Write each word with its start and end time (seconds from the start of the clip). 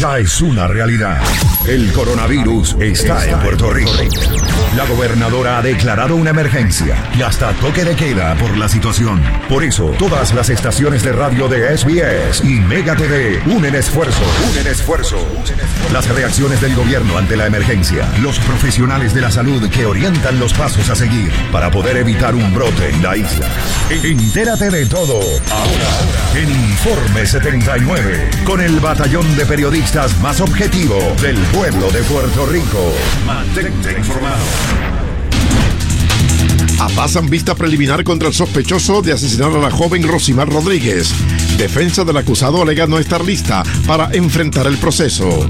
ya 0.00 0.18
es 0.18 0.40
una 0.40 0.66
realidad. 0.66 1.20
El 1.68 1.92
coronavirus 1.92 2.74
está 2.80 3.26
en 3.26 3.38
Puerto 3.40 3.68
Rico. 3.68 3.90
La 4.74 4.86
gobernadora 4.86 5.58
ha 5.58 5.62
declarado 5.62 6.16
una 6.16 6.30
emergencia 6.30 6.96
y 7.18 7.20
hasta 7.20 7.52
toque 7.54 7.84
de 7.84 7.94
queda 7.96 8.34
por 8.36 8.56
la 8.56 8.66
situación. 8.66 9.22
Por 9.46 9.62
eso, 9.62 9.88
todas 9.98 10.32
las 10.32 10.48
estaciones 10.48 11.02
de 11.02 11.12
radio 11.12 11.48
de 11.48 11.76
SBS 11.76 12.42
y 12.44 12.60
Mega 12.60 12.96
TV 12.96 13.42
unen 13.44 13.74
esfuerzo, 13.74 14.22
unen 14.50 14.68
esfuerzo. 14.68 15.18
Las 15.92 16.08
reacciones 16.08 16.62
del 16.62 16.74
gobierno 16.74 17.18
ante 17.18 17.36
la 17.36 17.46
emergencia, 17.46 18.08
los 18.22 18.38
profesionales 18.38 19.12
de 19.12 19.20
la 19.20 19.30
salud 19.30 19.68
que 19.68 19.84
orientan 19.84 20.40
los 20.40 20.54
pasos 20.54 20.88
a 20.88 20.96
seguir 20.96 21.30
para 21.52 21.70
poder 21.70 21.98
evitar 21.98 22.34
un 22.34 22.54
brote 22.54 22.88
en 22.88 23.02
la 23.02 23.18
isla. 23.18 23.46
Entérate 23.90 24.70
de 24.70 24.86
todo 24.86 25.20
ahora 25.50 26.36
en 26.36 26.48
Informe 26.48 27.26
79 27.26 28.30
con 28.44 28.62
el 28.62 28.80
batallón 28.80 29.36
de 29.36 29.44
periodistas 29.44 29.89
más 30.22 30.40
objetivo 30.40 30.96
del 31.20 31.36
pueblo 31.46 31.90
de 31.90 32.00
Puerto 32.04 32.46
Rico. 32.46 32.92
Mantente 33.26 33.98
informado. 33.98 34.44
Apasan 36.78 37.28
vista 37.28 37.56
preliminar 37.56 38.04
contra 38.04 38.28
el 38.28 38.34
sospechoso 38.34 39.02
de 39.02 39.12
asesinar 39.12 39.50
a 39.50 39.58
la 39.58 39.70
joven 39.72 40.06
Rosimar 40.06 40.48
Rodríguez. 40.48 41.12
Defensa 41.58 42.04
del 42.04 42.18
acusado 42.18 42.62
alega 42.62 42.86
no 42.86 43.00
estar 43.00 43.24
lista 43.24 43.64
para 43.88 44.10
enfrentar 44.12 44.68
el 44.68 44.78
proceso. 44.78 45.48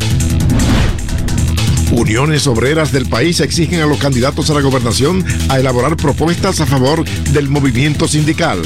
Uniones 1.93 2.47
obreras 2.47 2.93
del 2.93 3.07
país 3.07 3.41
exigen 3.41 3.83
a 3.83 3.87
los 3.87 3.99
candidatos 3.99 4.49
a 4.49 4.55
la 4.55 4.63
gobernación 4.63 5.23
a 5.51 5.59
elaborar 5.59 5.99
propuestas 5.99 6.61
a 6.61 6.67
favor 6.67 7.05
del 7.05 7.51
movimiento 7.51 8.09
sindical. 8.09 8.63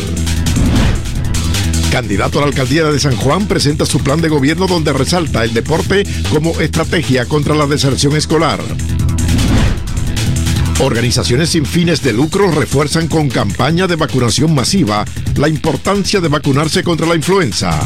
Candidato 1.95 2.39
a 2.39 2.41
la 2.41 2.49
alcaldía 2.49 2.91
de 2.91 2.99
San 2.99 3.15
Juan 3.15 3.47
presenta 3.47 3.87
su 3.87 4.01
plan 4.01 4.21
de 4.21 4.29
gobierno 4.29 4.67
donde 4.67 4.93
resalta 4.93 5.45
el 5.45 5.55
deporte 5.55 6.03
como 6.29 6.61
estrategia 6.61 7.25
contra 7.27 7.55
la 7.55 7.69
deserción 7.69 8.17
escolar. 8.17 8.59
Organizaciones 10.81 11.51
sin 11.51 11.65
fines 11.65 12.03
de 12.03 12.13
lucro 12.13 12.51
refuerzan 12.51 13.07
con 13.07 13.29
campaña 13.29 13.87
de 13.87 13.95
vacunación 13.95 14.53
masiva 14.57 15.05
la 15.37 15.49
importancia 15.49 16.21
de 16.21 16.27
vacunarse 16.27 16.83
contra 16.83 17.07
la 17.07 17.15
influenza. 17.15 17.79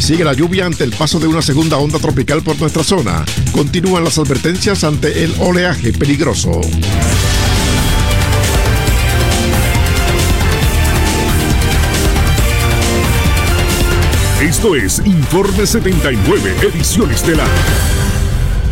Sigue 0.00 0.24
la 0.24 0.32
lluvia 0.32 0.66
ante 0.66 0.82
el 0.82 0.90
paso 0.90 1.20
de 1.20 1.28
una 1.28 1.42
segunda 1.42 1.76
onda 1.76 2.00
tropical 2.00 2.42
por 2.42 2.58
nuestra 2.58 2.82
zona. 2.82 3.24
Continúan 3.52 4.02
las 4.02 4.18
advertencias 4.18 4.82
ante 4.82 5.22
el 5.22 5.32
oleaje 5.38 5.92
peligroso. 5.92 6.60
Esto 14.40 14.74
es 14.74 15.02
Informe 15.04 15.66
79, 15.66 16.54
edición 16.62 17.10
estelar. 17.10 17.99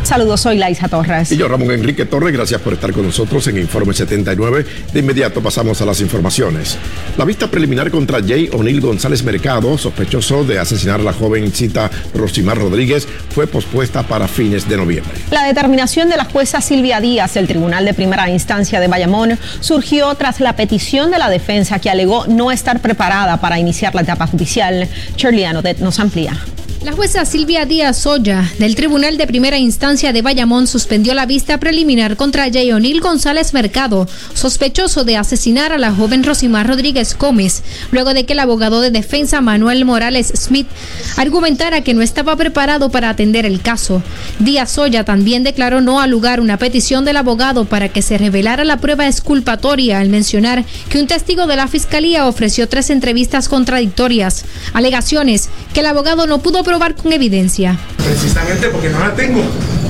Saludos, 0.09 0.41
soy 0.41 0.57
Laisa 0.57 0.89
Torres. 0.89 1.31
Y 1.33 1.37
yo, 1.37 1.49
Ramón 1.49 1.71
Enrique 1.71 2.07
Torres, 2.07 2.33
gracias 2.33 2.63
por 2.63 2.73
estar 2.73 2.95
con 2.95 3.05
nosotros 3.05 3.47
en 3.49 3.59
Informe 3.59 3.93
79. 3.93 4.65
De 4.91 5.01
inmediato 5.01 5.43
pasamos 5.43 5.83
a 5.83 5.85
las 5.85 6.01
informaciones. 6.01 6.79
La 7.19 7.27
vista 7.27 7.51
preliminar 7.51 7.91
contra 7.91 8.23
Jay 8.27 8.49
O'Neill 8.51 8.81
González 8.81 9.23
Mercado, 9.23 9.77
sospechoso 9.77 10.45
de 10.45 10.59
asesinar 10.59 11.01
a 11.01 11.03
la 11.03 11.13
jovencita 11.13 11.91
Rosimar 12.15 12.57
Rodríguez, 12.57 13.07
fue 13.35 13.47
pospuesta 13.47 14.03
para 14.03 14.29
fines 14.29 14.67
de 14.67 14.79
noviembre. 14.79 15.13
La 15.31 15.45
determinación 15.45 16.09
de 16.09 16.17
la 16.17 16.25
jueza 16.25 16.63
Silvia 16.63 17.03
Díaz 17.03 17.35
del 17.35 17.47
Tribunal 17.47 17.85
de 17.85 17.93
Primera 17.93 18.31
Instancia 18.31 18.81
de 18.81 18.89
Bayamón 18.89 19.39
surgió 19.61 20.15
tras 20.15 20.41
la 20.41 20.57
petición 20.57 21.11
de 21.11 21.19
la 21.19 21.29
defensa 21.29 21.81
que 21.81 21.91
alegó 21.91 22.27
no 22.27 22.51
estar 22.51 22.81
preparada 22.81 23.43
para 23.43 23.59
iniciar 23.59 23.95
la 23.95 24.01
etapa 24.01 24.27
judicial. 24.27 24.89
Shirley 25.19 25.45
Anodet 25.45 25.81
nos 25.81 26.01
amplía. 26.01 26.41
La 26.85 26.93
jueza 26.93 27.25
Silvia 27.25 27.67
Díaz 27.67 27.99
Soya 27.99 28.53
del 28.61 28.77
Tribunal 28.77 29.19
de 29.19 29.27
Primera 29.27 29.59
Instancia 29.59 30.13
de 30.13 30.23
Bayamón 30.23 30.69
suspendió 30.69 31.13
la 31.13 31.27
vista 31.27 31.59
preliminar 31.59 32.17
contra 32.17 32.49
Jay 32.53 32.71
O'Neill 32.71 33.01
González 33.01 33.53
Mercado, 33.53 34.07
sospechoso 34.33 35.03
de 35.03 35.17
asesinar 35.17 35.73
a 35.73 35.79
la 35.79 35.93
joven 35.93 36.23
Rosimar 36.23 36.69
Rodríguez 36.69 37.19
Gómez, 37.19 37.65
luego 37.91 38.15
de 38.15 38.27
que 38.27 38.35
el 38.35 38.39
abogado 38.39 38.81
de 38.81 38.93
defensa 38.93 39.41
Manuel 39.41 39.85
Morales 39.85 40.33
Smith 40.37 40.69
argumentara 41.17 41.83
que 41.83 41.95
no 41.95 42.03
estaba 42.03 42.37
preparado 42.37 42.91
para 42.91 43.11
atender 43.11 43.45
el 43.45 43.61
caso. 43.61 44.01
Díaz 44.39 44.71
Soya 44.71 45.03
también 45.03 45.43
declaró 45.43 45.81
no 45.81 46.01
al 46.01 46.11
lugar 46.11 46.41
una 46.41 46.59
petición 46.59 47.05
del 47.05 47.17
abogado 47.17 47.65
para 47.65 47.89
que 47.89 48.03
se 48.03 48.19
revelara 48.19 48.65
la 48.65 48.79
prueba 48.79 49.09
exculpatoria 49.09 49.99
al 49.99 50.11
mencionar 50.11 50.65
que 50.89 51.01
un 51.01 51.09
testigo 51.09 51.49
de 51.49 51.57
la 51.57 51.67
fiscalía 51.67 52.29
ofreció 52.29 52.69
tres 52.69 52.91
entrevistas 52.91 53.49
contradictorias, 53.49 54.45
alegaciones 54.75 55.49
que 55.75 55.81
el 55.81 55.87
abogado 55.87 56.29
no 56.29 56.39
pudo 56.39 56.63
probar 56.69 56.95
con 56.95 57.11
evidencia. 57.15 57.79
Precisamente 57.97 58.69
porque 58.69 58.91
no 58.91 58.99
la 58.99 59.15
tengo. 59.15 59.43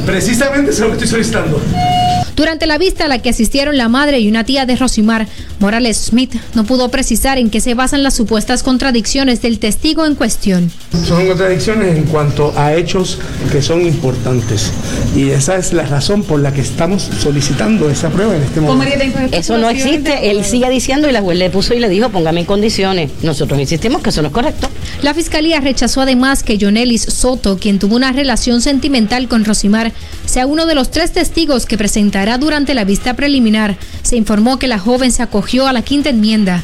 Precisamente 0.07 0.71
es 0.71 0.79
lo 0.79 0.87
que 0.87 0.93
estoy 0.93 1.09
solicitando. 1.09 1.61
Durante 2.37 2.67
la 2.67 2.79
vista 2.79 3.07
a 3.07 3.09
la 3.09 3.21
que 3.21 3.31
asistieron 3.31 3.77
la 3.77 3.89
madre 3.89 4.21
y 4.21 4.29
una 4.29 4.45
tía 4.45 4.65
de 4.65 4.77
Rosimar, 4.77 5.27
Morales 5.61 5.97
Smith 5.97 6.35
no 6.55 6.65
pudo 6.65 6.89
precisar 6.89 7.37
en 7.37 7.51
qué 7.51 7.61
se 7.61 7.75
basan 7.75 8.05
las 8.05 8.15
supuestas 8.15 8.63
contradicciones 8.63 9.43
del 9.43 9.59
testigo 9.59 10.07
en 10.07 10.15
cuestión. 10.15 10.71
Son 11.05 11.27
contradicciones 11.27 11.97
en 11.97 12.05
cuanto 12.05 12.53
a 12.57 12.75
hechos 12.75 13.19
que 13.51 13.61
son 13.61 13.83
importantes. 13.83 14.71
Y 15.17 15.31
esa 15.31 15.57
es 15.57 15.73
la 15.73 15.85
razón 15.85 16.23
por 16.23 16.39
la 16.41 16.53
que 16.53 16.61
estamos 16.61 17.11
solicitando 17.21 17.91
esa 17.91 18.09
prueba 18.09 18.37
en 18.37 18.43
este 18.43 18.61
momento. 18.61 18.95
Eso 19.33 19.59
no 19.59 19.69
existe. 19.69 20.31
Él 20.31 20.45
sigue 20.45 20.71
diciendo 20.71 21.09
y 21.09 21.13
la 21.13 21.23
juez 21.23 21.37
le 21.37 21.51
puso 21.51 21.75
y 21.75 21.81
le 21.81 21.89
dijo, 21.89 22.09
póngame 22.11 22.41
en 22.41 22.47
condiciones. 22.47 23.11
Nosotros 23.23 23.59
insistimos 23.59 24.01
que 24.01 24.11
eso 24.11 24.23
no 24.23 24.29
es 24.29 24.35
correcto. 24.35 24.69
La 25.03 25.13
fiscalía 25.13 25.61
rechazó 25.61 26.03
además 26.03 26.43
que 26.43 26.59
Jonelis 26.61 27.03
Soto, 27.03 27.59
quien 27.59 27.79
tuvo 27.79 27.97
una 27.97 28.13
relación 28.13 28.63
sentimental 28.63 29.29
con 29.29 29.45
Rosimar, 29.45 29.93
sea 30.25 30.47
uno 30.47 30.67
de 30.67 30.75
los 30.75 30.91
tres 30.91 31.13
testigos 31.13 31.67
que 31.67 31.79
presentará 31.79 32.39
durante 32.39 32.75
la 32.75 32.85
vista 32.85 33.15
preliminar. 33.15 33.77
Se 34.03 34.17
informó 34.17 34.59
que 34.59 34.69
la 34.69 34.79
joven 34.79 35.11
se 35.13 35.23
acogió 35.23 35.48
a 35.67 35.73
la 35.73 35.83
quinta 35.83 36.11
enmienda. 36.11 36.63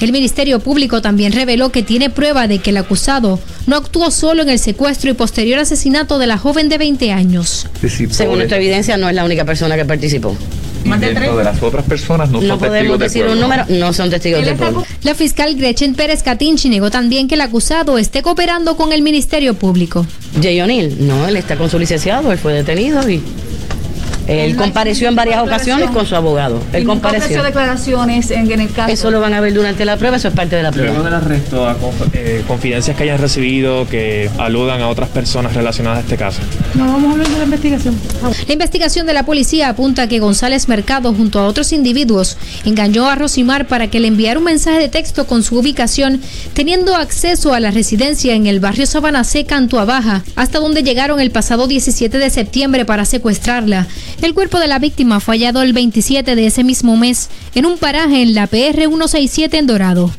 El 0.00 0.12
Ministerio 0.12 0.58
Público 0.60 1.00
también 1.00 1.32
reveló 1.32 1.70
que 1.70 1.82
tiene 1.82 2.10
prueba 2.10 2.48
de 2.48 2.58
que 2.58 2.70
el 2.70 2.76
acusado 2.78 3.38
no 3.66 3.76
actuó 3.76 4.10
solo 4.10 4.42
en 4.42 4.48
el 4.48 4.58
secuestro 4.58 5.10
y 5.10 5.14
posterior 5.14 5.60
asesinato 5.60 6.18
de 6.18 6.26
la 6.26 6.36
joven 6.36 6.68
de 6.68 6.78
20 6.78 7.12
años. 7.12 7.66
Según 8.10 8.38
nuestra 8.38 8.58
evidencia, 8.58 8.96
no 8.96 9.08
es 9.08 9.14
la 9.14 9.24
única 9.24 9.44
persona 9.44 9.76
que 9.76 9.84
participó. 9.84 10.36
Dentro 10.84 11.36
de 11.36 11.44
las 11.44 11.62
otras 11.62 11.84
personas 11.84 12.28
no, 12.28 12.42
No 12.42 12.48
son 12.48 12.58
podemos 12.58 12.98
testigos 12.98 12.98
decir 12.98 13.26
un 13.26 13.40
número, 13.40 13.64
no 13.70 13.92
son 13.92 14.10
testigos 14.10 14.44
de 14.44 14.54
prueba. 14.54 14.82
La 15.02 15.14
fiscal 15.14 15.54
Gretchen 15.54 15.94
Pérez 15.94 16.22
Catinchi 16.22 16.68
negó 16.68 16.90
también 16.90 17.26
que 17.26 17.36
el 17.36 17.40
acusado 17.40 17.96
esté 17.96 18.20
cooperando 18.20 18.76
con 18.76 18.92
el 18.92 19.00
Ministerio 19.00 19.54
Público. 19.54 20.06
Jay 20.42 20.60
O'Neill, 20.60 21.06
no, 21.06 21.26
él 21.26 21.36
está 21.36 21.56
con 21.56 21.70
su 21.70 21.78
licenciado, 21.78 22.32
él 22.32 22.38
fue 22.38 22.52
detenido 22.52 23.08
y 23.08 23.22
él 24.26 24.56
compareció 24.56 25.08
en 25.08 25.14
varias 25.16 25.42
ocasiones 25.42 25.90
con 25.90 26.06
su 26.06 26.14
abogado. 26.16 26.60
Él 26.72 26.84
compareció. 26.84 27.42
declaraciones 27.42 28.30
en, 28.30 28.50
en 28.50 28.60
el 28.60 28.72
caso. 28.72 28.92
Eso 28.92 29.10
lo 29.10 29.20
van 29.20 29.34
a 29.34 29.40
ver 29.40 29.54
durante 29.54 29.84
la 29.84 29.96
prueba, 29.96 30.16
eso 30.16 30.28
es 30.28 30.34
parte 30.34 30.56
de 30.56 30.62
la 30.62 30.70
Luego 30.70 30.94
prueba. 30.94 31.04
del 31.10 31.14
arresto, 31.26 31.68
a 31.68 31.74
conf- 31.78 32.10
eh, 32.12 32.42
confidencias 32.46 32.96
que 32.96 33.02
hayan 33.04 33.18
recibido 33.18 33.86
que 33.88 34.30
aludan 34.38 34.80
a 34.82 34.88
otras 34.88 35.08
personas 35.08 35.54
relacionadas 35.54 35.98
a 35.98 36.00
este 36.02 36.16
caso. 36.16 36.40
No 36.74 36.86
vamos 36.86 37.08
a 37.08 37.12
hablar 37.12 37.28
de 37.28 37.38
la 37.38 37.44
investigación. 37.44 37.94
La 38.46 38.52
investigación 38.52 39.06
de 39.06 39.12
la 39.14 39.24
policía 39.24 39.68
apunta 39.68 40.08
que 40.08 40.18
González 40.20 40.68
Mercado, 40.68 41.12
junto 41.14 41.38
a 41.38 41.46
otros 41.46 41.72
individuos, 41.72 42.36
engañó 42.64 43.08
a 43.08 43.14
Rosimar 43.14 43.66
para 43.66 43.88
que 43.88 44.00
le 44.00 44.08
enviara 44.08 44.38
un 44.38 44.44
mensaje 44.44 44.78
de 44.78 44.88
texto 44.88 45.26
con 45.26 45.42
su 45.42 45.58
ubicación, 45.58 46.20
teniendo 46.54 46.96
acceso 46.96 47.54
a 47.54 47.60
la 47.60 47.70
residencia 47.70 48.34
en 48.34 48.46
el 48.46 48.60
barrio 48.60 48.86
Sabana 48.86 49.24
Seca, 49.24 49.56
Antua 49.56 49.84
Baja, 49.84 50.22
hasta 50.36 50.58
donde 50.58 50.82
llegaron 50.82 51.20
el 51.20 51.30
pasado 51.30 51.66
17 51.66 52.18
de 52.18 52.30
septiembre 52.30 52.84
para 52.84 53.04
secuestrarla. 53.04 53.86
El 54.24 54.32
cuerpo 54.32 54.58
de 54.58 54.68
la 54.68 54.78
víctima 54.78 55.20
fue 55.20 55.34
hallado 55.34 55.60
el 55.60 55.74
27 55.74 56.34
de 56.34 56.46
ese 56.46 56.64
mismo 56.64 56.96
mes 56.96 57.28
en 57.54 57.66
un 57.66 57.76
paraje 57.76 58.22
en 58.22 58.34
la 58.34 58.46
PR 58.46 58.86
167 58.88 59.58
en 59.58 59.66
Dorado. 59.66 60.10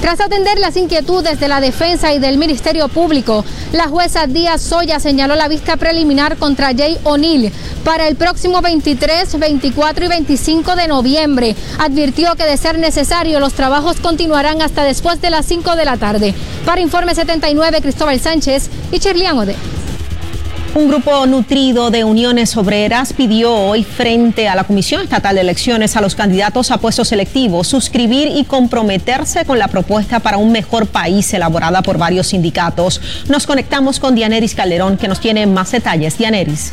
Tras 0.00 0.20
atender 0.20 0.56
las 0.60 0.76
inquietudes 0.76 1.40
de 1.40 1.48
la 1.48 1.60
defensa 1.60 2.14
y 2.14 2.20
del 2.20 2.38
Ministerio 2.38 2.86
Público, 2.86 3.44
la 3.72 3.88
jueza 3.88 4.28
Díaz 4.28 4.62
Soya 4.62 5.00
señaló 5.00 5.34
la 5.34 5.48
vista 5.48 5.76
preliminar 5.76 6.36
contra 6.36 6.76
Jay 6.76 6.96
O'Neill 7.02 7.50
para 7.82 8.06
el 8.06 8.14
próximo 8.14 8.62
23, 8.62 9.36
24 9.36 10.04
y 10.04 10.08
25 10.08 10.76
de 10.76 10.86
noviembre. 10.86 11.56
Advirtió 11.80 12.36
que 12.36 12.44
de 12.44 12.56
ser 12.56 12.78
necesario 12.78 13.40
los 13.40 13.54
trabajos 13.54 13.98
continuarán 13.98 14.62
hasta 14.62 14.84
después 14.84 15.20
de 15.20 15.30
las 15.30 15.44
5 15.46 15.74
de 15.74 15.84
la 15.84 15.96
tarde. 15.96 16.34
Para 16.64 16.82
Informe 16.82 17.16
79, 17.16 17.80
Cristóbal 17.80 18.20
Sánchez 18.20 18.70
y 18.92 19.00
Cherlian 19.00 19.36
Ode. 19.36 19.56
Un 20.76 20.88
grupo 20.88 21.24
nutrido 21.26 21.92
de 21.92 22.02
uniones 22.02 22.56
obreras 22.56 23.12
pidió 23.12 23.54
hoy 23.54 23.84
frente 23.84 24.48
a 24.48 24.56
la 24.56 24.64
Comisión 24.64 25.02
Estatal 25.02 25.36
de 25.36 25.42
Elecciones 25.42 25.96
a 25.96 26.00
los 26.00 26.16
candidatos 26.16 26.72
a 26.72 26.78
puestos 26.78 27.06
selectivos 27.06 27.68
suscribir 27.68 28.26
y 28.34 28.42
comprometerse 28.42 29.44
con 29.44 29.60
la 29.60 29.68
propuesta 29.68 30.18
para 30.18 30.36
un 30.36 30.50
mejor 30.50 30.88
país 30.88 31.32
elaborada 31.32 31.80
por 31.82 31.96
varios 31.96 32.26
sindicatos. 32.26 33.00
Nos 33.28 33.46
conectamos 33.46 34.00
con 34.00 34.16
Dianeris 34.16 34.56
Calderón 34.56 34.96
que 34.96 35.06
nos 35.06 35.20
tiene 35.20 35.46
más 35.46 35.70
detalles. 35.70 36.18
Dianeris. 36.18 36.72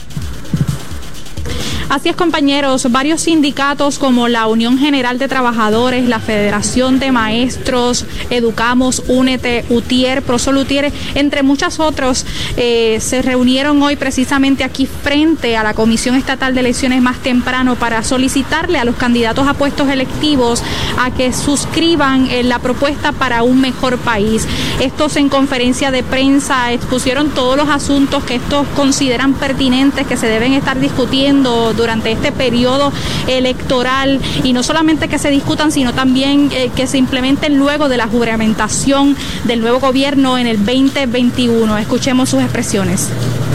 Así 1.91 2.07
es, 2.07 2.15
compañeros, 2.15 2.89
varios 2.89 3.23
sindicatos 3.23 3.99
como 3.99 4.29
la 4.29 4.47
Unión 4.47 4.77
General 4.77 5.19
de 5.19 5.27
Trabajadores, 5.27 6.07
la 6.07 6.21
Federación 6.21 6.99
de 6.99 7.11
Maestros, 7.11 8.05
Educamos, 8.29 9.03
Únete, 9.09 9.65
UTIER, 9.67 10.21
Prosolutier, 10.21 10.93
entre 11.15 11.43
muchos 11.43 11.81
otros, 11.81 12.25
eh, 12.55 12.99
se 13.01 13.21
reunieron 13.21 13.83
hoy 13.83 13.97
precisamente 13.97 14.63
aquí 14.63 14.85
frente 14.85 15.57
a 15.57 15.63
la 15.63 15.73
Comisión 15.73 16.15
Estatal 16.15 16.53
de 16.53 16.61
Elecciones 16.61 17.01
más 17.01 17.17
temprano 17.17 17.75
para 17.75 18.05
solicitarle 18.05 18.79
a 18.79 18.85
los 18.85 18.95
candidatos 18.95 19.45
a 19.49 19.53
puestos 19.53 19.89
electivos 19.89 20.63
a 20.97 21.11
que 21.11 21.33
suscriban 21.33 22.27
eh, 22.27 22.43
la 22.43 22.59
propuesta 22.59 23.11
para 23.11 23.43
un 23.43 23.59
mejor 23.59 23.97
país. 23.97 24.47
Estos 24.79 25.17
en 25.17 25.27
conferencia 25.27 25.91
de 25.91 26.03
prensa 26.03 26.71
expusieron 26.71 27.31
todos 27.31 27.57
los 27.57 27.67
asuntos 27.67 28.23
que 28.23 28.35
estos 28.35 28.65
consideran 28.77 29.33
pertinentes 29.33 30.07
que 30.07 30.15
se 30.15 30.27
deben 30.27 30.53
estar 30.53 30.79
discutiendo 30.79 31.73
durante 31.81 32.11
este 32.11 32.31
periodo 32.31 32.93
electoral 33.27 34.19
y 34.43 34.53
no 34.53 34.63
solamente 34.63 35.07
que 35.07 35.19
se 35.19 35.29
discutan, 35.29 35.71
sino 35.71 35.93
también 35.93 36.49
eh, 36.51 36.71
que 36.75 36.87
se 36.87 36.97
implementen 36.97 37.57
luego 37.57 37.89
de 37.89 37.97
la 37.97 38.07
juramentación 38.07 39.17
del 39.43 39.61
nuevo 39.61 39.79
gobierno 39.79 40.37
en 40.37 40.47
el 40.47 40.57
2021. 40.57 41.77
Escuchemos 41.77 42.29
sus 42.29 42.41
expresiones. 42.41 43.09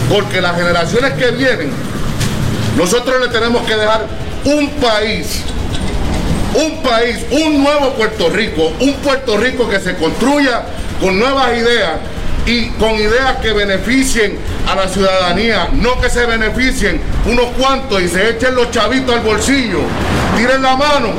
Porque 0.09 0.41
las 0.41 0.55
generaciones 0.55 1.13
que 1.13 1.31
vienen, 1.31 1.71
nosotros 2.77 3.15
le 3.21 3.29
tenemos 3.29 3.65
que 3.65 3.75
dejar 3.75 4.05
un 4.45 4.69
país 4.81 5.43
un 6.57 6.81
país, 6.81 7.17
un 7.29 7.63
nuevo 7.63 7.93
Puerto 7.93 8.29
Rico, 8.29 8.73
un 8.79 8.93
Puerto 8.95 9.37
Rico 9.37 9.69
que 9.69 9.79
se 9.79 9.95
construya 9.95 10.63
con 10.99 11.19
nuevas 11.19 11.55
ideas 11.55 11.99
y 12.45 12.69
con 12.71 12.95
ideas 12.95 13.37
que 13.41 13.51
beneficien 13.53 14.37
a 14.67 14.75
la 14.75 14.87
ciudadanía, 14.87 15.69
no 15.73 15.99
que 15.99 16.09
se 16.09 16.25
beneficien 16.25 16.99
unos 17.25 17.45
cuantos 17.57 18.01
y 18.01 18.07
se 18.09 18.31
echen 18.31 18.55
los 18.55 18.69
chavitos 18.71 19.15
al 19.15 19.21
bolsillo, 19.21 19.79
tiren 20.35 20.61
la 20.61 20.75
mano 20.75 21.09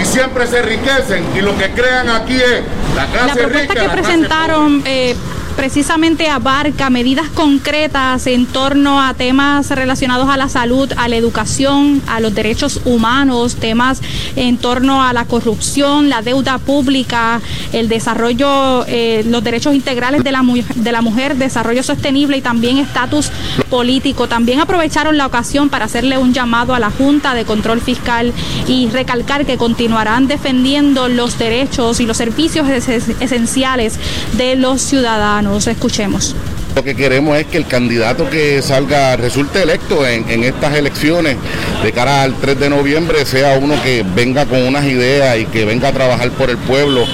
y 0.00 0.04
siempre 0.04 0.46
se 0.46 0.58
enriquecen. 0.60 1.24
Y 1.36 1.40
lo 1.40 1.56
que 1.58 1.70
crean 1.70 2.08
aquí 2.08 2.36
es 2.36 2.62
la 2.96 3.06
clase 3.06 3.26
la 3.26 3.34
propuesta 3.34 3.74
que 3.74 3.88
presentaron 3.90 4.82
eh, 4.86 5.14
precisamente 5.58 6.28
abarca 6.28 6.88
medidas 6.88 7.28
concretas 7.30 8.28
en 8.28 8.46
torno 8.46 9.02
a 9.02 9.12
temas 9.14 9.68
relacionados 9.70 10.28
a 10.28 10.36
la 10.36 10.48
salud, 10.48 10.92
a 10.96 11.08
la 11.08 11.16
educación, 11.16 12.00
a 12.06 12.20
los 12.20 12.32
derechos 12.32 12.80
humanos, 12.84 13.56
temas 13.56 14.00
en 14.36 14.56
torno 14.56 15.02
a 15.02 15.12
la 15.12 15.24
corrupción, 15.24 16.10
la 16.10 16.22
deuda 16.22 16.58
pública, 16.58 17.40
el 17.72 17.88
desarrollo, 17.88 18.84
eh, 18.86 19.24
los 19.26 19.42
derechos 19.42 19.74
integrales 19.74 20.22
de 20.22 20.30
la, 20.30 20.44
de 20.76 20.92
la 20.92 21.02
mujer, 21.02 21.34
desarrollo 21.34 21.82
sostenible 21.82 22.36
y 22.36 22.40
también 22.40 22.78
estatus 22.78 23.32
político. 23.68 24.28
También 24.28 24.60
aprovecharon 24.60 25.16
la 25.16 25.26
ocasión 25.26 25.70
para 25.70 25.86
hacerle 25.86 26.18
un 26.18 26.32
llamado 26.32 26.72
a 26.72 26.78
la 26.78 26.92
Junta 26.92 27.34
de 27.34 27.44
Control 27.44 27.80
Fiscal 27.80 28.32
y 28.68 28.90
recalcar 28.90 29.44
que 29.44 29.56
continuarán 29.56 30.28
defendiendo 30.28 31.08
los 31.08 31.36
derechos 31.36 31.98
y 31.98 32.06
los 32.06 32.16
servicios 32.16 32.68
esenciales 32.68 33.98
de 34.34 34.54
los 34.54 34.82
ciudadanos. 34.82 35.47
Nos 35.48 35.66
escuchemos. 35.66 36.36
Lo 36.78 36.84
que 36.84 36.94
queremos 36.94 37.36
es 37.36 37.44
que 37.46 37.56
el 37.56 37.66
candidato 37.66 38.30
que 38.30 38.62
salga, 38.62 39.16
resulte 39.16 39.62
electo 39.62 40.06
en, 40.06 40.44
estas 40.44 40.76
elecciones 40.76 41.36
de 41.82 41.90
cara 41.90 42.22
al 42.22 42.36
3 42.36 42.60
de 42.60 42.70
noviembre, 42.70 43.26
sea 43.26 43.58
uno 43.60 43.74
que 43.82 44.04
venga 44.14 44.46
con 44.46 44.62
unas 44.62 44.84
ideas 44.84 45.38
y 45.38 45.46
que 45.46 45.64
venga 45.64 45.88
a 45.88 45.92
trabajar 45.92 46.30
por 46.30 46.50
el 46.50 46.56
pueblo 46.56 47.04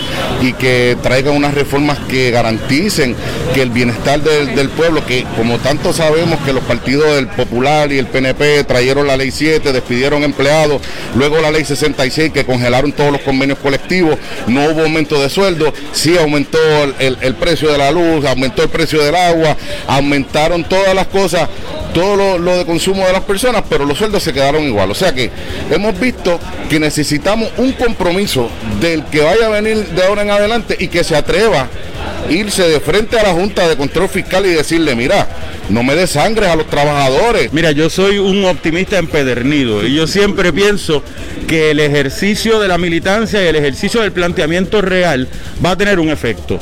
y 0.43 0.53
que 0.53 0.99
traiga 1.03 1.31
unas 1.31 1.55
reformas 1.55 1.99
que 2.11 2.31
garanticen 2.31 3.17
que 3.55 3.63
el 3.63 3.71
bienestar 3.71 4.21
del, 4.21 4.69
pueblo, 4.69 5.07
que 5.07 5.25
como 5.35 5.57
tanto 5.59 5.95
sabemos 5.95 6.39
que 6.41 6.53
los 6.53 6.65
partidos 6.65 7.15
del 7.15 7.29
Popular 7.29 7.91
y 7.91 7.97
el 7.97 8.07
PNP 8.07 8.65
trajeron 8.65 9.07
la 9.07 9.17
ley 9.17 9.31
7, 9.31 9.73
despidieron 9.73 10.25
empleados, 10.25 10.83
luego 11.15 11.41
la 11.41 11.51
ley 11.51 11.65
66 11.65 12.33
que 12.33 12.45
congelaron 12.45 12.93
todos 12.93 13.13
los 13.13 13.23
convenios 13.23 13.59
colectivos, 13.61 14.19
no 14.47 14.65
hubo 14.69 14.83
aumento 14.83 15.23
de 15.23 15.31
sueldo, 15.31 15.73
sí 15.93 16.19
aumentó 16.19 16.59
el 16.99 17.35
precio 17.37 17.73
de 17.73 17.79
la 17.79 17.91
luz, 17.91 18.27
aumentó 18.27 18.63
el 18.63 18.69
precio 18.69 19.03
del 19.03 19.15
agua, 19.15 19.54
aumentaron 19.87 20.65
todas 20.65 20.95
las 20.95 21.07
cosas, 21.09 21.49
todo 21.93 22.39
lo, 22.39 22.57
de 22.57 22.67
consumo 22.67 23.07
de 23.07 23.13
las 23.13 23.23
personas, 23.23 23.65
pero 23.69 23.85
los 23.85 23.99
sueldos 23.99 24.23
se 24.23 24.33
quedaron 24.33 24.63
igual. 24.65 24.91
O 24.91 24.95
sea 24.95 25.15
que 25.15 25.31
hemos 25.71 25.99
visto 25.99 26.39
que 26.69 26.81
necesitamos 26.81 27.51
un 27.57 27.73
compromiso 27.73 28.49
del 28.81 29.05
que 29.05 29.21
vaya 29.21 29.47
a 29.47 29.51
venir 29.51 29.87
de 29.89 30.05
ahora 30.05 30.23
en 30.23 30.31
adelante 30.31 30.77
y 30.79 30.89
que 30.89 31.05
se 31.05 31.17
atreva 31.17 31.63
a 31.63 32.33
irse 32.33 32.63
de 32.69 32.81
frente 32.81 33.19
a 33.19 33.23
la 33.23 33.33
Junta 33.33 33.69
de 33.69 33.77
Control 33.77 34.09
Fiscal 34.09 34.47
y 34.47 34.51
decirle, 34.51 34.95
mira, 34.95 35.29
no 35.69 35.83
me 35.83 35.95
des 35.95 36.11
sangre 36.11 36.47
a 36.47 36.57
los 36.57 36.67
trabajadores. 36.67 37.53
Mira, 37.53 37.73
yo 37.73 37.89
soy 37.91 38.19
un 38.19 38.45
optimista 38.45 38.99
empedernido 38.99 39.87
y 39.87 39.95
yo 39.95 40.07
siempre 40.07 40.53
pienso 40.53 41.03
que 41.47 41.71
el 41.71 41.81
ejercicio 41.81 42.61
de 42.61 42.69
la 42.69 42.79
militancia 42.79 43.43
y 43.43 43.47
el 43.47 43.57
ejercicio 43.57 44.01
del 44.01 44.13
planteamiento 44.13 44.81
real 44.83 45.29
va 45.65 45.73
a 45.73 45.77
tener 45.77 45.99
un 45.99 46.11
efecto 46.11 46.59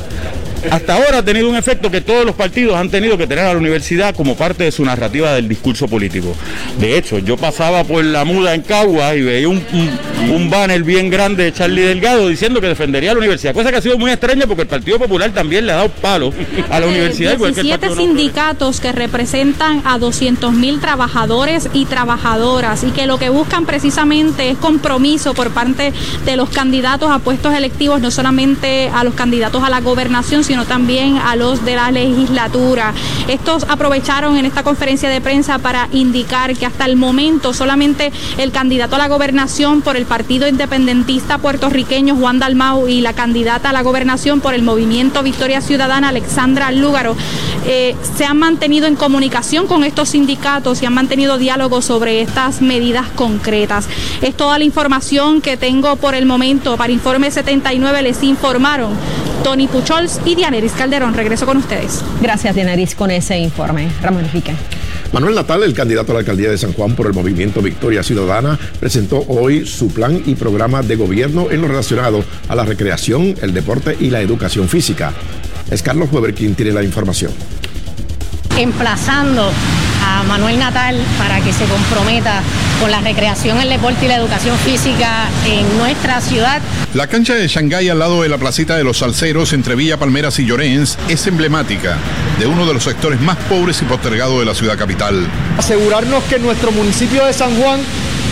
hasta 0.71 0.95
ahora 0.95 1.19
ha 1.19 1.25
tenido 1.25 1.49
un 1.49 1.55
efecto 1.55 1.91
que 1.91 2.01
todos 2.01 2.25
los 2.25 2.35
partidos 2.35 2.75
han 2.75 2.89
tenido 2.89 3.17
que 3.17 3.27
tener 3.27 3.45
a 3.45 3.53
la 3.53 3.59
universidad 3.59 4.15
como 4.15 4.35
parte 4.35 4.63
de 4.63 4.71
su 4.71 4.83
narrativa 4.85 5.33
del 5.33 5.47
discurso 5.47 5.87
político. 5.87 6.35
De 6.79 6.97
hecho, 6.97 7.19
yo 7.19 7.37
pasaba 7.37 7.83
por 7.83 8.03
la 8.03 8.25
muda 8.25 8.53
en 8.53 8.61
Cagua 8.61 9.15
y 9.15 9.21
veía 9.21 9.49
un, 9.49 9.63
banner 10.49 10.83
bien 10.83 11.09
grande 11.09 11.45
de 11.45 11.53
Charlie 11.53 11.81
Delgado 11.81 12.27
diciendo 12.27 12.61
que 12.61 12.67
defendería 12.67 13.13
la 13.13 13.19
universidad, 13.19 13.53
cosa 13.53 13.71
que 13.71 13.77
ha 13.77 13.81
sido 13.81 13.97
muy 13.97 14.11
extraña 14.11 14.45
porque 14.45 14.63
el 14.63 14.67
Partido 14.67 14.99
Popular 14.99 15.31
también 15.31 15.65
le 15.65 15.71
ha 15.71 15.77
dado 15.77 15.89
palo 15.89 16.33
a 16.69 16.79
la 16.79 16.87
universidad. 16.87 17.37
17 17.37 17.95
sindicatos 17.95 18.79
que 18.79 18.91
representan 18.91 19.81
a 19.85 19.97
200 19.97 20.53
mil 20.53 20.79
trabajadores 20.79 21.69
y 21.73 21.85
trabajadoras 21.85 22.83
y 22.83 22.91
que 22.91 23.07
lo 23.07 23.17
que 23.17 23.29
buscan 23.29 23.65
precisamente 23.65 24.49
es 24.49 24.57
compromiso 24.57 25.33
por 25.33 25.51
parte 25.51 25.93
de 26.25 26.35
los 26.35 26.49
candidatos 26.49 27.09
a 27.09 27.19
puestos 27.19 27.53
electivos, 27.53 28.01
no 28.01 28.11
solamente 28.11 28.89
a 28.93 29.03
los 29.03 29.13
candidatos 29.13 29.63
a 29.63 29.69
la 29.69 29.81
gobernación, 29.81 30.43
sino 30.43 30.52
también 30.61 31.17
a 31.17 31.35
los 31.35 31.65
de 31.65 31.75
la 31.75 31.91
legislatura. 31.91 32.93
Estos 33.27 33.65
aprovecharon 33.67 34.37
en 34.37 34.45
esta 34.45 34.63
conferencia 34.63 35.09
de 35.09 35.19
prensa 35.19 35.57
para 35.57 35.89
indicar 35.91 36.55
que 36.55 36.65
hasta 36.65 36.85
el 36.85 36.95
momento 36.95 37.53
solamente 37.53 38.11
el 38.37 38.51
candidato 38.51 38.95
a 38.95 38.99
la 38.99 39.07
gobernación 39.07 39.81
por 39.81 39.97
el 39.97 40.05
Partido 40.05 40.47
Independentista 40.47 41.39
puertorriqueño 41.39 42.15
Juan 42.15 42.39
Dalmau 42.39 42.87
y 42.87 43.01
la 43.01 43.13
candidata 43.13 43.69
a 43.69 43.73
la 43.73 43.81
gobernación 43.81 44.39
por 44.39 44.53
el 44.53 44.61
Movimiento 44.61 45.23
Victoria 45.23 45.61
Ciudadana 45.61 46.09
Alexandra 46.09 46.71
Lúgaro 46.71 47.15
eh, 47.65 47.95
se 48.17 48.25
han 48.25 48.37
mantenido 48.37 48.87
en 48.87 48.95
comunicación 48.95 49.67
con 49.67 49.83
estos 49.83 50.09
sindicatos 50.09 50.81
y 50.81 50.85
han 50.85 50.93
mantenido 50.93 51.37
diálogo 51.37 51.81
sobre 51.81 52.21
estas 52.21 52.61
medidas 52.61 53.07
concretas. 53.15 53.87
Es 54.21 54.35
toda 54.35 54.57
la 54.57 54.65
información 54.65 55.41
que 55.41 55.57
tengo 55.57 55.95
por 55.95 56.13
el 56.15 56.25
momento. 56.25 56.75
Para 56.77 56.91
Informe 56.91 57.31
79 57.31 58.01
les 58.01 58.21
informaron 58.23 58.91
Tony 59.43 59.67
Puchols 59.67 60.19
y 60.25 60.35
Dianeris 60.35 60.73
Calderón. 60.73 61.13
Regreso 61.13 61.45
con 61.45 61.57
ustedes. 61.57 62.03
Gracias, 62.21 62.55
Dianeris, 62.55 62.95
con 62.95 63.11
ese 63.11 63.37
informe. 63.37 63.89
Ramón 64.01 64.25
Pique. 64.31 64.53
Manuel 65.11 65.35
Natal, 65.35 65.63
el 65.63 65.73
candidato 65.73 66.11
a 66.11 66.15
la 66.15 66.19
alcaldía 66.19 66.49
de 66.49 66.57
San 66.57 66.73
Juan 66.73 66.95
por 66.95 67.07
el 67.07 67.13
movimiento 67.13 67.61
Victoria 67.61 68.03
Ciudadana, 68.03 68.57
presentó 68.79 69.23
hoy 69.27 69.65
su 69.65 69.87
plan 69.93 70.21
y 70.25 70.35
programa 70.35 70.81
de 70.81 70.95
gobierno 70.95 71.51
en 71.51 71.61
lo 71.61 71.67
relacionado 71.67 72.23
a 72.47 72.55
la 72.55 72.65
recreación, 72.65 73.35
el 73.41 73.53
deporte 73.53 73.95
y 73.99 74.09
la 74.09 74.21
educación 74.21 74.67
física. 74.67 75.13
Es 75.69 75.83
Carlos 75.83 76.09
Weber 76.11 76.33
quien 76.33 76.55
tiene 76.55 76.71
la 76.71 76.83
información. 76.83 77.31
Emplazando 78.57 79.51
a 80.03 80.23
Manuel 80.23 80.59
Natal 80.59 80.99
para 81.17 81.39
que 81.41 81.53
se 81.53 81.65
comprometa 81.65 82.41
con 82.81 82.91
la 82.91 82.99
recreación, 82.99 83.59
el 83.61 83.69
deporte 83.69 84.05
y 84.05 84.07
la 84.09 84.17
educación 84.17 84.57
física 84.57 85.29
en 85.45 85.77
nuestra 85.77 86.19
ciudad. 86.19 86.61
La 86.93 87.07
cancha 87.07 87.33
de 87.35 87.47
Shanghái 87.47 87.89
al 87.89 87.99
lado 87.99 88.21
de 88.21 88.29
la 88.29 88.37
placita 88.37 88.75
de 88.75 88.83
los 88.83 88.97
Salceros 88.97 89.53
entre 89.53 89.75
Villa 89.75 89.97
Palmeras 89.97 90.37
y 90.39 90.45
Llorens 90.45 90.97
es 91.07 91.25
emblemática 91.27 91.97
de 92.39 92.45
uno 92.45 92.65
de 92.65 92.73
los 92.73 92.83
sectores 92.83 93.21
más 93.21 93.37
pobres 93.49 93.81
y 93.81 93.85
postergados 93.85 94.39
de 94.39 94.45
la 94.45 94.53
ciudad 94.53 94.77
capital. 94.77 95.25
Asegurarnos 95.57 96.23
que 96.25 96.35
en 96.35 96.43
nuestro 96.43 96.71
municipio 96.71 97.25
de 97.25 97.33
San 97.33 97.55
Juan 97.55 97.79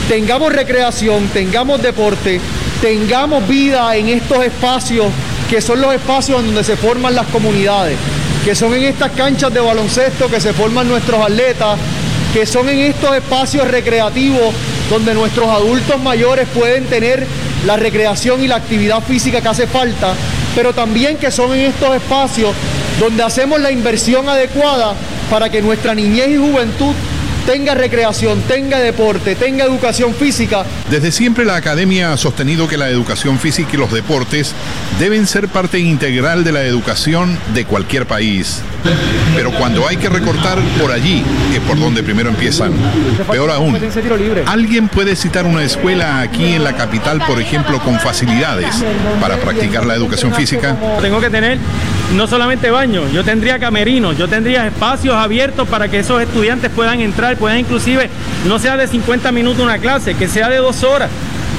tengamos 0.09 0.51
recreación, 0.51 1.27
tengamos 1.29 1.81
deporte, 1.81 2.41
tengamos 2.81 3.47
vida 3.47 3.95
en 3.95 4.09
estos 4.09 4.43
espacios 4.43 5.07
que 5.49 5.61
son 5.61 5.81
los 5.81 5.93
espacios 5.93 6.43
donde 6.43 6.63
se 6.63 6.77
forman 6.77 7.13
las 7.13 7.27
comunidades, 7.27 7.97
que 8.43 8.55
son 8.55 8.73
en 8.73 8.83
estas 8.83 9.11
canchas 9.11 9.53
de 9.53 9.59
baloncesto 9.59 10.27
que 10.27 10.39
se 10.39 10.53
forman 10.53 10.87
nuestros 10.87 11.23
atletas, 11.23 11.77
que 12.33 12.45
son 12.45 12.67
en 12.69 12.79
estos 12.79 13.15
espacios 13.15 13.67
recreativos 13.67 14.53
donde 14.89 15.13
nuestros 15.13 15.47
adultos 15.49 16.01
mayores 16.01 16.47
pueden 16.53 16.85
tener 16.85 17.25
la 17.65 17.77
recreación 17.77 18.43
y 18.43 18.47
la 18.47 18.55
actividad 18.55 19.01
física 19.03 19.41
que 19.41 19.47
hace 19.47 19.67
falta, 19.67 20.13
pero 20.55 20.73
también 20.73 21.17
que 21.17 21.29
son 21.29 21.53
en 21.53 21.65
estos 21.67 21.95
espacios 21.95 22.51
donde 22.99 23.23
hacemos 23.23 23.59
la 23.59 23.71
inversión 23.71 24.27
adecuada 24.27 24.95
para 25.29 25.49
que 25.49 25.61
nuestra 25.61 25.93
niñez 25.93 26.29
y 26.29 26.37
juventud 26.37 26.93
tenga 27.45 27.73
recreación, 27.73 28.41
tenga 28.41 28.79
deporte, 28.79 29.35
tenga 29.35 29.65
educación 29.65 30.13
física. 30.13 30.63
Desde 30.89 31.11
siempre 31.11 31.45
la 31.45 31.55
academia 31.55 32.13
ha 32.13 32.17
sostenido 32.17 32.67
que 32.67 32.77
la 32.77 32.89
educación 32.89 33.39
física 33.39 33.71
y 33.73 33.77
los 33.77 33.91
deportes 33.91 34.53
deben 34.99 35.27
ser 35.27 35.47
parte 35.47 35.79
integral 35.79 36.43
de 36.43 36.51
la 36.51 36.63
educación 36.63 37.37
de 37.53 37.65
cualquier 37.65 38.05
país. 38.05 38.61
Pero 39.35 39.51
cuando 39.51 39.87
hay 39.87 39.97
que 39.97 40.09
recortar 40.09 40.59
por 40.79 40.91
allí 40.91 41.23
es 41.53 41.59
por 41.61 41.79
donde 41.79 42.03
primero 42.03 42.29
empiezan. 42.29 42.73
Peor 43.29 43.51
aún, 43.51 43.77
alguien 44.45 44.87
puede 44.87 45.15
citar 45.15 45.45
una 45.45 45.63
escuela 45.63 46.21
aquí 46.21 46.53
en 46.53 46.63
la 46.63 46.75
capital, 46.75 47.21
por 47.25 47.39
ejemplo, 47.39 47.79
con 47.79 47.99
facilidades 47.99 48.83
para 49.19 49.37
practicar 49.37 49.85
la 49.85 49.95
educación 49.95 50.33
física. 50.33 50.75
Tengo 51.01 51.19
que 51.19 51.29
tener 51.29 51.57
no 52.15 52.27
solamente 52.27 52.69
baños, 52.69 53.11
yo 53.11 53.23
tendría 53.23 53.59
camerinos, 53.59 54.17
yo 54.17 54.27
tendría 54.27 54.67
espacios 54.67 55.15
abiertos 55.15 55.67
para 55.67 55.87
que 55.87 55.99
esos 55.99 56.21
estudiantes 56.21 56.69
puedan 56.69 56.99
entrar, 56.99 57.37
puedan 57.37 57.59
inclusive, 57.59 58.09
no 58.45 58.59
sea 58.59 58.77
de 58.77 58.87
50 58.87 59.31
minutos 59.31 59.63
una 59.63 59.77
clase, 59.77 60.15
que 60.15 60.27
sea 60.27 60.49
de 60.49 60.57
dos 60.57 60.83
horas. 60.83 61.09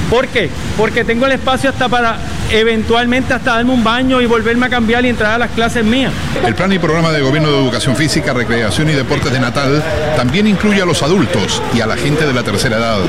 ¿Por 0.09 0.27
qué? 0.27 0.49
Porque 0.77 1.03
tengo 1.03 1.25
el 1.25 1.31
espacio 1.31 1.69
hasta 1.69 1.89
para 1.89 2.17
eventualmente 2.51 3.33
hasta 3.33 3.55
darme 3.55 3.71
un 3.71 3.83
baño 3.83 4.21
y 4.21 4.27
volverme 4.27 4.67
a 4.67 4.69
cambiar 4.69 5.03
y 5.05 5.09
entrar 5.09 5.33
a 5.33 5.37
las 5.39 5.51
clases 5.51 5.83
mías. 5.83 6.13
El 6.45 6.53
plan 6.53 6.71
y 6.71 6.77
programa 6.77 7.11
de 7.11 7.21
gobierno 7.21 7.49
de 7.51 7.57
educación 7.57 7.95
física, 7.95 8.31
recreación 8.33 8.89
y 8.89 8.93
deportes 8.93 9.31
de 9.31 9.39
Natal 9.39 9.81
también 10.15 10.45
incluye 10.45 10.81
a 10.81 10.85
los 10.85 11.01
adultos 11.01 11.63
y 11.73 11.81
a 11.81 11.87
la 11.87 11.97
gente 11.97 12.27
de 12.27 12.33
la 12.33 12.43
tercera 12.43 12.77
edad. 12.77 12.99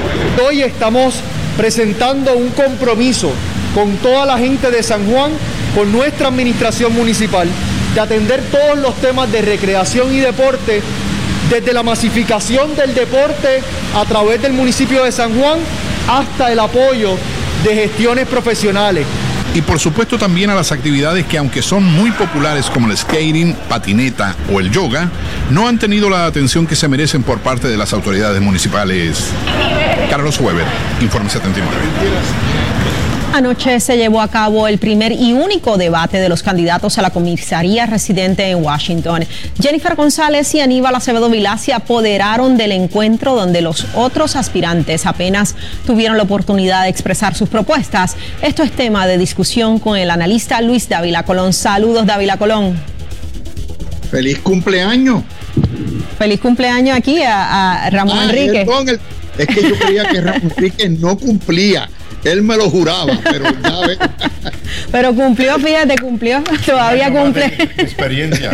Hoy 0.46 0.62
estamos 0.62 1.20
presentando 1.58 2.34
un 2.34 2.50
compromiso 2.50 3.32
con 3.74 3.96
toda 3.98 4.24
la 4.24 4.38
gente 4.38 4.70
de 4.70 4.82
San 4.82 5.04
Juan, 5.10 5.32
con 5.74 5.90
nuestra 5.92 6.28
administración 6.28 6.94
municipal, 6.94 7.48
de 7.94 8.00
atender 8.00 8.42
todos 8.50 8.78
los 8.78 8.94
temas 8.96 9.30
de 9.30 9.42
recreación 9.42 10.14
y 10.14 10.18
deporte, 10.18 10.82
desde 11.50 11.72
la 11.72 11.82
masificación 11.82 12.74
del 12.74 12.94
deporte 12.94 13.62
a 13.94 14.04
través 14.04 14.40
del 14.40 14.52
municipio 14.52 15.04
de 15.04 15.12
San 15.12 15.38
Juan 15.38 15.58
hasta 16.08 16.50
el 16.52 16.58
apoyo 16.58 17.16
de 17.64 17.74
gestiones 17.74 18.26
profesionales. 18.26 19.06
Y 19.54 19.62
por 19.62 19.78
supuesto 19.78 20.18
también 20.18 20.50
a 20.50 20.54
las 20.54 20.72
actividades 20.72 21.26
que 21.26 21.38
aunque 21.38 21.62
son 21.62 21.84
muy 21.84 22.10
populares 22.10 22.66
como 22.66 22.90
el 22.90 22.96
skating, 22.96 23.54
patineta 23.68 24.34
o 24.52 24.58
el 24.58 24.70
yoga, 24.70 25.10
no 25.50 25.68
han 25.68 25.78
tenido 25.78 26.10
la 26.10 26.26
atención 26.26 26.66
que 26.66 26.74
se 26.74 26.88
merecen 26.88 27.22
por 27.22 27.38
parte 27.38 27.68
de 27.68 27.76
las 27.76 27.92
autoridades 27.92 28.42
municipales. 28.42 29.30
Carlos 30.10 30.40
Weber, 30.40 30.66
Informe 31.00 31.30
79. 31.30 31.70
Anoche 33.34 33.80
se 33.80 33.96
llevó 33.96 34.20
a 34.20 34.28
cabo 34.28 34.68
el 34.68 34.78
primer 34.78 35.10
y 35.10 35.32
único 35.32 35.76
debate 35.76 36.18
de 36.18 36.28
los 36.28 36.44
candidatos 36.44 36.98
a 36.98 37.02
la 37.02 37.10
comisaría 37.10 37.84
residente 37.84 38.48
en 38.48 38.64
Washington. 38.64 39.24
Jennifer 39.60 39.96
González 39.96 40.54
y 40.54 40.60
Aníbal 40.60 40.94
Acevedo 40.94 41.28
Vilá 41.28 41.58
se 41.58 41.72
apoderaron 41.72 42.56
del 42.56 42.70
encuentro 42.70 43.34
donde 43.34 43.60
los 43.60 43.88
otros 43.96 44.36
aspirantes 44.36 45.04
apenas 45.04 45.56
tuvieron 45.84 46.16
la 46.16 46.22
oportunidad 46.22 46.84
de 46.84 46.90
expresar 46.90 47.34
sus 47.34 47.48
propuestas. 47.48 48.14
Esto 48.40 48.62
es 48.62 48.70
tema 48.70 49.04
de 49.08 49.18
discusión 49.18 49.80
con 49.80 49.96
el 49.96 50.10
analista 50.10 50.60
Luis 50.60 50.88
Dávila 50.88 51.24
Colón. 51.24 51.52
Saludos, 51.52 52.06
Dávila 52.06 52.36
Colón. 52.36 52.78
Feliz 54.12 54.38
cumpleaños. 54.38 55.24
Feliz 56.18 56.38
cumpleaños 56.38 56.96
aquí 56.96 57.20
a, 57.26 57.90
Ramón 57.90 58.16
ah, 58.16 58.24
Enrique. 58.26 58.64
es 59.38 59.46
que 59.48 59.62
yo 59.70 59.76
creía 59.76 60.08
que 60.08 60.20
Ramón 60.20 60.52
Enrique 60.56 60.88
no 60.88 61.18
cumplía. 61.18 61.90
Él 62.24 62.42
me 62.42 62.56
lo 62.56 62.70
juraba, 62.70 63.18
pero 63.24 63.44
ya 63.44 63.86
ve. 63.86 63.98
Pero 64.90 65.14
cumplió, 65.14 65.58
fíjate, 65.58 65.96
cumplió. 65.98 66.42
Todavía 66.64 67.10
cumple. 67.10 67.46
Experiencia. 67.78 68.50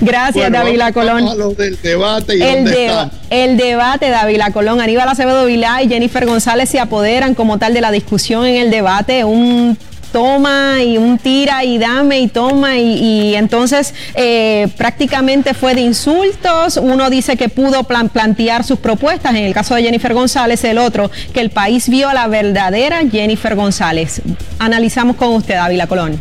Gracias, 0.00 0.52
David 0.52 0.80
Colón. 0.92 1.56
del 1.56 1.80
debate 1.82 2.36
y 2.36 2.42
el, 2.42 3.10
el 3.30 3.56
debate, 3.56 4.10
David 4.10 4.40
Colón. 4.52 4.80
Aníbal 4.80 5.08
Acevedo 5.08 5.46
Vilá 5.46 5.82
y 5.82 5.88
Jennifer 5.88 6.26
González 6.26 6.68
se 6.68 6.80
apoderan 6.80 7.34
como 7.34 7.58
tal 7.58 7.74
de 7.74 7.80
la 7.80 7.90
discusión 7.90 8.46
en 8.46 8.56
el 8.56 8.70
debate. 8.70 9.24
Un 9.24 9.76
toma 10.12 10.82
y 10.82 10.98
un 10.98 11.18
tira 11.18 11.64
y 11.64 11.78
dame 11.78 12.20
y 12.20 12.28
toma 12.28 12.78
y, 12.78 13.34
entonces 13.34 13.94
eh, 14.14 14.68
prácticamente 14.76 15.54
fue 15.54 15.74
de 15.74 15.80
insultos. 15.80 16.76
Uno 16.76 17.10
dice 17.10 17.36
que 17.36 17.48
pudo 17.48 17.84
plantear 17.84 18.64
sus 18.64 18.78
propuestas, 18.78 19.34
en 19.34 19.44
el 19.44 19.54
caso 19.54 19.74
de 19.74 19.82
Jennifer 19.82 20.14
González, 20.14 20.64
el 20.64 20.78
otro, 20.78 21.10
que 21.32 21.40
el 21.40 21.50
país 21.50 21.88
vio 21.88 22.08
a 22.08 22.14
la 22.14 22.28
verdadera 22.28 23.00
Jennifer 23.10 23.54
González. 23.54 24.22
Analizamos 24.58 25.16
con 25.16 25.30
usted, 25.30 25.54
Ávila 25.54 25.86
Colón. 25.86 26.20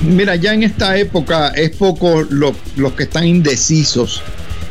Mira, 0.00 0.36
ya 0.36 0.54
en 0.54 0.62
esta 0.62 0.96
época 0.96 1.48
es 1.48 1.70
poco 1.70 2.22
los 2.22 2.92
que 2.96 3.02
están 3.04 3.26
indecisos. 3.26 4.22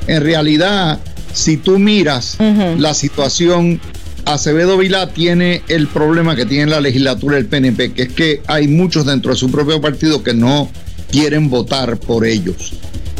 En 0.07 0.23
realidad, 0.23 0.99
si 1.33 1.57
tú 1.57 1.77
miras 1.77 2.37
la 2.77 2.93
situación 2.93 3.79
Acevedo 4.27 4.77
Vilá 4.77 5.13
tiene 5.13 5.61
el 5.69 5.87
problema 5.87 6.35
que 6.35 6.45
tiene 6.45 6.69
la 6.69 6.81
legislatura 6.81 7.37
del 7.37 7.45
PNP, 7.45 7.93
que 7.93 8.01
es 8.03 8.11
que 8.11 8.41
hay 8.47 8.67
muchos 8.67 9.05
dentro 9.05 9.31
de 9.31 9.37
su 9.37 9.49
propio 9.49 9.79
partido 9.79 10.21
que 10.21 10.33
no 10.33 10.69
quieren 11.09 11.49
votar 11.49 11.97
por 11.97 12.25
ellos. 12.25 12.73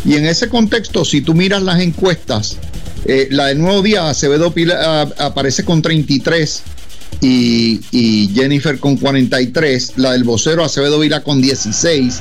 Y 0.04 0.16
en 0.16 0.26
ese 0.26 0.50
contexto, 0.50 1.06
si 1.06 1.22
tú 1.22 1.34
miras 1.34 1.64
las 1.64 1.80
encuestas, 1.80 2.58
eh, 3.06 3.30
la 3.32 3.46
del 3.46 3.60
Nuevo 3.60 3.82
Día, 3.84 4.10
Acevedo 4.10 4.52
Vilá 4.52 5.04
aparece 5.18 5.64
con 5.64 5.82
33 5.82 6.64
y, 7.22 8.30
Jennifer 8.36 8.78
con 8.78 8.98
43, 8.98 9.94
la 9.96 10.12
del 10.12 10.26
vocero 10.26 10.66
Acevedo 10.66 11.00
Vilá 11.00 11.24
con 11.24 11.42
16, 11.42 12.20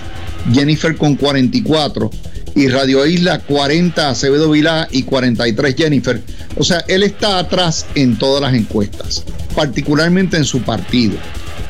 Jennifer 0.52 0.97
con 0.97 1.16
44 1.16 2.09
y 2.57 2.69
Radio 2.69 3.07
Isla 3.07 3.39
40 3.41 4.09
Acevedo 4.09 4.51
Vilá 4.51 4.89
y 4.91 5.03
43 5.03 5.75
Jennifer. 5.77 6.21
O 6.57 6.65
sea, 6.65 6.83
él 6.89 7.03
está 7.03 7.39
atrás 7.39 7.87
en 7.95 8.19
todas 8.19 8.41
las 8.41 8.55
encuestas, 8.55 9.25
particularmente 9.55 10.39
en 10.39 10.47
su 10.47 10.63
partido. 10.63 11.17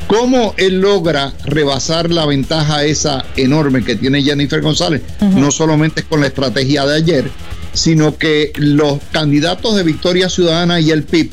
¿Cómo 0.07 0.55
él 0.57 0.79
logra 0.79 1.33
rebasar 1.43 2.09
la 2.09 2.25
ventaja 2.25 2.85
esa 2.85 3.25
enorme 3.35 3.83
que 3.83 3.97
tiene 3.97 4.23
Jennifer 4.23 4.61
González? 4.61 5.01
No 5.35 5.51
solamente 5.51 6.03
con 6.03 6.21
la 6.21 6.27
estrategia 6.27 6.85
de 6.85 6.95
ayer, 6.95 7.29
sino 7.73 8.17
que 8.17 8.53
los 8.55 8.99
candidatos 9.11 9.75
de 9.75 9.83
Victoria 9.83 10.29
Ciudadana 10.29 10.79
y 10.79 10.91
el 10.91 11.03
PIB 11.03 11.31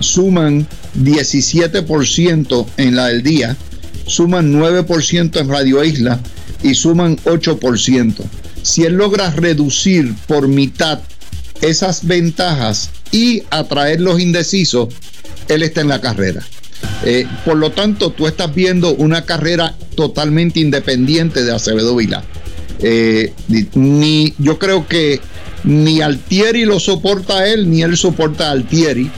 suman 0.00 0.66
17% 1.02 2.66
en 2.76 2.96
la 2.96 3.06
del 3.06 3.22
día, 3.22 3.56
suman 4.06 4.52
9% 4.52 5.40
en 5.40 5.48
Radio 5.48 5.82
Isla 5.82 6.20
y 6.62 6.74
suman 6.74 7.16
8% 7.24 8.39
si 8.70 8.84
él 8.84 8.94
logra 8.94 9.30
reducir 9.30 10.14
por 10.28 10.46
mitad 10.46 11.00
esas 11.60 12.06
ventajas 12.06 12.90
y 13.10 13.42
atraer 13.50 14.00
los 14.00 14.20
indecisos, 14.20 14.94
él 15.48 15.64
está 15.64 15.80
en 15.80 15.88
la 15.88 16.00
carrera. 16.00 16.42
Eh, 17.04 17.26
por 17.44 17.56
lo 17.56 17.72
tanto, 17.72 18.10
tú 18.10 18.28
estás 18.28 18.54
viendo 18.54 18.94
una 18.94 19.24
carrera 19.24 19.74
totalmente 19.96 20.60
independiente 20.60 21.42
de 21.42 21.52
Acevedo 21.52 21.96
Vila. 21.96 22.22
Eh, 22.78 23.32
ni, 23.74 24.34
yo 24.38 24.58
creo 24.58 24.86
que 24.86 25.20
ni 25.64 26.00
Altieri 26.00 26.64
lo 26.64 26.78
soporta 26.78 27.48
él, 27.48 27.68
ni 27.68 27.82
él 27.82 27.96
soporta 27.96 28.48
a 28.48 28.52
Altieri. 28.52 29.10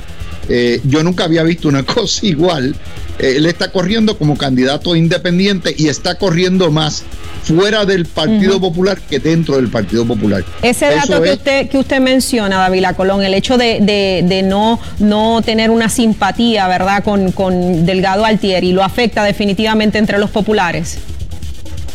Eh, 0.49 0.81
yo 0.85 1.03
nunca 1.03 1.25
había 1.25 1.43
visto 1.43 1.69
una 1.69 1.83
cosa 1.85 2.27
igual. 2.27 2.75
él 3.19 3.47
está 3.47 3.71
corriendo 3.71 4.19
como 4.19 4.37
candidato 4.37 4.97
independiente 4.97 5.75
y 5.77 5.89
está 5.89 6.17
corriendo 6.17 6.71
más 6.71 7.05
fuera 7.43 7.85
del 7.85 8.07
Partido 8.07 8.61
Popular 8.61 9.01
que 9.01 9.19
dentro 9.19 9.57
del 9.57 9.69
Partido 9.69 10.07
Popular. 10.07 10.45
Ese 10.63 10.87
dato 10.87 11.21
que, 11.23 11.33
usted, 11.33 11.69
que 11.69 11.79
usted 11.79 12.01
menciona, 12.01 12.57
David 12.59 12.85
Colón, 12.97 13.23
el 13.23 13.35
hecho 13.35 13.59
de, 13.59 14.43
no, 14.45 14.81
no 14.99 15.43
tener 15.43 15.71
una 15.71 15.89
simpatía, 15.89 16.69
¿verdad?, 16.69 17.03
con, 17.05 17.33
con 17.33 17.85
Delgado 17.85 18.25
Altieri, 18.25 18.73
¿lo 18.73 18.83
afecta 18.83 19.25
definitivamente 19.25 19.99
entre 19.99 20.19
los 20.19 20.31
populares? 20.31 20.99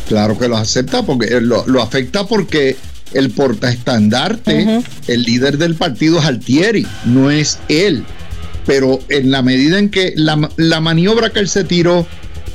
Claro 0.08 0.38
que 0.38 0.48
lo 0.48 0.56
acepta, 0.56 1.02
porque 1.02 1.36
eh, 1.36 1.40
lo, 1.40 1.82
afecta 1.82 2.26
porque 2.26 2.76
el 3.12 3.30
portaestandarte, 3.30 4.82
el 5.06 5.22
líder 5.22 5.58
del 5.58 5.74
partido 5.74 6.18
es 6.18 6.24
Altieri, 6.24 6.86
no 7.04 7.30
es 7.30 7.58
él. 7.68 8.04
Pero 8.68 9.00
en 9.08 9.32
la 9.32 9.42
medida 9.42 9.80
en 9.80 9.88
que 9.88 10.12
la, 10.14 10.48
la 10.56 10.80
maniobra 10.80 11.30
que 11.30 11.40
él 11.40 11.48
se 11.48 11.64
tiró 11.64 12.06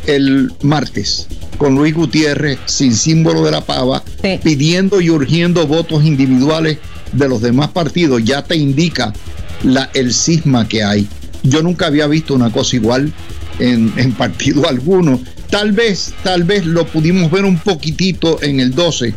el 0.08 0.54
martes, 0.62 1.28
con 1.58 1.76
Luis 1.76 1.94
Gutiérrez 1.94 2.60
sin 2.66 2.94
símbolo 2.94 3.44
de 3.44 3.52
la 3.52 3.62
pava, 3.62 4.04
pidiendo 4.44 5.02
y 5.02 5.10
urgiendo 5.10 5.68
votos 5.68 6.04
individuales 6.04 6.78
de 7.12 7.28
los 7.28 7.42
demás 7.42 7.70
partidos, 7.70 8.24
ya 8.24 8.44
te 8.44 8.56
indica 8.56 9.14
la, 9.64 9.90
el 9.94 10.14
cisma 10.14 10.68
que 10.68 10.84
hay. 10.84 11.08
Yo 11.44 11.62
nunca 11.62 11.88
había 11.88 12.08
visto 12.08 12.34
una 12.34 12.52
cosa 12.52 12.76
igual 12.76 13.14
en, 13.60 14.12
partido 14.14 14.68
alguno. 14.70 15.20
Tal 15.50 15.72
vez, 15.72 16.14
tal 16.24 16.44
vez 16.44 16.66
lo 16.66 16.86
pudimos 16.88 17.32
ver 17.32 17.46
un 17.46 17.58
poquitito 17.58 18.42
en 18.42 18.60
el 18.60 18.74
12, 18.74 19.14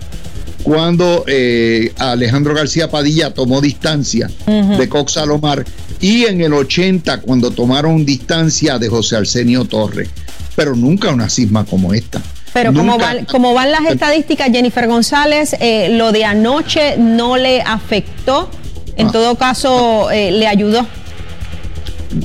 cuando 0.63 1.25
eh, 1.27 1.93
Alejandro 1.97 2.55
García 2.55 2.91
Padilla 2.91 3.33
tomó 3.33 3.61
distancia 3.61 4.31
de 4.47 4.89
Cox 4.89 5.13
Salomar, 5.13 5.65
y 6.01 6.25
en 6.25 6.41
el 6.41 6.53
80, 6.53 7.21
cuando 7.23 7.51
tomaron 7.51 8.05
distancia 8.05 8.79
de 8.79 8.89
José 8.89 9.17
Arsenio 9.17 9.65
Torres 9.65 10.09
pero 10.55 10.75
nunca 10.75 11.11
una 11.11 11.29
cisma 11.29 11.67
como 11.67 11.93
esta. 11.93 12.23
Pero 12.55 12.73
como 12.73 12.97
van, 12.97 13.27
como 13.27 13.53
van 13.53 13.71
las 13.71 13.83
estadísticas, 13.85 14.49
Jennifer 14.51 14.87
González, 14.89 15.55
eh, 15.61 15.91
lo 15.91 16.13
de 16.13 16.25
anoche 16.25 16.97
no 16.97 17.37
le 17.37 17.61
afectó 17.61 18.51
En 18.97 19.09
Ah. 19.09 19.13
todo 19.13 19.35
caso, 19.35 20.11
eh, 20.11 20.31
le 20.31 20.47
ayudó. 20.47 20.87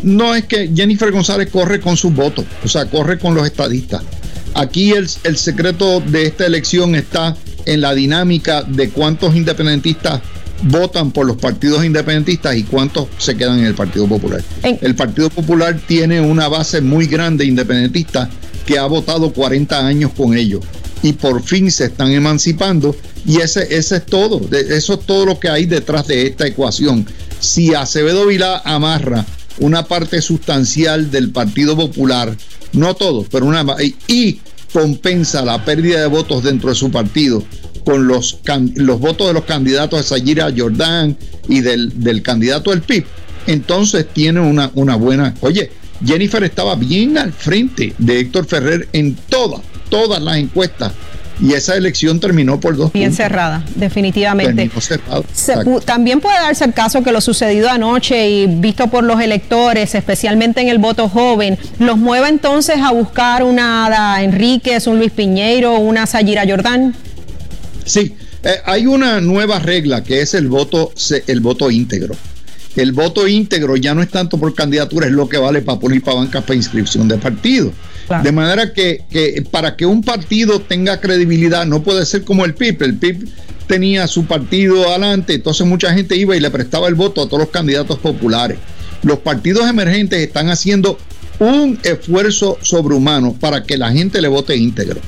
No 0.03 0.33
es 0.33 0.45
que 0.45 0.71
Jennifer 0.73 1.11
González 1.11 1.49
corre 1.51 1.81
con 1.81 1.97
sus 1.97 2.13
votos, 2.13 2.45
o 2.63 2.67
sea, 2.69 2.85
corre 2.85 3.19
con 3.19 3.35
los 3.35 3.45
estadistas. 3.45 4.01
Aquí 4.53 4.91
el, 4.91 5.09
el 5.25 5.37
secreto 5.37 5.99
de 5.99 6.27
esta 6.27 6.45
elección 6.45 6.95
está 6.95 7.35
en 7.65 7.81
la 7.81 7.93
dinámica 7.93 8.63
de 8.63 8.89
cuántos 8.89 9.35
independentistas 9.35 10.21
votan 10.63 11.11
por 11.11 11.25
los 11.25 11.37
partidos 11.37 11.83
independentistas 11.83 12.55
y 12.55 12.63
cuántos 12.63 13.07
se 13.17 13.35
quedan 13.35 13.59
en 13.59 13.65
el 13.65 13.75
Partido 13.75 14.07
Popular. 14.07 14.43
El 14.63 14.95
Partido 14.95 15.29
Popular 15.29 15.79
tiene 15.87 16.21
una 16.21 16.47
base 16.47 16.81
muy 16.81 17.07
grande 17.07 17.45
independentista 17.45 18.29
que 18.65 18.77
ha 18.77 18.85
votado 18.85 19.33
40 19.33 19.85
años 19.85 20.11
con 20.15 20.35
ellos 20.35 20.63
y 21.03 21.13
por 21.13 21.41
fin 21.41 21.71
se 21.71 21.85
están 21.85 22.11
emancipando 22.11 22.95
y 23.25 23.37
ese, 23.37 23.75
ese 23.75 23.97
es 23.97 24.05
todo, 24.05 24.41
eso 24.51 24.93
es 24.93 24.99
todo 25.05 25.25
lo 25.25 25.39
que 25.39 25.49
hay 25.49 25.65
detrás 25.65 26.07
de 26.07 26.27
esta 26.27 26.47
ecuación. 26.47 27.05
Si 27.39 27.73
Acevedo 27.73 28.27
Vilá 28.27 28.61
amarra 28.63 29.25
una 29.59 29.85
parte 29.85 30.21
sustancial 30.21 31.11
del 31.11 31.31
Partido 31.31 31.75
Popular, 31.75 32.35
no 32.73 32.93
todo, 32.95 33.25
pero 33.31 33.45
una 33.45 33.65
y 34.07 34.39
compensa 34.71 35.43
la 35.43 35.63
pérdida 35.65 36.01
de 36.01 36.07
votos 36.07 36.43
dentro 36.43 36.69
de 36.69 36.75
su 36.75 36.89
partido 36.91 37.43
con 37.85 38.07
los, 38.07 38.39
can- 38.43 38.71
los 38.75 38.99
votos 38.99 39.27
de 39.27 39.33
los 39.33 39.45
candidatos 39.45 39.99
de 39.99 40.03
Sayira 40.07 40.49
Jordán 40.55 41.17
y 41.47 41.61
del, 41.61 42.01
del 42.03 42.21
candidato 42.21 42.69
del 42.71 42.81
PIB, 42.81 43.05
entonces 43.47 44.05
tiene 44.13 44.39
una, 44.39 44.71
una 44.75 44.95
buena. 44.95 45.33
Oye, 45.41 45.71
Jennifer 46.05 46.43
estaba 46.43 46.75
bien 46.75 47.17
al 47.17 47.31
frente 47.33 47.93
de 47.97 48.19
Héctor 48.19 48.45
Ferrer 48.45 48.87
en 48.93 49.15
todas, 49.29 49.61
todas 49.89 50.21
las 50.21 50.37
encuestas. 50.37 50.93
Y 51.43 51.53
esa 51.53 51.75
elección 51.75 52.19
terminó 52.19 52.59
por 52.59 52.77
dos 52.77 52.93
Bien 52.93 53.05
puntos. 53.09 53.17
cerrada, 53.17 53.65
definitivamente. 53.75 54.69
Cerrado. 54.79 55.25
Se 55.33 55.55
también 55.85 56.19
puede 56.19 56.35
darse 56.35 56.65
el 56.65 56.73
caso 56.73 57.01
que 57.01 57.11
lo 57.11 57.19
sucedido 57.19 57.67
anoche 57.67 58.29
y 58.29 58.45
visto 58.45 58.87
por 58.89 59.03
los 59.03 59.19
electores, 59.19 59.95
especialmente 59.95 60.61
en 60.61 60.67
el 60.69 60.77
voto 60.77 61.09
joven, 61.09 61.57
los 61.79 61.97
mueva 61.97 62.29
entonces 62.29 62.77
a 62.79 62.91
buscar 62.91 63.41
una 63.43 63.87
Ada 63.87 64.21
Enríquez, 64.21 64.85
un 64.85 64.99
Luis 64.99 65.11
Piñeiro, 65.11 65.79
una 65.79 66.05
Sayira 66.05 66.43
Jordán. 66.47 66.93
Sí, 67.85 68.13
eh, 68.43 68.55
hay 68.65 68.85
una 68.85 69.21
nueva 69.21 69.59
regla 69.59 70.03
que 70.03 70.21
es 70.21 70.33
el 70.33 70.47
voto, 70.47 70.91
el 71.27 71.39
voto 71.39 71.71
íntegro. 71.71 72.15
El 72.75 72.93
voto 72.93 73.27
íntegro 73.27 73.75
ya 73.75 73.93
no 73.93 74.01
es 74.01 74.09
tanto 74.09 74.37
por 74.37 74.53
candidatura, 74.55 75.07
es 75.07 75.11
lo 75.11 75.27
que 75.27 75.37
vale 75.37 75.61
para 75.61 75.79
poner 75.79 76.01
para 76.01 76.17
bancas 76.17 76.43
para 76.43 76.55
inscripción 76.55 77.07
de 77.07 77.17
partido. 77.17 77.73
De 78.23 78.31
manera 78.31 78.73
que, 78.73 79.05
que 79.09 79.43
para 79.49 79.77
que 79.77 79.85
un 79.85 80.03
partido 80.03 80.59
tenga 80.59 80.99
credibilidad 80.99 81.65
no 81.65 81.81
puede 81.81 82.05
ser 82.05 82.23
como 82.23 82.43
el 82.43 82.53
PIB. 82.53 82.83
El 82.83 82.95
PIB 82.95 83.29
tenía 83.67 84.05
su 84.07 84.25
partido 84.25 84.89
adelante, 84.89 85.35
entonces 85.35 85.65
mucha 85.65 85.93
gente 85.93 86.17
iba 86.17 86.35
y 86.35 86.41
le 86.41 86.51
prestaba 86.51 86.89
el 86.89 86.95
voto 86.95 87.21
a 87.21 87.25
todos 87.27 87.39
los 87.39 87.49
candidatos 87.49 87.99
populares. 87.99 88.57
Los 89.03 89.19
partidos 89.19 89.69
emergentes 89.69 90.19
están 90.19 90.49
haciendo 90.49 90.97
un 91.39 91.79
esfuerzo 91.83 92.57
sobrehumano 92.61 93.33
para 93.33 93.63
que 93.63 93.77
la 93.77 93.91
gente 93.91 94.21
le 94.21 94.27
vote 94.27 94.55
íntegro. 94.55 94.99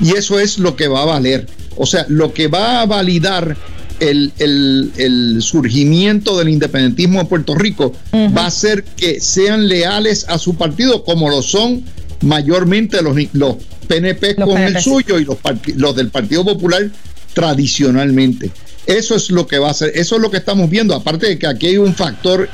Y 0.00 0.12
eso 0.16 0.38
es 0.38 0.58
lo 0.58 0.76
que 0.76 0.86
va 0.86 1.02
a 1.02 1.06
valer. 1.06 1.46
O 1.76 1.86
sea, 1.86 2.04
lo 2.08 2.32
que 2.34 2.48
va 2.48 2.80
a 2.82 2.86
validar 2.86 3.56
el, 4.00 4.32
el- 4.38 4.92
el 4.96 5.42
surgimiento 5.42 6.38
del 6.38 6.48
independentismo 6.48 7.20
en 7.20 7.26
Puerto 7.26 7.54
Rico 7.54 7.92
va 8.36 8.46
a 8.46 8.50
ser 8.50 8.82
que 8.84 9.20
sean 9.20 9.68
leales 9.68 10.24
a 10.28 10.38
su 10.38 10.54
partido 10.56 11.04
como 11.04 11.28
lo 11.28 11.42
son 11.42 11.82
mayormente 12.22 13.02
los, 13.02 13.16
los 13.34 13.56
PNP 13.88 14.36
con 14.36 14.58
el 14.58 14.72
suyo 14.82 15.18
y 15.18 15.24
los, 15.24 15.36
los 15.76 15.96
del 15.96 16.08
Partido 16.10 16.44
Popular 16.44 16.88
tradicionalmente. 17.34 18.50
Eso 18.86 19.14
es 19.16 19.30
lo 19.30 19.46
que 19.46 19.58
va 19.58 19.70
a 19.70 19.74
ser, 19.74 19.92
eso 19.94 20.16
es 20.16 20.22
lo 20.22 20.30
que 20.30 20.38
estamos 20.38 20.68
viendo, 20.70 20.94
aparte 20.94 21.26
de 21.26 21.38
que 21.38 21.46
aquí 21.46 21.66
hay 21.68 21.76
un 21.78 21.94
factor 21.94 22.48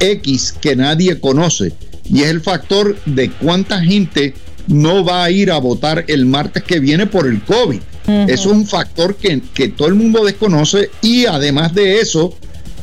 X 0.00 0.54
que 0.60 0.76
nadie 0.76 1.18
conoce 1.20 1.72
y 2.08 2.22
es 2.22 2.28
el 2.28 2.40
factor 2.40 2.96
de 3.06 3.30
cuánta 3.30 3.82
gente 3.82 4.34
no 4.68 5.04
va 5.04 5.24
a 5.24 5.30
ir 5.30 5.50
a 5.50 5.58
votar 5.58 6.04
el 6.08 6.26
martes 6.26 6.62
que 6.62 6.78
viene 6.80 7.06
por 7.06 7.26
el 7.26 7.42
COVID. 7.42 7.80
Es 8.06 8.46
un 8.46 8.66
factor 8.66 9.16
que, 9.16 9.40
que 9.54 9.68
todo 9.68 9.88
el 9.88 9.94
mundo 9.94 10.24
desconoce 10.24 10.90
y 11.02 11.26
además 11.26 11.74
de 11.74 12.00
eso 12.00 12.34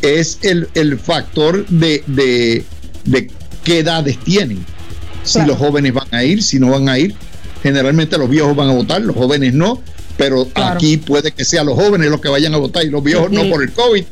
es 0.01 0.39
el, 0.41 0.67
el 0.73 0.99
factor 0.99 1.65
de, 1.67 2.03
de, 2.07 2.65
de 3.05 3.31
qué 3.63 3.79
edades 3.79 4.17
tienen. 4.19 4.65
Si 5.23 5.33
Claro. 5.35 5.49
los 5.53 5.57
jóvenes 5.59 5.93
van 5.93 6.07
a 6.11 6.23
ir, 6.25 6.43
si 6.43 6.59
no 6.59 6.71
van 6.71 6.89
a 6.89 6.99
ir. 6.99 7.15
Generalmente 7.61 8.17
los 8.17 8.29
viejos 8.29 8.53
van 8.55 8.69
a 8.69 8.73
votar, 8.73 9.01
los 9.01 9.15
jóvenes 9.15 9.53
no, 9.53 9.81
pero 10.17 10.45
Claro. 10.49 10.75
aquí 10.75 10.97
puede 10.97 11.31
que 11.31 11.45
sean 11.45 11.65
los 11.67 11.75
jóvenes 11.75 12.09
los 12.09 12.19
que 12.19 12.27
vayan 12.27 12.53
a 12.53 12.57
votar 12.57 12.83
y 12.83 12.89
los 12.89 13.01
viejos 13.01 13.31
no 13.31 13.49
por 13.49 13.63
el 13.63 13.71
COVID. 13.71 14.03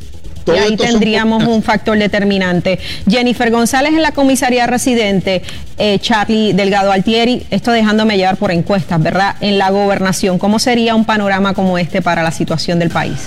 Y 0.47 0.51
ahí 0.51 0.77
son 0.77 0.77
tendríamos 0.77 1.43
un 1.43 1.63
factor 1.63 1.97
determinante. 1.97 2.79
Jennifer 3.09 3.51
González 3.51 3.93
en 3.93 4.01
la 4.01 4.11
comisaría 4.11 4.67
residente, 4.67 5.41
eh, 5.77 5.99
Charlie 5.99 6.53
Delgado 6.53 6.91
Altieri, 6.91 7.45
esto 7.49 7.71
dejándome 7.71 8.17
llevar 8.17 8.37
por 8.37 8.51
encuestas, 8.51 9.01
¿verdad? 9.01 9.35
En 9.41 9.57
la 9.57 9.69
gobernación, 9.69 10.39
¿cómo 10.39 10.59
sería 10.59 10.95
un 10.95 11.05
panorama 11.05 11.53
como 11.53 11.77
este 11.77 12.01
para 12.01 12.23
la 12.23 12.31
situación 12.31 12.79
del 12.79 12.89
país? 12.89 13.19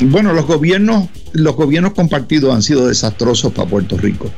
Bueno, 0.00 0.32
los 0.32 0.46
gobiernos, 0.46 1.08
los 1.32 1.56
gobiernos 1.56 1.94
compartidos 1.94 2.54
han 2.54 2.62
sido 2.62 2.88
desastrosos 2.88 3.52
para 3.52 3.68
Puerto 3.68 3.96
Rico. 3.96 4.30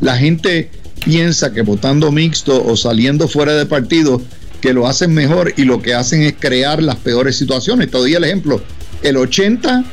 La 0.00 0.16
gente 0.16 0.70
piensa 1.04 1.52
que 1.52 1.62
votando 1.62 2.12
mixto 2.12 2.64
o 2.64 2.76
saliendo 2.76 3.28
fuera 3.28 3.54
de 3.54 3.64
partido 3.64 4.20
que 4.60 4.72
lo 4.72 4.86
hacen 4.86 5.14
mejor 5.14 5.54
y 5.56 5.64
lo 5.64 5.80
que 5.80 5.94
hacen 5.94 6.22
es 6.22 6.34
crear 6.38 6.82
las 6.82 6.96
peores 6.96 7.36
situaciones. 7.36 7.90
Te 7.90 7.98
doy 7.98 8.14
el 8.14 8.24
ejemplo. 8.24 8.60
El 9.02 9.16
80, 9.16 9.84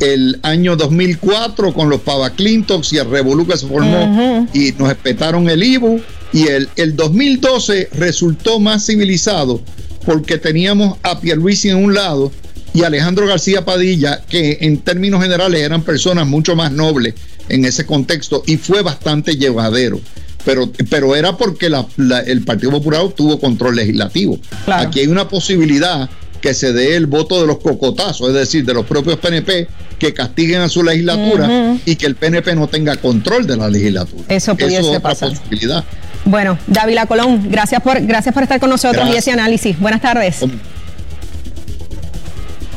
el 0.00 0.38
año 0.42 0.76
2004 0.76 1.72
con 1.72 1.88
los 1.90 2.00
Pava 2.00 2.30
Clintox 2.30 2.92
y 2.92 2.98
el 2.98 3.08
Revolú 3.10 3.46
que 3.46 3.56
se 3.56 3.66
formó 3.66 4.46
y 4.52 4.72
nos 4.78 4.90
espetaron 4.90 5.48
el 5.48 5.62
IBU 5.62 6.00
y 6.32 6.46
el, 6.48 6.68
el 6.76 6.96
2012 6.96 7.90
resultó 7.92 8.60
más 8.60 8.86
civilizado 8.86 9.60
porque 10.04 10.38
teníamos 10.38 10.98
a 11.02 11.20
Pierluisi 11.20 11.68
en 11.70 11.76
un 11.84 11.94
lado 11.94 12.32
y 12.72 12.84
Alejandro 12.84 13.26
García 13.26 13.64
Padilla, 13.64 14.22
que 14.28 14.58
en 14.60 14.78
términos 14.78 15.20
generales 15.22 15.60
eran 15.60 15.82
personas 15.82 16.26
mucho 16.26 16.54
más 16.56 16.70
nobles 16.72 17.14
en 17.48 17.64
ese 17.64 17.84
contexto 17.84 18.42
y 18.46 18.56
fue 18.58 18.82
bastante 18.82 19.36
llevadero. 19.36 20.00
Pero, 20.44 20.70
pero 20.88 21.16
era 21.16 21.36
porque 21.36 21.68
la- 21.68 21.86
la- 21.96 22.20
el 22.20 22.42
Partido 22.44 22.70
Popular 22.70 23.02
tuvo 23.14 23.38
control 23.40 23.76
legislativo. 23.76 24.38
Aquí 24.86 25.00
hay 25.00 25.08
una 25.08 25.28
posibilidad 25.28 26.08
que 26.40 26.54
se 26.54 26.72
dé 26.72 26.96
el 26.96 27.06
voto 27.06 27.40
de 27.40 27.46
los 27.46 27.58
cocotazos, 27.58 28.28
es 28.28 28.34
decir, 28.34 28.64
de 28.64 28.72
los 28.72 28.86
propios 28.86 29.18
PNP 29.18 29.66
que 30.00 30.12
castiguen 30.14 30.62
a 30.62 30.68
su 30.68 30.82
legislatura 30.82 31.76
y 31.84 31.94
que 31.94 32.06
el 32.06 32.16
PNP 32.16 32.56
no 32.56 32.66
tenga 32.66 32.96
control 32.96 33.46
de 33.46 33.56
la 33.56 33.68
legislatura. 33.70 34.24
Eso 34.28 34.56
pudiese 34.56 34.80
es 34.80 34.86
otra 34.86 35.00
pasar. 35.00 35.28
posibilidad. 35.28 35.84
Bueno, 36.24 36.58
Dávila 36.66 37.06
Colón, 37.06 37.46
gracias 37.48 37.80
por, 37.82 38.00
gracias 38.00 38.34
por 38.34 38.42
estar 38.42 38.58
con 38.58 38.70
nosotros 38.70 39.08
y 39.12 39.16
ese 39.16 39.30
análisis. 39.30 39.78
Buenas 39.78 40.00
tardes. 40.00 40.42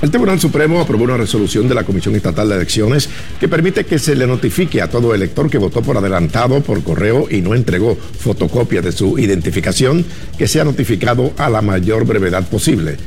El 0.02 0.12
Tribunal 0.12 0.38
Supremo 0.38 0.82
aprobó 0.82 1.06
una 1.06 1.16
resolución 1.16 1.70
de 1.70 1.76
la 1.76 1.86
Comisión 1.86 2.14
Estatal 2.14 2.50
de 2.50 2.56
Elecciones 2.56 3.08
que 3.40 3.48
permite 3.48 3.86
que 3.86 3.98
se 3.98 4.18
le 4.18 4.28
notifique 4.28 4.82
a 4.82 4.90
todo 4.90 5.16
elector 5.16 5.50
que 5.50 5.58
votó 5.58 5.82
por 5.82 5.96
adelantado 5.96 6.62
por 6.62 6.84
correo 6.84 7.28
y 7.32 7.40
no 7.40 7.56
entregó 7.56 7.96
fotocopia 7.96 8.82
de 8.82 8.92
su 8.92 9.18
identificación 9.18 10.06
que 10.38 10.50
sea 10.50 10.66
notificado 10.66 11.32
a 11.38 11.50
la 11.50 11.62
mayor 11.62 12.06
brevedad 12.06 12.44
posible. 12.44 12.98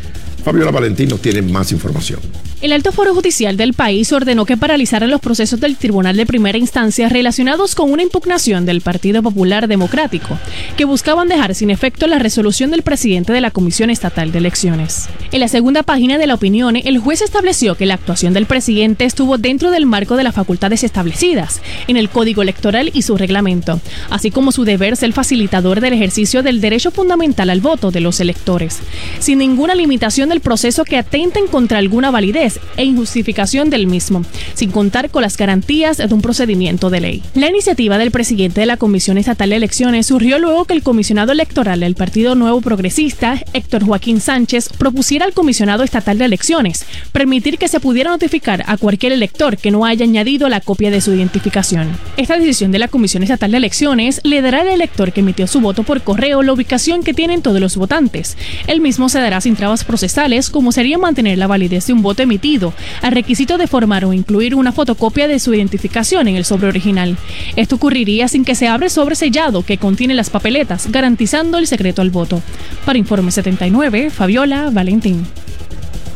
Fabiola 0.46 0.70
Valentín 0.70 1.08
nos 1.08 1.20
tiene 1.20 1.42
más 1.42 1.72
información. 1.72 2.20
El 2.62 2.72
alto 2.72 2.90
foro 2.90 3.14
judicial 3.14 3.56
del 3.56 3.74
país 3.74 4.12
ordenó 4.12 4.46
que 4.46 4.56
paralizaran 4.56 5.10
los 5.10 5.20
procesos 5.20 5.60
del 5.60 5.76
Tribunal 5.76 6.16
de 6.16 6.24
Primera 6.24 6.56
Instancia 6.56 7.08
relacionados 7.08 7.74
con 7.74 7.92
una 7.92 8.02
impugnación 8.02 8.64
del 8.64 8.80
Partido 8.80 9.22
Popular 9.22 9.68
Democrático, 9.68 10.38
que 10.76 10.86
buscaban 10.86 11.28
dejar 11.28 11.54
sin 11.54 11.68
efecto 11.68 12.06
la 12.06 12.18
resolución 12.18 12.70
del 12.70 12.82
presidente 12.82 13.32
de 13.32 13.42
la 13.42 13.50
Comisión 13.50 13.90
Estatal 13.90 14.32
de 14.32 14.38
Elecciones. 14.38 15.08
En 15.32 15.40
la 15.40 15.48
segunda 15.48 15.82
página 15.82 16.16
de 16.16 16.26
la 16.26 16.34
opinión, 16.34 16.76
el 16.76 16.98
juez 16.98 17.20
estableció 17.20 17.74
que 17.74 17.84
la 17.84 17.94
actuación 17.94 18.32
del 18.32 18.46
presidente 18.46 19.04
estuvo 19.04 19.36
dentro 19.36 19.70
del 19.70 19.84
marco 19.84 20.16
de 20.16 20.24
las 20.24 20.34
facultades 20.34 20.82
establecidas 20.82 21.60
en 21.88 21.98
el 21.98 22.08
Código 22.08 22.40
Electoral 22.40 22.90
y 22.94 23.02
su 23.02 23.18
reglamento, 23.18 23.80
así 24.08 24.30
como 24.30 24.50
su 24.50 24.64
deber 24.64 24.96
ser 24.96 25.12
facilitador 25.12 25.82
del 25.82 25.92
ejercicio 25.92 26.42
del 26.42 26.62
derecho 26.62 26.90
fundamental 26.90 27.50
al 27.50 27.60
voto 27.60 27.90
de 27.90 28.00
los 28.00 28.20
electores, 28.20 28.78
sin 29.18 29.38
ninguna 29.38 29.74
limitación 29.74 30.30
del 30.30 30.35
proceso 30.40 30.84
que 30.84 30.96
atenten 30.96 31.46
contra 31.46 31.78
alguna 31.78 32.10
validez 32.10 32.60
e 32.76 32.84
injustificación 32.84 33.70
del 33.70 33.86
mismo, 33.86 34.22
sin 34.54 34.70
contar 34.70 35.10
con 35.10 35.22
las 35.22 35.36
garantías 35.36 35.96
de 35.96 36.12
un 36.12 36.22
procedimiento 36.22 36.90
de 36.90 37.00
ley. 37.00 37.22
La 37.34 37.48
iniciativa 37.48 37.98
del 37.98 38.10
presidente 38.10 38.60
de 38.60 38.66
la 38.66 38.76
Comisión 38.76 39.18
Estatal 39.18 39.50
de 39.50 39.56
Elecciones 39.56 40.06
surgió 40.06 40.38
luego 40.38 40.64
que 40.64 40.74
el 40.74 40.82
comisionado 40.82 41.32
electoral 41.32 41.80
del 41.80 41.94
Partido 41.94 42.34
Nuevo 42.34 42.60
Progresista, 42.60 43.40
Héctor 43.52 43.84
Joaquín 43.84 44.20
Sánchez, 44.20 44.70
propusiera 44.78 45.24
al 45.24 45.32
comisionado 45.32 45.84
estatal 45.84 46.18
de 46.18 46.24
elecciones 46.24 46.86
permitir 47.12 47.58
que 47.58 47.68
se 47.68 47.80
pudiera 47.80 48.10
notificar 48.10 48.64
a 48.66 48.76
cualquier 48.76 49.12
elector 49.12 49.56
que 49.56 49.70
no 49.70 49.84
haya 49.84 50.04
añadido 50.04 50.48
la 50.48 50.60
copia 50.60 50.90
de 50.90 51.00
su 51.00 51.12
identificación. 51.12 51.88
Esta 52.16 52.38
decisión 52.38 52.72
de 52.72 52.78
la 52.78 52.88
Comisión 52.88 53.22
Estatal 53.22 53.50
de 53.50 53.56
Elecciones 53.56 54.20
le 54.24 54.42
dará 54.42 54.60
al 54.60 54.68
elector 54.68 55.12
que 55.12 55.20
emitió 55.20 55.46
su 55.46 55.60
voto 55.60 55.82
por 55.82 56.02
correo 56.02 56.42
la 56.42 56.52
ubicación 56.52 57.02
que 57.02 57.14
tienen 57.14 57.42
todos 57.42 57.60
los 57.60 57.76
votantes. 57.76 58.36
El 58.66 58.80
mismo 58.80 59.08
se 59.08 59.20
dará 59.20 59.40
sin 59.40 59.56
trabas 59.56 59.84
procesales, 59.84 60.15
como 60.50 60.72
sería 60.72 60.96
mantener 60.96 61.36
la 61.36 61.46
validez 61.46 61.86
de 61.86 61.92
un 61.92 62.00
voto 62.00 62.22
emitido 62.22 62.72
al 63.02 63.12
requisito 63.12 63.58
de 63.58 63.66
formar 63.66 64.06
o 64.06 64.14
incluir 64.14 64.54
una 64.54 64.72
fotocopia 64.72 65.28
de 65.28 65.38
su 65.38 65.52
identificación 65.52 66.26
en 66.26 66.36
el 66.36 66.46
sobre 66.46 66.68
original. 66.68 67.18
Esto 67.54 67.76
ocurriría 67.76 68.26
sin 68.26 68.44
que 68.44 68.54
se 68.54 68.66
abra 68.66 68.86
el 68.86 68.90
sobre 68.90 69.14
sellado 69.14 69.62
que 69.62 69.76
contiene 69.76 70.14
las 70.14 70.30
papeletas, 70.30 70.90
garantizando 70.90 71.58
el 71.58 71.66
secreto 71.66 72.00
al 72.00 72.10
voto. 72.10 72.40
Para 72.86 72.98
Informe 72.98 73.30
79, 73.30 74.08
Fabiola 74.08 74.70
Valentín. 74.72 75.26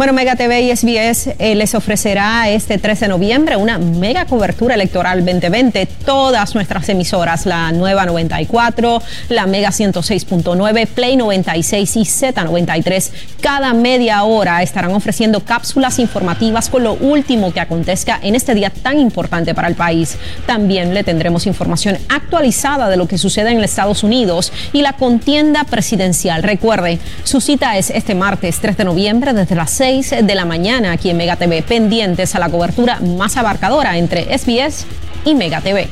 Bueno, 0.00 0.14
Mega 0.14 0.34
TV 0.34 0.62
y 0.62 0.74
SBS 0.74 1.34
eh, 1.38 1.54
les 1.54 1.74
ofrecerá 1.74 2.48
este 2.48 2.78
13 2.78 3.04
de 3.04 3.08
noviembre 3.10 3.56
una 3.56 3.76
mega 3.76 4.24
cobertura 4.24 4.74
electoral 4.74 5.22
2020. 5.22 5.84
Todas 6.06 6.54
nuestras 6.54 6.88
emisoras, 6.88 7.44
la 7.44 7.70
nueva 7.72 8.06
94, 8.06 9.02
la 9.28 9.44
Mega 9.44 9.68
106.9, 9.68 10.86
Play 10.86 11.18
96 11.18 11.96
y 11.96 12.00
Z93, 12.00 13.10
cada 13.42 13.74
media 13.74 14.24
hora 14.24 14.62
estarán 14.62 14.92
ofreciendo 14.92 15.40
cápsulas 15.40 15.98
informativas 15.98 16.70
con 16.70 16.82
lo 16.82 16.94
último 16.94 17.52
que 17.52 17.60
acontezca 17.60 18.18
en 18.22 18.34
este 18.34 18.54
día 18.54 18.70
tan 18.70 18.98
importante 18.98 19.54
para 19.54 19.68
el 19.68 19.74
país. 19.74 20.16
También 20.46 20.94
le 20.94 21.04
tendremos 21.04 21.46
información 21.46 21.98
actualizada 22.08 22.88
de 22.88 22.96
lo 22.96 23.06
que 23.06 23.18
sucede 23.18 23.50
en 23.50 23.62
Estados 23.62 24.02
Unidos 24.02 24.50
y 24.72 24.80
la 24.80 24.94
contienda 24.94 25.64
presidencial. 25.64 26.42
Recuerde, 26.42 26.98
su 27.22 27.42
cita 27.42 27.76
es 27.76 27.90
este 27.90 28.14
martes 28.14 28.60
3 28.62 28.78
de 28.78 28.84
noviembre 28.84 29.34
desde 29.34 29.54
las 29.54 29.70
6 29.72 29.89
de 29.90 30.34
la 30.36 30.44
mañana 30.44 30.92
aquí 30.92 31.10
en 31.10 31.16
Mega 31.16 31.34
TV, 31.34 31.62
pendientes 31.62 32.36
a 32.36 32.38
la 32.38 32.48
cobertura 32.48 33.00
más 33.00 33.36
abarcadora 33.36 33.98
entre 33.98 34.38
SBS 34.38 34.86
y 35.24 35.34
Mega 35.34 35.60
TV. 35.60 35.88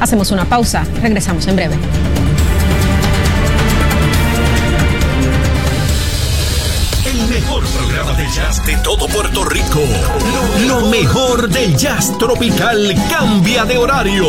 Hacemos 0.00 0.30
una 0.30 0.46
pausa, 0.46 0.86
regresamos 1.02 1.46
en 1.48 1.56
breve. 1.56 1.74
Programa 8.26 8.32
de 8.32 8.32
jazz 8.32 8.64
de 8.64 8.76
todo 8.78 9.06
Puerto 9.08 9.44
Rico. 9.44 9.80
Lo, 10.66 10.80
lo 10.80 10.86
mejor 10.88 11.48
del 11.48 11.76
jazz 11.76 12.16
tropical 12.18 12.94
cambia 13.10 13.64
de 13.64 13.78
horario. 13.78 14.26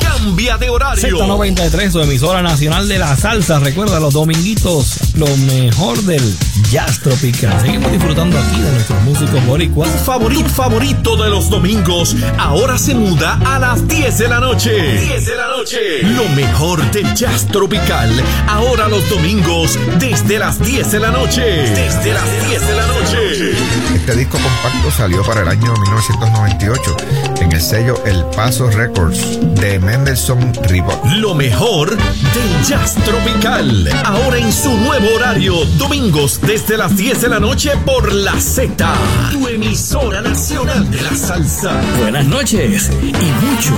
Cambia 0.00 0.56
de 0.56 0.68
horario. 0.68 1.18
Z93, 1.18 1.90
su 1.90 2.00
emisora 2.00 2.42
nacional 2.42 2.88
de 2.88 2.98
la 2.98 3.16
salsa. 3.16 3.58
Recuerda 3.58 4.00
los 4.00 4.14
dominguitos, 4.14 5.14
lo 5.16 5.26
mejor 5.38 5.98
del 6.02 6.36
jazz 6.70 7.00
tropical. 7.00 7.60
Seguimos 7.60 7.90
disfrutando 7.92 8.38
aquí 8.38 8.60
de 8.60 8.70
nuestros 8.70 9.02
músicos 9.02 9.46
boricuas. 9.46 9.90
Favorito, 10.04 10.48
favorito 10.48 11.16
de 11.16 11.30
los 11.30 11.50
domingos, 11.50 12.16
ahora 12.38 12.78
se 12.78 12.94
muda 12.94 13.40
a 13.44 13.58
las 13.58 13.86
10 13.88 14.18
de 14.18 14.28
la 14.28 14.40
noche. 14.40 15.00
10 15.00 15.26
de 15.26 15.36
la 15.36 15.48
noche. 15.48 16.02
Lo 16.02 16.28
mejor 16.30 16.88
del 16.90 17.12
jazz 17.14 17.46
tropical, 17.46 18.10
ahora 18.46 18.88
los 18.88 19.08
domingos, 19.08 19.78
desde 19.98 20.38
las 20.38 20.60
10 20.60 20.92
de 20.92 21.00
la 21.00 21.10
noche. 21.10 21.42
Desde 21.42 22.12
las 22.14 22.48
10 22.48 22.66
de 22.66 22.74
la 22.74 22.86
noche. 22.86 23.39
Este 23.40 24.16
disco 24.16 24.36
compacto 24.36 24.90
salió 24.90 25.22
para 25.22 25.40
el 25.40 25.48
año 25.48 25.72
1998 25.72 26.96
en 27.40 27.52
el 27.52 27.60
sello 27.60 27.94
El 28.04 28.22
Paso 28.36 28.68
Records 28.68 29.38
de 29.54 29.78
Mendelssohn 29.78 30.52
Reebok. 30.64 31.06
Lo 31.16 31.34
mejor 31.34 31.96
del 31.96 32.64
jazz 32.68 32.96
tropical, 32.96 33.88
ahora 34.04 34.36
en 34.36 34.52
su 34.52 34.70
nuevo 34.76 35.14
horario, 35.14 35.64
domingos 35.78 36.38
desde 36.42 36.76
las 36.76 36.94
10 36.94 37.22
de 37.22 37.28
la 37.30 37.40
noche 37.40 37.72
por 37.86 38.12
la 38.12 38.38
Z, 38.38 38.94
tu 39.32 39.48
emisora 39.48 40.20
nacional 40.20 40.90
de 40.90 41.00
la 41.00 41.16
salsa. 41.16 41.80
Buenas 41.98 42.26
noches 42.26 42.90
y 43.00 43.46
mucho, 43.46 43.74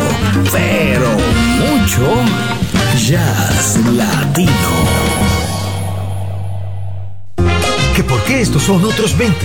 pero 0.51 1.09
mucho 1.61 2.03
jazz 2.99 3.79
latino. 3.93 5.02
¿Que 7.95 8.03
por 8.03 8.23
qué 8.25 8.41
estos 8.41 8.63
son 8.63 8.83
otros 8.85 9.17
20? 9.19 9.37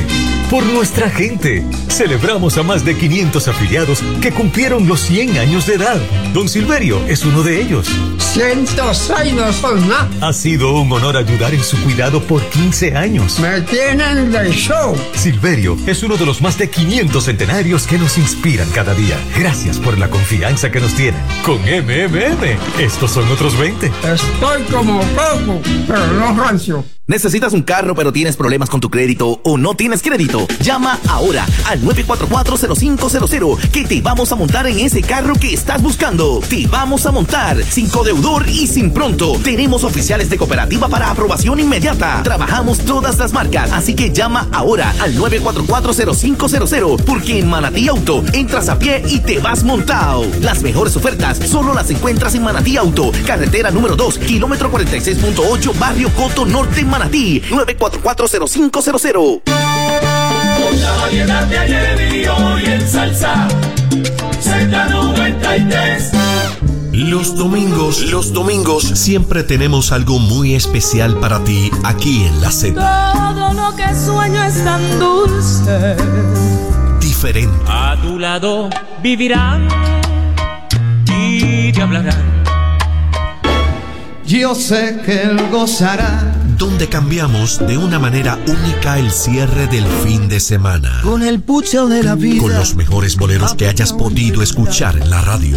Por 0.50 0.66
nuestra 0.68 1.10
gente. 1.10 1.66
Celebramos 1.90 2.58
a 2.58 2.64
más 2.64 2.86
de 2.86 2.96
500 2.96 3.46
afiliados 3.50 4.02
que 4.22 4.32
cumplieron 4.32 4.88
los 4.88 5.02
100 5.02 5.38
años 5.38 5.68
de 5.68 5.74
edad. 5.74 6.00
Don 6.34 6.48
Silverio 6.48 7.06
es 7.08 7.26
uno 7.26 7.44
de 7.44 7.62
ellos. 7.62 7.90
Cientos 8.18 9.12
años 9.12 9.56
son 9.58 9.86
nada. 9.90 10.08
Ha 10.22 10.32
sido 10.32 10.80
un 10.80 10.90
honor 10.94 11.18
ayudar 11.18 11.54
en 11.54 11.62
su 11.62 11.76
cuidado 11.84 12.22
por 12.22 12.42
15 12.42 12.96
años. 12.96 13.40
Me 13.40 13.60
tienen 13.62 14.32
de 14.32 14.50
show. 14.52 14.96
Silverio 15.14 15.78
es 15.86 16.02
uno 16.04 16.16
de 16.16 16.26
los 16.26 16.42
más 16.42 16.58
de 16.58 16.70
500 16.70 17.26
centenarios 17.26 17.86
que 17.86 17.98
nos 17.98 18.18
inspiran 18.18 18.70
cada 18.70 18.94
día. 18.94 19.18
Gracias 19.36 19.78
por 19.78 19.98
la 19.98 20.10
confianza 20.10 20.72
que 20.72 20.80
nos 20.80 20.94
tienen. 20.94 21.20
Con 21.44 21.58
MMM, 21.64 22.80
estos 22.80 23.12
son 23.12 23.30
otros 23.30 23.58
20. 23.58 23.88
Estoy 23.88 24.64
como 24.72 25.00
Goku, 25.00 25.62
pero 25.86 26.08
no 26.14 26.34
rancio. 26.42 26.86
¿Necesitas 27.10 27.54
un 27.54 27.62
carro 27.62 27.96
pero 27.96 28.12
tienes 28.12 28.36
problemas 28.36 28.70
con 28.70 28.82
tu 28.82 28.90
crédito 28.90 29.40
o 29.46 29.58
no 29.58 29.76
tienes 29.76 30.02
crédito? 30.02 30.46
Llama 30.60 31.00
ahora 31.08 31.46
al 31.68 31.82
944-0500 31.84 33.70
que 33.70 33.86
te 33.86 34.02
vamos 34.02 34.34
a 34.34 34.36
montar 34.36 34.68
en 34.68 34.80
ese 34.80 35.02
carro 35.02 35.36
que 35.36 35.54
estás 35.54 35.82
buscando. 35.82 36.42
Te 36.50 36.68
vamos 36.68 37.06
a 37.06 37.14
montar 37.14 37.64
sin 37.64 37.88
codeudor 37.88 38.50
y 38.50 38.68
sin 38.68 38.92
pronto. 38.92 39.40
Tenemos 39.42 39.86
oficiales 39.86 40.30
de 40.30 40.38
cooperativa 40.38 40.90
para 40.90 41.10
aprobación 41.10 41.62
inmediata. 41.62 42.24
Trabajamos 42.24 42.80
todas 42.80 43.18
las 43.20 43.32
marcas, 43.32 43.72
así 43.72 43.96
que 43.96 44.12
llama 44.12 44.50
ahora 44.52 44.94
al 45.00 45.16
944-0500 45.16 47.06
porque 47.06 47.40
en 47.40 47.48
Manatí 47.48 47.88
Auto 47.88 48.22
entras 48.34 48.68
a 48.68 48.80
pie 48.80 49.02
y 49.08 49.22
te 49.22 49.40
vas 49.40 49.64
montado. 49.64 50.26
Las 50.42 50.62
mejores 50.62 50.98
ofertas 50.98 51.38
solo 51.38 51.74
las 51.74 51.90
encuentras 51.90 52.36
en 52.36 52.44
Manatí 52.44 52.76
Auto, 52.76 53.14
carretera 53.26 53.72
número 53.72 53.96
2, 53.96 54.18
kilómetro 54.20 54.70
46.8, 54.70 55.80
barrio 55.80 56.10
Coto 56.10 56.46
Norte, 56.46 56.84
Manatí, 56.98 57.42
9440500. 57.52 59.42
Con 59.44 60.82
la 60.82 60.92
variedad 60.94 61.46
de 61.46 61.58
ayer 61.60 62.12
y 62.12 62.28
hoy 62.28 62.66
en 62.66 62.90
salsa, 62.90 63.48
Z93. 64.42 66.10
Los 66.94 67.36
domingos, 67.36 68.02
los 68.10 68.34
domingos 68.34 68.84
siempre 68.84 69.44
tenemos 69.44 69.92
algo 69.92 70.18
muy 70.18 70.56
especial 70.56 71.20
para 71.20 71.44
ti 71.44 71.70
aquí 71.84 72.26
en 72.26 72.42
la 72.42 72.50
Z. 72.50 72.74
Todo 72.74 73.54
lo 73.54 73.76
que 73.76 73.94
sueño 73.94 74.44
es 74.44 74.64
tan 74.64 75.00
dulce. 75.00 75.96
Diferente. 77.00 77.56
A 77.68 77.96
tu 78.02 78.18
lado 78.18 78.72
vivirán 79.04 79.68
y 81.06 81.72
te 81.72 81.80
hablarán. 81.80 82.38
Yo 84.26 84.56
sé 84.56 85.00
que 85.06 85.22
él 85.22 85.40
gozará. 85.52 86.37
Donde 86.58 86.90
cambiamos 86.90 87.60
de 87.68 87.78
una 87.78 88.00
manera 88.00 88.40
única 88.48 88.98
el 88.98 89.12
cierre 89.12 89.68
del 89.68 89.86
fin 89.86 90.28
de 90.28 90.40
semana. 90.40 91.02
Con 91.04 91.22
el 91.22 91.40
pucho 91.40 91.88
de 91.88 92.02
la 92.02 92.16
vida. 92.16 92.42
Con 92.42 92.54
los 92.54 92.76
mejores 92.76 93.16
boleros 93.16 93.54
que 93.54 93.68
hayas 93.68 93.94
podido 93.94 94.42
escuchar 94.42 94.98
en 94.98 95.10
la 95.10 95.22
radio. 95.22 95.56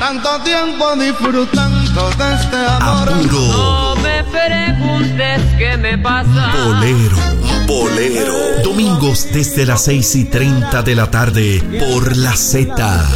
Tanto 0.00 0.28
tiempo 0.42 0.96
disfrutando 0.96 2.10
de 2.10 2.34
este 2.34 2.56
amor. 2.56 3.08
Apuro. 3.08 3.40
No 3.40 3.96
me 3.96 4.24
preguntes 4.24 5.42
qué 5.58 5.76
me 5.76 5.96
pasa. 5.98 6.52
Bolero, 6.64 7.16
bolero. 7.66 8.34
Domingos 8.64 9.28
desde 9.32 9.64
las 9.64 9.84
6 9.84 10.16
y 10.16 10.24
30 10.24 10.82
de 10.82 10.94
la 10.96 11.08
tarde 11.08 11.62
por 11.92 12.16
la 12.16 12.34
Z. 12.34 13.06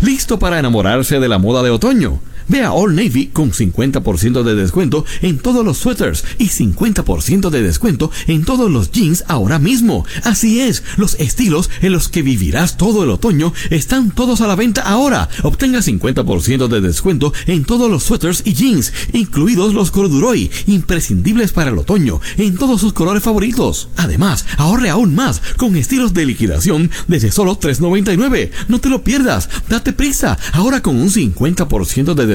¿Listo 0.00 0.38
para 0.38 0.58
enamorarse 0.58 1.20
de 1.20 1.28
la 1.28 1.38
moda 1.38 1.62
de 1.62 1.70
otoño? 1.70 2.20
Ve 2.48 2.62
a 2.62 2.72
All 2.72 2.94
Navy 2.94 3.28
con 3.32 3.52
50% 3.52 4.42
de 4.42 4.54
descuento 4.54 5.04
en 5.20 5.38
todos 5.38 5.64
los 5.64 5.78
suéteres 5.78 6.24
y 6.38 6.48
50% 6.48 7.50
de 7.50 7.62
descuento 7.62 8.10
en 8.26 8.44
todos 8.44 8.70
los 8.70 8.90
jeans 8.90 9.24
ahora 9.28 9.58
mismo. 9.58 10.04
Así 10.24 10.60
es, 10.60 10.82
los 10.96 11.14
estilos 11.20 11.70
en 11.80 11.92
los 11.92 12.08
que 12.08 12.22
vivirás 12.22 12.76
todo 12.76 13.04
el 13.04 13.10
otoño 13.10 13.52
están 13.70 14.10
todos 14.10 14.40
a 14.40 14.46
la 14.46 14.56
venta 14.56 14.82
ahora. 14.82 15.28
Obtenga 15.42 15.80
50% 15.80 16.68
de 16.68 16.80
descuento 16.80 17.32
en 17.46 17.64
todos 17.64 17.90
los 17.90 18.02
suéteres 18.02 18.42
y 18.44 18.54
jeans, 18.54 18.92
incluidos 19.12 19.74
los 19.74 19.90
corduroy, 19.90 20.50
imprescindibles 20.66 21.52
para 21.52 21.70
el 21.70 21.78
otoño, 21.78 22.20
en 22.36 22.56
todos 22.56 22.80
sus 22.80 22.92
colores 22.92 23.22
favoritos. 23.22 23.88
Además, 23.96 24.44
ahorre 24.56 24.90
aún 24.90 25.14
más 25.14 25.40
con 25.56 25.76
estilos 25.76 26.12
de 26.14 26.26
liquidación 26.26 26.90
desde 27.08 27.30
solo 27.30 27.58
$3.99. 27.58 28.50
No 28.68 28.80
te 28.80 28.88
lo 28.88 29.02
pierdas, 29.02 29.48
date 29.68 29.92
prisa, 29.92 30.38
ahora 30.52 30.82
con 30.82 30.96
un 30.96 31.08
50% 31.08 32.14
de 32.14 32.26
descuento 32.26 32.31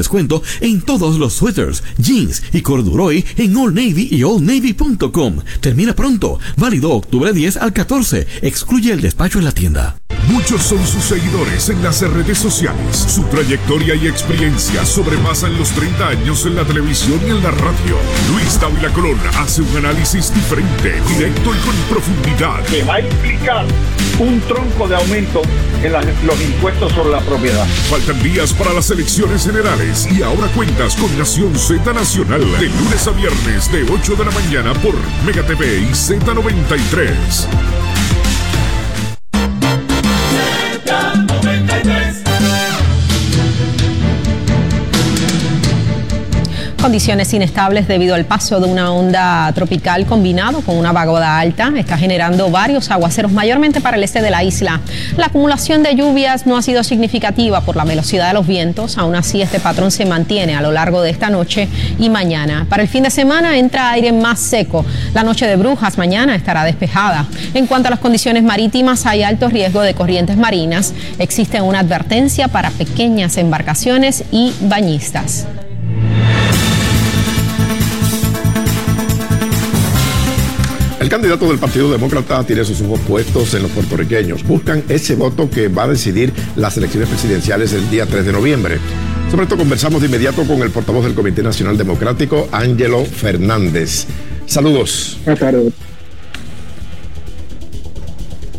en 0.61 0.81
todos 0.81 1.17
los 1.17 1.33
suéteres, 1.33 1.83
jeans 1.97 2.43
y 2.53 2.61
corduroy 2.61 3.25
en 3.37 3.55
Old 3.55 3.75
Navy 3.75 4.07
y 4.11 4.23
oldnavy.com. 4.23 5.39
Termina 5.61 5.93
pronto, 5.93 6.39
válido 6.55 6.91
octubre 6.91 7.33
10 7.33 7.57
al 7.57 7.73
14. 7.73 8.27
Excluye 8.41 8.91
el 8.91 9.01
despacho 9.01 9.39
en 9.39 9.45
la 9.45 9.51
tienda. 9.51 9.97
Muchos 10.27 10.63
son 10.63 10.85
sus 10.85 11.03
seguidores 11.03 11.69
en 11.69 11.81
las 11.81 12.01
redes 12.01 12.37
sociales. 12.37 12.97
Su 12.97 13.23
trayectoria 13.23 13.95
y 13.95 14.07
experiencia 14.07 14.85
sobrepasan 14.85 15.57
los 15.57 15.71
30 15.71 16.07
años 16.07 16.45
en 16.45 16.55
la 16.55 16.63
televisión 16.63 17.19
y 17.25 17.29
en 17.29 17.43
la 17.43 17.51
radio. 17.51 17.97
Luis 18.31 18.59
Dávila 18.59 18.91
Colón 18.93 19.19
hace 19.39 19.61
un 19.61 19.77
análisis 19.77 20.33
diferente, 20.33 21.01
directo 21.07 21.53
y 21.53 21.57
con 21.59 21.75
profundidad. 21.89 22.63
Que 22.65 22.83
va 22.83 22.95
a 22.95 23.01
implicar 23.01 23.65
un 24.19 24.39
tronco 24.41 24.87
de 24.87 24.95
aumento 24.95 25.41
en 25.83 25.93
los 26.25 26.41
impuestos 26.41 26.91
sobre 26.93 27.11
la 27.11 27.19
propiedad. 27.21 27.65
Faltan 27.89 28.21
días 28.21 28.53
para 28.53 28.73
las 28.73 28.89
elecciones 28.89 29.45
generales 29.45 30.07
y 30.11 30.23
ahora 30.23 30.47
cuentas 30.55 30.95
con 30.95 31.15
Nación 31.17 31.57
Z 31.57 31.93
Nacional 31.93 32.41
de 32.59 32.67
lunes 32.67 33.07
a 33.07 33.11
viernes 33.11 33.71
de 33.71 33.83
8 33.83 34.15
de 34.15 34.25
la 34.25 34.31
mañana 34.31 34.73
por 34.75 34.95
Mega 35.25 35.43
TV 35.43 35.79
y 35.79 35.91
Z93. 35.91 38.16
Condiciones 46.87 47.33
inestables 47.33 47.85
debido 47.89 48.15
al 48.15 48.23
paso 48.23 48.61
de 48.61 48.65
una 48.65 48.93
onda 48.93 49.51
tropical 49.53 50.05
combinado 50.05 50.61
con 50.61 50.77
una 50.77 50.93
vaguada 50.93 51.37
alta 51.37 51.73
está 51.75 51.97
generando 51.97 52.49
varios 52.49 52.89
aguaceros 52.89 53.33
mayormente 53.33 53.81
para 53.81 53.97
el 53.97 54.05
este 54.05 54.21
de 54.21 54.31
la 54.31 54.41
isla. 54.45 54.79
La 55.17 55.25
acumulación 55.25 55.83
de 55.83 55.95
lluvias 55.95 56.47
no 56.47 56.55
ha 56.55 56.61
sido 56.61 56.85
significativa 56.85 57.59
por 57.59 57.75
la 57.75 57.83
velocidad 57.83 58.29
de 58.29 58.35
los 58.35 58.47
vientos, 58.47 58.97
aún 58.97 59.15
así 59.15 59.41
este 59.41 59.59
patrón 59.59 59.91
se 59.91 60.05
mantiene 60.05 60.55
a 60.55 60.61
lo 60.61 60.71
largo 60.71 61.01
de 61.01 61.09
esta 61.09 61.29
noche 61.29 61.67
y 61.99 62.09
mañana. 62.09 62.65
Para 62.69 62.83
el 62.83 62.87
fin 62.87 63.03
de 63.03 63.09
semana 63.09 63.57
entra 63.57 63.91
aire 63.91 64.13
más 64.13 64.39
seco. 64.39 64.85
La 65.13 65.23
noche 65.23 65.45
de 65.45 65.57
brujas 65.57 65.97
mañana 65.97 66.35
estará 66.35 66.63
despejada. 66.63 67.25
En 67.53 67.67
cuanto 67.67 67.89
a 67.89 67.91
las 67.91 67.99
condiciones 67.99 68.43
marítimas, 68.43 69.05
hay 69.05 69.23
alto 69.23 69.49
riesgo 69.49 69.81
de 69.81 69.93
corrientes 69.93 70.37
marinas. 70.37 70.93
Existe 71.19 71.59
una 71.59 71.79
advertencia 71.79 72.47
para 72.47 72.71
pequeñas 72.71 73.35
embarcaciones 73.35 74.23
y 74.31 74.53
bañistas. 74.61 75.47
El 81.07 81.11
candidato 81.11 81.47
del 81.47 81.57
Partido 81.57 81.89
Demócrata 81.89 82.43
tiene 82.43 82.65
sus 82.65 82.81
ojos 82.81 82.99
puestos 83.07 83.53
en 83.53 83.63
los 83.63 83.71
puertorriqueños. 83.71 84.43
Buscan 84.43 84.83
ese 84.89 85.15
voto 85.15 85.49
que 85.49 85.69
va 85.69 85.83
a 85.83 85.87
decidir 85.87 86.33
las 86.57 86.75
elecciones 86.75 87.07
presidenciales 87.07 87.71
el 87.71 87.89
día 87.89 88.05
3 88.05 88.25
de 88.25 88.33
noviembre. 88.33 88.77
Sobre 89.31 89.43
esto 89.43 89.55
conversamos 89.55 90.01
de 90.01 90.07
inmediato 90.07 90.43
con 90.43 90.61
el 90.61 90.69
portavoz 90.69 91.05
del 91.05 91.15
Comité 91.15 91.41
Nacional 91.41 91.77
Democrático, 91.77 92.49
Ángelo 92.51 93.05
Fernández. 93.05 94.05
Saludos. 94.47 95.17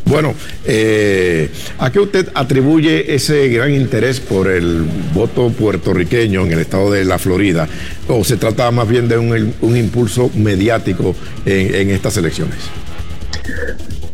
Bueno, 0.09 0.35
eh, 0.65 1.51
¿a 1.79 1.93
qué 1.93 2.01
usted 2.01 2.29
atribuye 2.33 3.15
ese 3.15 3.49
gran 3.49 3.75
interés 3.75 4.21
por 4.21 4.49
el 4.49 4.87
voto 5.13 5.51
puertorriqueño 5.51 6.47
en 6.47 6.53
el 6.53 6.61
estado 6.61 6.91
de 6.91 7.05
la 7.05 7.19
Florida? 7.19 7.69
¿O 8.09 8.25
se 8.25 8.39
trata 8.39 8.71
más 8.71 8.89
bien 8.89 9.07
de 9.07 9.19
un, 9.19 9.77
impulso 9.77 10.31
mediático 10.35 11.15
en, 11.45 11.91
estas 11.91 12.17
elecciones? 12.17 12.57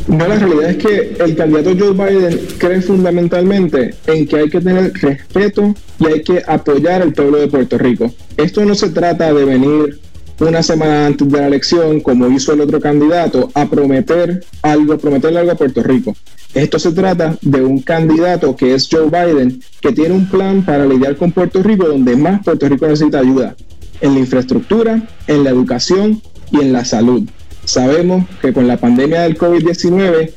No, 0.09 0.27
la 0.27 0.35
realidad 0.35 0.71
es 0.71 0.77
que 0.79 1.17
el 1.21 1.37
candidato 1.37 1.77
Joe 1.79 1.93
Biden 1.93 2.41
cree 2.59 2.83
fundamentalmente 2.83 3.95
en 4.09 4.27
que 4.27 4.37
hay 4.37 4.51
que 4.51 4.61
tener 4.61 4.93
respeto 4.95 5.77
y 6.01 6.07
hay 6.07 6.23
que 6.25 6.43
apoyar 6.45 7.03
al 7.03 7.13
pueblo 7.13 7.39
de 7.39 7.47
Puerto 7.47 7.79
Rico. 7.79 8.13
Esto 8.37 8.65
no 8.65 8.75
se 8.75 8.89
trata 8.91 9.33
de 9.33 9.45
venir 9.45 10.01
una 10.41 10.63
semana 10.63 11.07
antes 11.07 11.29
de 11.31 11.39
la 11.39 11.47
elección, 11.47 12.01
como 12.01 12.29
hizo 12.29 12.53
el 12.53 12.61
otro 12.61 12.81
candidato, 12.81 13.51
a 13.55 13.69
prometer 13.69 14.45
algo, 14.63 14.99
prometerle 14.99 15.41
algo 15.41 15.53
a 15.53 15.57
Puerto 15.57 15.83
Rico. 15.83 16.15
Esto 16.55 16.79
se 16.79 16.93
trata 16.93 17.37
de 17.41 17.63
un 17.63 17.81
candidato 17.81 18.55
que 18.55 18.75
es 18.75 18.89
Joe 18.91 19.07
Biden, 19.07 19.61
que 19.81 19.93
tiene 19.93 20.15
un 20.15 20.27
plan 20.29 20.65
para 20.65 20.87
lidiar 20.87 21.17
con 21.17 21.33
Puerto 21.33 21.63
Rico 21.63 21.87
donde 21.87 22.17
más 22.17 22.45
Puerto 22.45 22.69
Rico 22.69 22.87
necesita 22.87 23.19
ayuda, 23.19 23.57
en 24.01 24.15
la 24.15 24.21
infraestructura, 24.21 25.03
en 25.27 25.45
la 25.45 25.51
educación 25.51 26.23
y 26.53 26.61
en 26.61 26.73
la 26.73 26.85
salud. 26.85 27.23
Sabemos 27.65 28.27
que 28.41 28.53
con 28.53 28.67
la 28.67 28.77
pandemia 28.77 29.23
del 29.23 29.39
COVID-19 29.39 30.33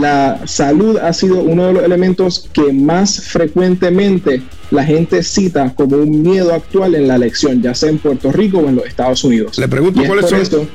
la 0.00 0.40
salud 0.46 0.96
ha 0.98 1.12
sido 1.12 1.42
uno 1.42 1.66
de 1.66 1.72
los 1.74 1.84
elementos 1.84 2.48
que 2.52 2.72
más 2.72 3.20
frecuentemente 3.20 4.42
la 4.70 4.84
gente 4.84 5.22
cita 5.22 5.72
como 5.74 5.96
un 5.96 6.22
miedo 6.22 6.52
actual 6.52 6.94
en 6.94 7.08
la 7.08 7.16
elección, 7.16 7.62
ya 7.62 7.74
sea 7.74 7.90
en 7.90 7.98
Puerto 7.98 8.32
Rico 8.32 8.58
o 8.58 8.68
en 8.68 8.76
los 8.76 8.86
Estados 8.86 9.22
Unidos. 9.24 9.58
Le 9.58 9.68
pregunto 9.68 10.02
cuáles 10.06 10.28
son, 10.28 10.68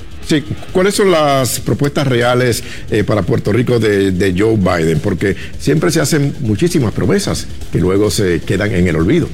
cuáles 0.72 0.96
son 0.96 1.12
las 1.12 1.60
propuestas 1.60 2.08
reales 2.08 2.64
eh, 2.92 3.04
para 3.04 3.24
Puerto 3.24 3.52
Rico 3.52 3.80
de, 3.80 4.12
de 4.12 4.36
Joe 4.38 4.56
Biden, 4.56 5.00
porque 5.00 5.36
siempre 5.60 5.92
se 5.92 6.00
hacen 6.00 6.34
muchísimas 6.42 6.94
promesas 6.94 7.48
que 7.72 7.80
luego 7.80 8.10
se 8.12 8.42
quedan 8.42 8.72
en 8.74 8.88
el 8.88 8.96
olvido. 8.96 9.28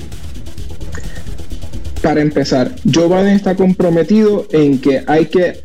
Para 2.01 2.21
empezar, 2.21 2.75
Joe 2.91 3.07
Biden 3.07 3.35
está 3.35 3.55
comprometido 3.55 4.47
en 4.51 4.79
que 4.79 5.03
hay 5.07 5.25
que 5.25 5.63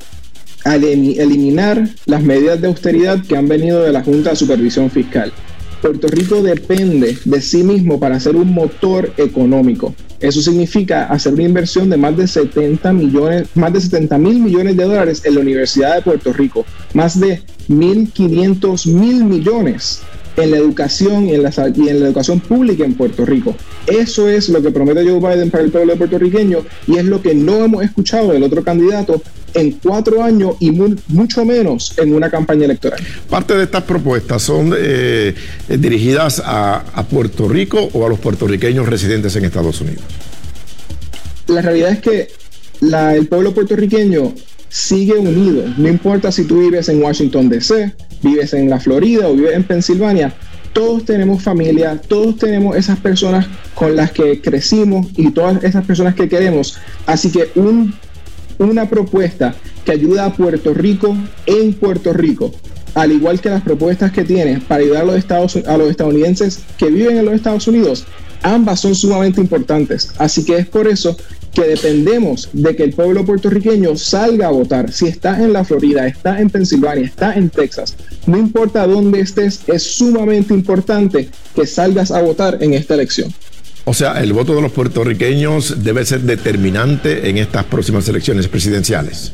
al 0.64 0.84
eliminar 0.84 1.88
las 2.06 2.22
medidas 2.22 2.60
de 2.60 2.68
austeridad 2.68 3.24
que 3.24 3.36
han 3.36 3.48
venido 3.48 3.82
de 3.82 3.92
la 3.92 4.02
Junta 4.02 4.30
de 4.30 4.36
Supervisión 4.36 4.90
Fiscal. 4.90 5.32
Puerto 5.80 6.08
Rico 6.08 6.42
depende 6.42 7.16
de 7.24 7.40
sí 7.40 7.62
mismo 7.62 7.98
para 7.98 8.20
ser 8.20 8.36
un 8.36 8.52
motor 8.52 9.12
económico. 9.16 9.94
Eso 10.20 10.42
significa 10.42 11.06
hacer 11.06 11.32
una 11.32 11.44
inversión 11.44 11.88
de 11.88 11.96
más 11.96 12.14
de 12.16 12.26
70 12.26 12.92
millones, 12.92 13.48
más 13.54 13.72
de 13.72 13.80
70 13.80 14.18
mil 14.18 14.40
millones 14.40 14.76
de 14.76 14.84
dólares 14.84 15.22
en 15.24 15.34
la 15.36 15.40
Universidad 15.40 15.96
de 15.96 16.02
Puerto 16.02 16.34
Rico, 16.34 16.66
más 16.92 17.18
de 17.18 17.40
1.500 17.70 18.86
mil 18.92 19.24
millones 19.24 20.02
en 20.36 20.50
la 20.50 20.58
educación 20.58 21.26
y 21.26 21.34
en 21.34 21.42
la, 21.42 21.50
y 21.74 21.88
en 21.88 22.00
la 22.00 22.06
educación 22.06 22.40
pública 22.40 22.84
en 22.84 22.94
Puerto 22.94 23.24
Rico. 23.24 23.54
Eso 23.86 24.28
es 24.28 24.48
lo 24.50 24.62
que 24.62 24.70
promete 24.70 25.04
Joe 25.04 25.18
Biden 25.18 25.50
para 25.50 25.64
el 25.64 25.70
pueblo 25.70 25.96
puertorriqueño 25.96 26.58
y 26.86 26.98
es 26.98 27.04
lo 27.04 27.22
que 27.22 27.34
no 27.34 27.64
hemos 27.64 27.82
escuchado 27.82 28.32
del 28.32 28.42
otro 28.42 28.62
candidato 28.62 29.22
en 29.54 29.72
cuatro 29.72 30.22
años 30.22 30.54
y 30.60 30.70
mucho 30.70 31.44
menos 31.44 31.94
en 31.98 32.14
una 32.14 32.30
campaña 32.30 32.64
electoral. 32.64 33.00
Parte 33.28 33.54
de 33.56 33.64
estas 33.64 33.84
propuestas 33.84 34.42
son 34.42 34.74
eh, 34.76 35.34
dirigidas 35.68 36.42
a, 36.44 36.84
Puerto 37.10 37.48
Rico 37.48 37.88
o 37.92 38.06
a 38.06 38.08
los 38.08 38.20
puertorriqueños 38.20 38.88
residentes 38.88 39.34
en 39.34 39.44
Estados 39.44 39.80
Unidos. 39.80 40.04
La 41.48 41.62
realidad 41.62 41.90
es 41.90 42.00
que 42.00 42.28
el 42.82 43.26
pueblo 43.26 43.52
puertorriqueño 43.52 44.34
sigue 44.68 45.14
unido. 45.14 45.64
No 45.76 45.88
importa 45.88 46.30
si 46.30 46.44
tú 46.44 46.60
vives 46.60 46.88
en 46.88 47.02
Washington, 47.02 47.48
D.C., 47.48 47.94
vives 48.22 48.52
en 48.52 48.70
la 48.70 48.78
Florida 48.78 49.28
o 49.28 49.34
vives 49.34 49.54
en 49.54 49.64
Pensilvania, 49.64 50.34
todos 50.72 51.04
tenemos 51.04 51.42
familia, 51.42 52.00
todos 52.08 52.36
tenemos 52.36 52.76
esas 52.76 52.98
personas 52.98 53.46
con 53.74 53.96
las 53.96 54.12
que 54.12 54.40
crecimos 54.40 55.08
y 55.16 55.30
todas 55.30 55.62
esas 55.64 55.84
personas 55.84 56.14
que 56.14 56.28
queremos. 56.28 56.78
Así 57.06 57.30
que 57.30 57.50
un, 57.56 57.94
una 58.68 58.88
propuesta 58.88 59.54
que 59.84 59.92
ayuda 59.92 60.26
a 60.26 60.32
Puerto 60.32 60.74
Rico 60.74 61.16
en 61.46 61.72
Puerto 61.72 62.12
Rico, 62.12 62.52
al 62.94 63.12
igual 63.12 63.40
que 63.40 63.50
las 63.50 63.62
propuestas 63.62 64.12
que 64.12 64.24
tiene 64.24 64.60
para 64.60 64.82
ayudar 64.82 65.02
a 65.02 65.06
los, 65.06 65.16
Estados, 65.16 65.56
a 65.56 65.76
los 65.76 65.90
estadounidenses 65.90 66.60
que 66.76 66.90
viven 66.90 67.16
en 67.16 67.24
los 67.24 67.34
Estados 67.34 67.66
Unidos, 67.68 68.04
ambas 68.42 68.80
son 68.80 68.94
sumamente 68.94 69.40
importantes. 69.40 70.12
Así 70.18 70.44
que 70.44 70.56
es 70.56 70.66
por 70.66 70.88
eso 70.88 71.16
que 71.54 71.62
dependemos 71.62 72.48
de 72.52 72.76
que 72.76 72.84
el 72.84 72.92
pueblo 72.92 73.24
puertorriqueño 73.24 73.96
salga 73.96 74.48
a 74.48 74.52
votar. 74.52 74.92
Si 74.92 75.06
está 75.06 75.42
en 75.42 75.52
la 75.52 75.64
Florida, 75.64 76.06
está 76.06 76.40
en 76.40 76.50
Pensilvania, 76.50 77.06
está 77.06 77.34
en 77.34 77.50
Texas, 77.50 77.96
no 78.26 78.38
importa 78.38 78.86
dónde 78.86 79.20
estés, 79.20 79.62
es 79.66 79.82
sumamente 79.82 80.54
importante 80.54 81.28
que 81.54 81.66
salgas 81.66 82.10
a 82.10 82.22
votar 82.22 82.58
en 82.60 82.74
esta 82.74 82.94
elección. 82.94 83.32
O 83.90 83.92
sea, 83.92 84.22
el 84.22 84.32
voto 84.32 84.54
de 84.54 84.62
los 84.62 84.70
puertorriqueños 84.70 85.82
debe 85.82 86.06
ser 86.06 86.20
determinante 86.20 87.28
en 87.28 87.38
estas 87.38 87.64
próximas 87.64 88.08
elecciones 88.08 88.46
presidenciales. 88.46 89.32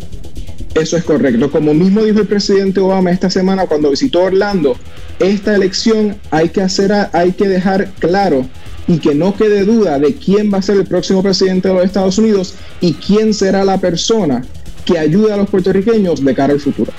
Eso 0.75 0.97
es 0.97 1.05
correcto. 1.05 1.51
Como 1.51 1.75
mismo 1.75 2.03
dijo 2.03 2.21
el 2.21 2.27
presidente 2.27 2.81
Obama 2.81 3.11
esta 3.11 3.29
semana 3.29 3.67
cuando 3.67 3.91
visitó 3.91 4.23
Orlando, 4.23 4.75
esta 5.19 5.55
elección 5.55 6.17
hay 6.31 6.49
que 6.49 6.63
hacer, 6.63 6.91
hay 7.13 7.33
que 7.33 7.49
dejar 7.49 7.91
claro 7.99 8.47
y 8.89 8.97
que 8.97 9.15
no 9.15 9.37
quede 9.37 9.67
duda 9.67 9.99
de 9.99 10.15
quién 10.15 10.51
va 10.51 10.57
a 10.57 10.63
ser 10.63 10.79
el 10.79 10.87
próximo 10.87 11.23
presidente 11.23 11.69
de 11.69 11.75
los 11.75 11.85
Estados 11.85 12.17
Unidos 12.17 12.55
y 12.81 12.95
quién 12.95 13.35
será 13.35 13.63
la 13.63 13.77
persona 13.77 14.43
que 14.87 14.99
ayude 14.99 15.35
a 15.35 15.37
los 15.37 15.51
puertorriqueños 15.51 16.25
de 16.25 16.35
cara 16.35 16.55
al 16.55 16.61
futuro. 16.61 16.93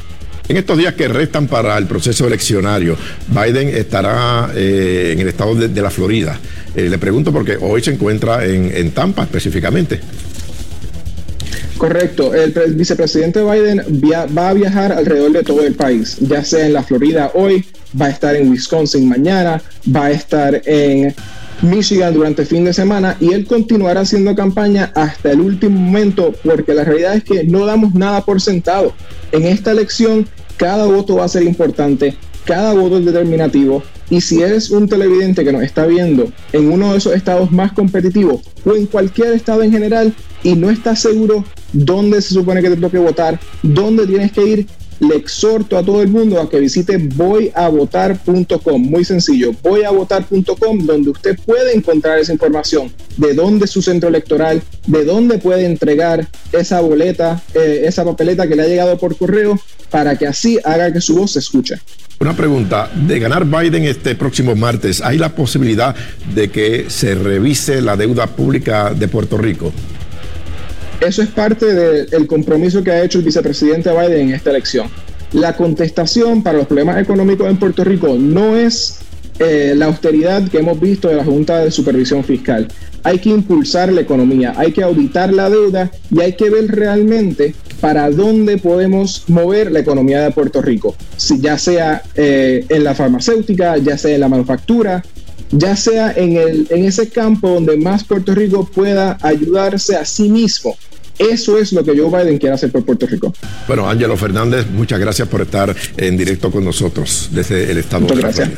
En 0.50 0.56
estos 0.56 0.78
días 0.78 0.94
que 0.94 1.10
restan 1.10 1.48
para 1.48 1.78
el 1.78 1.88
proceso 1.88 2.26
eleccionario, 2.26 2.96
Biden 3.28 3.68
estará 3.68 4.50
eh, 4.56 5.12
en 5.14 5.20
el 5.20 5.28
estado 5.28 5.56
de, 5.56 5.82
la 5.82 5.90
Florida. 5.90 6.40
Eh, 6.74 6.90
le 6.90 6.98
pregunto 6.98 7.34
porque 7.34 7.58
hoy 7.60 7.84
se 7.84 7.92
encuentra 7.92 8.46
en, 8.46 8.92
Tampa 8.92 9.24
específicamente. 9.24 10.00
Correcto, 11.78 12.34
el, 12.34 12.54
vicepresidente 12.76 13.44
Biden 13.44 13.84
va 14.36 14.50
a 14.50 14.54
viajar 14.54 14.94
alrededor 14.94 15.34
de 15.34 15.44
todo 15.44 15.64
el 15.64 15.76
país, 15.76 16.18
ya 16.22 16.44
sea 16.44 16.66
en 16.66 16.74
la 16.74 16.82
Florida 16.82 17.32
hoy, 17.36 17.66
va 18.00 18.06
a 18.06 18.10
estar 18.10 18.36
en 18.36 18.50
Wisconsin 18.50 19.08
mañana, 19.08 19.62
va 19.94 20.06
a 20.06 20.12
estar 20.12 20.62
en 20.66 21.14
Michigan 21.62 22.14
durante 22.14 22.46
fin 22.46 22.64
de 22.64 22.74
semana 22.74 23.18
y 23.20 23.34
él 23.34 23.46
continuará 23.46 24.02
haciendo 24.02 24.36
campaña 24.36 24.92
hasta 24.96 25.32
el 25.32 25.42
último 25.42 25.80
momento 25.80 26.34
porque 26.44 26.74
la 26.74 26.84
realidad 26.84 27.16
es 27.16 27.24
que 27.24 27.44
no 27.44 27.66
damos 27.66 27.94
nada 27.94 28.24
por 28.24 28.42
sentado. 28.42 28.94
En 29.32 29.46
esta 29.46 29.72
elección 29.72 30.28
cada 30.58 30.86
voto 30.86 31.16
va 31.16 31.26
a 31.26 31.30
ser 31.30 31.44
importante, 31.44 32.16
cada 32.46 32.74
voto 32.74 32.98
es 32.98 33.06
determinativo 33.06 33.84
y 34.10 34.22
si 34.22 34.42
eres 34.42 34.72
un 34.72 34.88
televidente 34.88 35.44
que 35.44 35.52
nos 35.52 35.64
está 35.64 35.86
viendo 35.86 36.32
en 36.54 36.72
uno 36.72 36.92
de 36.92 36.98
esos 36.98 37.14
estados 37.14 37.52
más 37.52 37.74
competitivos 37.74 38.42
o 38.66 38.76
en 38.76 38.86
cualquier 38.86 39.34
estado 39.34 39.64
en 39.64 39.72
general 39.72 40.14
y 40.44 40.56
no 40.56 40.70
estás 40.70 41.02
seguro 41.02 41.44
dónde 41.74 42.22
se 42.22 42.34
supone 42.34 42.62
que 42.62 42.70
te 42.70 42.78
toque 42.78 42.98
votar, 42.98 43.40
dónde 43.64 44.08
tienes 44.08 44.32
que 44.32 44.46
ir, 44.46 44.68
le 45.00 45.16
exhorto 45.16 45.78
a 45.78 45.84
todo 45.84 46.02
el 46.02 46.10
mundo 46.10 46.40
a 46.40 46.50
que 46.50 46.60
visite 46.60 46.98
voyavotar.com. 46.98 48.82
Muy 48.82 49.06
sencillo, 49.06 49.52
voyavotar.com, 49.62 50.86
donde 50.86 51.10
usted 51.10 51.38
puede 51.46 51.76
encontrar 51.76 52.20
esa 52.20 52.34
información 52.34 52.92
de 53.18 53.34
dónde 53.34 53.66
es 53.66 53.72
su 53.72 53.82
centro 53.82 54.10
electoral, 54.10 54.62
de 54.86 55.06
dónde 55.06 55.38
puede 55.38 55.66
entregar 55.66 56.28
esa 56.52 56.82
boleta, 56.82 57.42
eh, 57.54 57.84
esa 57.86 58.04
papeleta 58.06 58.48
que 58.48 58.56
le 58.56 58.64
ha 58.64 58.68
llegado 58.68 58.98
por 58.98 59.18
correo, 59.18 59.60
para 59.90 60.18
que 60.18 60.28
así 60.28 60.60
haga 60.64 60.92
que 60.92 61.02
su 61.02 61.16
voz 61.16 61.32
se 61.32 61.40
escuche. 61.40 61.76
Una 62.20 62.36
pregunta, 62.36 62.90
de 62.96 63.20
ganar 63.20 63.46
Biden 63.46 63.86
este 63.86 64.16
próximo 64.16 64.56
martes, 64.56 65.02
¿hay 65.02 65.20
la 65.20 65.36
posibilidad 65.36 65.96
de 66.34 66.50
que 66.50 66.90
se 66.90 67.14
revise 67.14 67.80
la 67.82 67.96
deuda 67.96 68.26
pública 68.28 68.92
de 68.94 69.08
Puerto 69.08 69.38
Rico? 69.38 69.72
Eso 71.00 71.22
es 71.22 71.30
parte 71.30 71.66
del 71.74 72.28
compromiso 72.28 72.84
que 72.84 72.92
ha 72.92 73.04
hecho 73.04 73.20
el 73.20 73.26
vicepresidente 73.26 73.92
Biden 73.92 74.30
en 74.30 74.34
esta 74.34 74.50
elección. 74.50 74.90
La 75.32 75.56
contestación 75.56 76.42
para 76.42 76.58
los 76.58 76.68
problemas 76.68 77.02
económicos 77.02 77.50
en 77.50 77.58
Puerto 77.58 77.84
Rico 77.84 78.16
no 78.18 78.56
es 78.56 79.00
eh, 79.40 79.74
la 79.76 79.86
austeridad 79.86 80.50
que 80.50 80.58
hemos 80.58 80.80
visto 80.80 81.10
de 81.10 81.16
la 81.16 81.24
Junta 81.24 81.60
de 81.60 81.70
Supervisión 81.70 82.24
Fiscal. 82.24 82.68
Hay 83.04 83.20
que 83.20 83.30
impulsar 83.30 83.92
la 83.92 84.02
economía, 84.02 84.54
hay 84.58 84.72
que 84.72 84.82
auditar 84.82 85.32
la 85.32 85.50
deuda 85.50 85.92
y 86.10 86.22
hay 86.22 86.34
que 86.34 86.50
ver 86.50 86.68
realmente 86.68 87.54
para 87.80 88.10
dónde 88.10 88.58
podemos 88.58 89.26
mover 89.28 89.72
la 89.72 89.80
economía 89.80 90.22
de 90.22 90.32
Puerto 90.32 90.62
Rico, 90.62 90.96
si 91.16 91.40
ya 91.40 91.60
sea 91.60 92.02
eh, 92.16 92.66
en 92.70 92.84
la 92.84 92.96
farmacéutica, 92.96 93.78
ya 93.78 93.98
sea 93.98 94.16
en 94.16 94.22
la 94.22 94.30
manufactura, 94.30 95.04
ya 95.52 95.76
sea 95.76 96.12
en, 96.12 96.38
el, 96.38 96.68
en 96.72 96.86
ese 96.86 97.10
campo 97.10 97.50
donde 97.50 97.78
más 97.78 98.04
Puerto 98.04 98.34
Rico 98.34 98.68
pueda 98.74 99.18
ayudarse 99.22 99.96
a 99.96 100.04
sí 100.04 100.30
mismo. 100.30 100.76
Eso 101.18 101.58
es 101.58 101.74
lo 101.74 101.84
que 101.84 101.98
Joe 101.98 102.10
Biden 102.10 102.38
quiere 102.38 102.56
hacer 102.56 102.72
por 102.72 102.86
Puerto 102.86 103.08
Rico. 103.08 103.34
Bueno, 103.68 103.90
Ángelo 103.90 104.16
Fernández, 104.18 104.68
muchas 104.68 105.00
gracias 105.00 105.28
por 105.28 105.42
estar 105.42 105.76
en 105.98 106.18
directo 106.18 106.52
con 106.52 106.64
nosotros 106.64 107.30
desde 107.32 107.72
el 107.72 107.78
estado 107.78 108.08
de 108.08 108.16
la 108.16 108.32
Florida. 108.32 108.52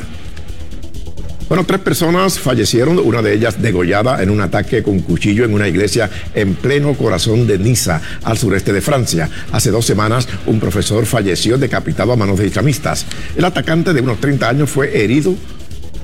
Bueno, 1.50 1.64
tres 1.66 1.80
personas 1.80 2.38
fallecieron, 2.38 3.00
una 3.00 3.22
de 3.22 3.34
ellas 3.34 3.60
degollada 3.60 4.22
en 4.22 4.30
un 4.30 4.40
ataque 4.40 4.84
con 4.84 5.00
cuchillo 5.00 5.44
en 5.44 5.52
una 5.52 5.66
iglesia 5.66 6.08
en 6.32 6.54
pleno 6.54 6.94
corazón 6.94 7.48
de 7.48 7.58
Niza, 7.58 8.00
al 8.22 8.38
sureste 8.38 8.72
de 8.72 8.80
Francia. 8.80 9.28
Hace 9.50 9.72
dos 9.72 9.84
semanas, 9.84 10.28
un 10.46 10.60
profesor 10.60 11.06
falleció 11.06 11.58
decapitado 11.58 12.12
a 12.12 12.16
manos 12.16 12.38
de 12.38 12.46
islamistas. 12.46 13.04
El 13.36 13.44
atacante 13.44 13.92
de 13.92 14.00
unos 14.00 14.20
30 14.20 14.48
años 14.48 14.70
fue 14.70 15.02
herido 15.02 15.34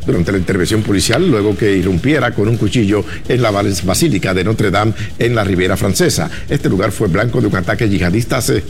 durante 0.06 0.32
la 0.32 0.38
intervención 0.38 0.82
policial 0.82 1.28
luego 1.28 1.56
que 1.56 1.76
irrumpiera 1.76 2.32
con 2.32 2.48
un 2.48 2.56
cuchillo 2.56 3.04
en 3.28 3.42
la 3.42 3.50
Basílica 3.50 4.34
de 4.34 4.44
Notre 4.44 4.70
Dame 4.70 4.92
en 5.18 5.34
la 5.34 5.44
Riviera 5.44 5.76
Francesa. 5.76 6.30
Este 6.48 6.68
lugar 6.68 6.92
fue 6.92 7.08
blanco 7.08 7.40
de 7.40 7.48
un 7.48 7.56
ataque 7.56 7.88
yihadista 7.88 8.38
hace 8.38 8.62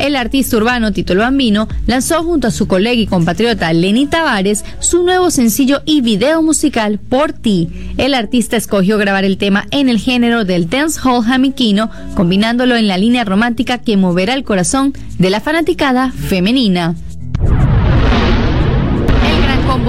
El 0.00 0.14
artista 0.14 0.56
urbano 0.56 0.92
Tito 0.92 1.12
el 1.14 1.20
Bambino 1.20 1.68
lanzó 1.86 2.22
junto 2.22 2.48
a 2.48 2.50
su 2.50 2.68
colega 2.68 3.00
y 3.00 3.06
compatriota 3.06 3.72
Lenny 3.72 4.06
Tavares 4.06 4.64
su 4.78 5.02
nuevo 5.02 5.30
sencillo 5.30 5.82
y 5.84 6.00
video 6.00 6.42
musical 6.42 6.98
Por 6.98 7.32
ti. 7.32 7.68
El 7.96 8.14
artista 8.14 8.56
escogió 8.56 8.98
grabar 8.98 9.24
el 9.24 9.38
tema 9.38 9.66
en 9.70 9.88
el 9.88 9.98
género 9.98 10.44
del 10.44 10.68
dancehall 10.68 11.24
jamiquino, 11.24 11.90
combinándolo 12.14 12.76
en 12.76 12.88
la 12.88 12.98
línea 12.98 13.24
romántica 13.24 13.78
que 13.78 13.96
moverá 13.96 14.34
el 14.34 14.44
corazón 14.44 14.92
de 15.18 15.30
la 15.30 15.40
fanaticada 15.40 16.12
femenina 16.12 16.94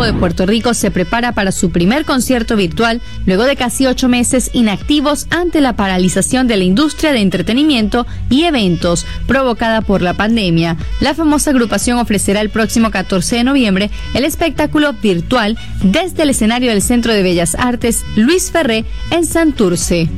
de 0.03 0.13
Puerto 0.13 0.45
Rico 0.45 0.73
se 0.73 0.91
prepara 0.91 1.31
para 1.31 1.51
su 1.51 1.71
primer 1.71 2.05
concierto 2.05 2.55
virtual 2.55 3.01
luego 3.25 3.43
de 3.43 3.55
casi 3.55 3.87
ocho 3.87 4.07
meses 4.07 4.51
inactivos 4.53 5.27
ante 5.29 5.61
la 5.61 5.75
paralización 5.75 6.47
de 6.47 6.57
la 6.57 6.63
industria 6.63 7.11
de 7.11 7.19
entretenimiento 7.19 8.05
y 8.29 8.43
eventos 8.43 9.05
provocada 9.27 9.81
por 9.81 10.01
la 10.01 10.13
pandemia. 10.13 10.77
La 10.99 11.13
famosa 11.13 11.51
agrupación 11.51 11.97
ofrecerá 11.97 12.41
el 12.41 12.49
próximo 12.49 12.91
14 12.91 13.37
de 13.37 13.43
noviembre 13.43 13.89
el 14.13 14.25
espectáculo 14.25 14.93
virtual 14.93 15.57
desde 15.83 16.23
el 16.23 16.29
escenario 16.29 16.69
del 16.69 16.81
Centro 16.81 17.13
de 17.13 17.23
Bellas 17.23 17.55
Artes 17.55 18.03
Luis 18.15 18.51
Ferré 18.51 18.85
en 19.11 19.25
Santurce. 19.25 20.09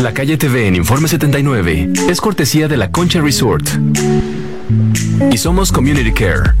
La 0.00 0.12
calle 0.12 0.36
TV 0.36 0.68
en 0.68 0.76
Informe 0.76 1.08
79 1.08 1.92
es 2.08 2.20
cortesía 2.20 2.68
de 2.68 2.76
la 2.76 2.90
Concha 2.90 3.20
Resort 3.20 3.68
y 5.30 5.36
somos 5.38 5.72
Community 5.72 6.12
Care. 6.12 6.52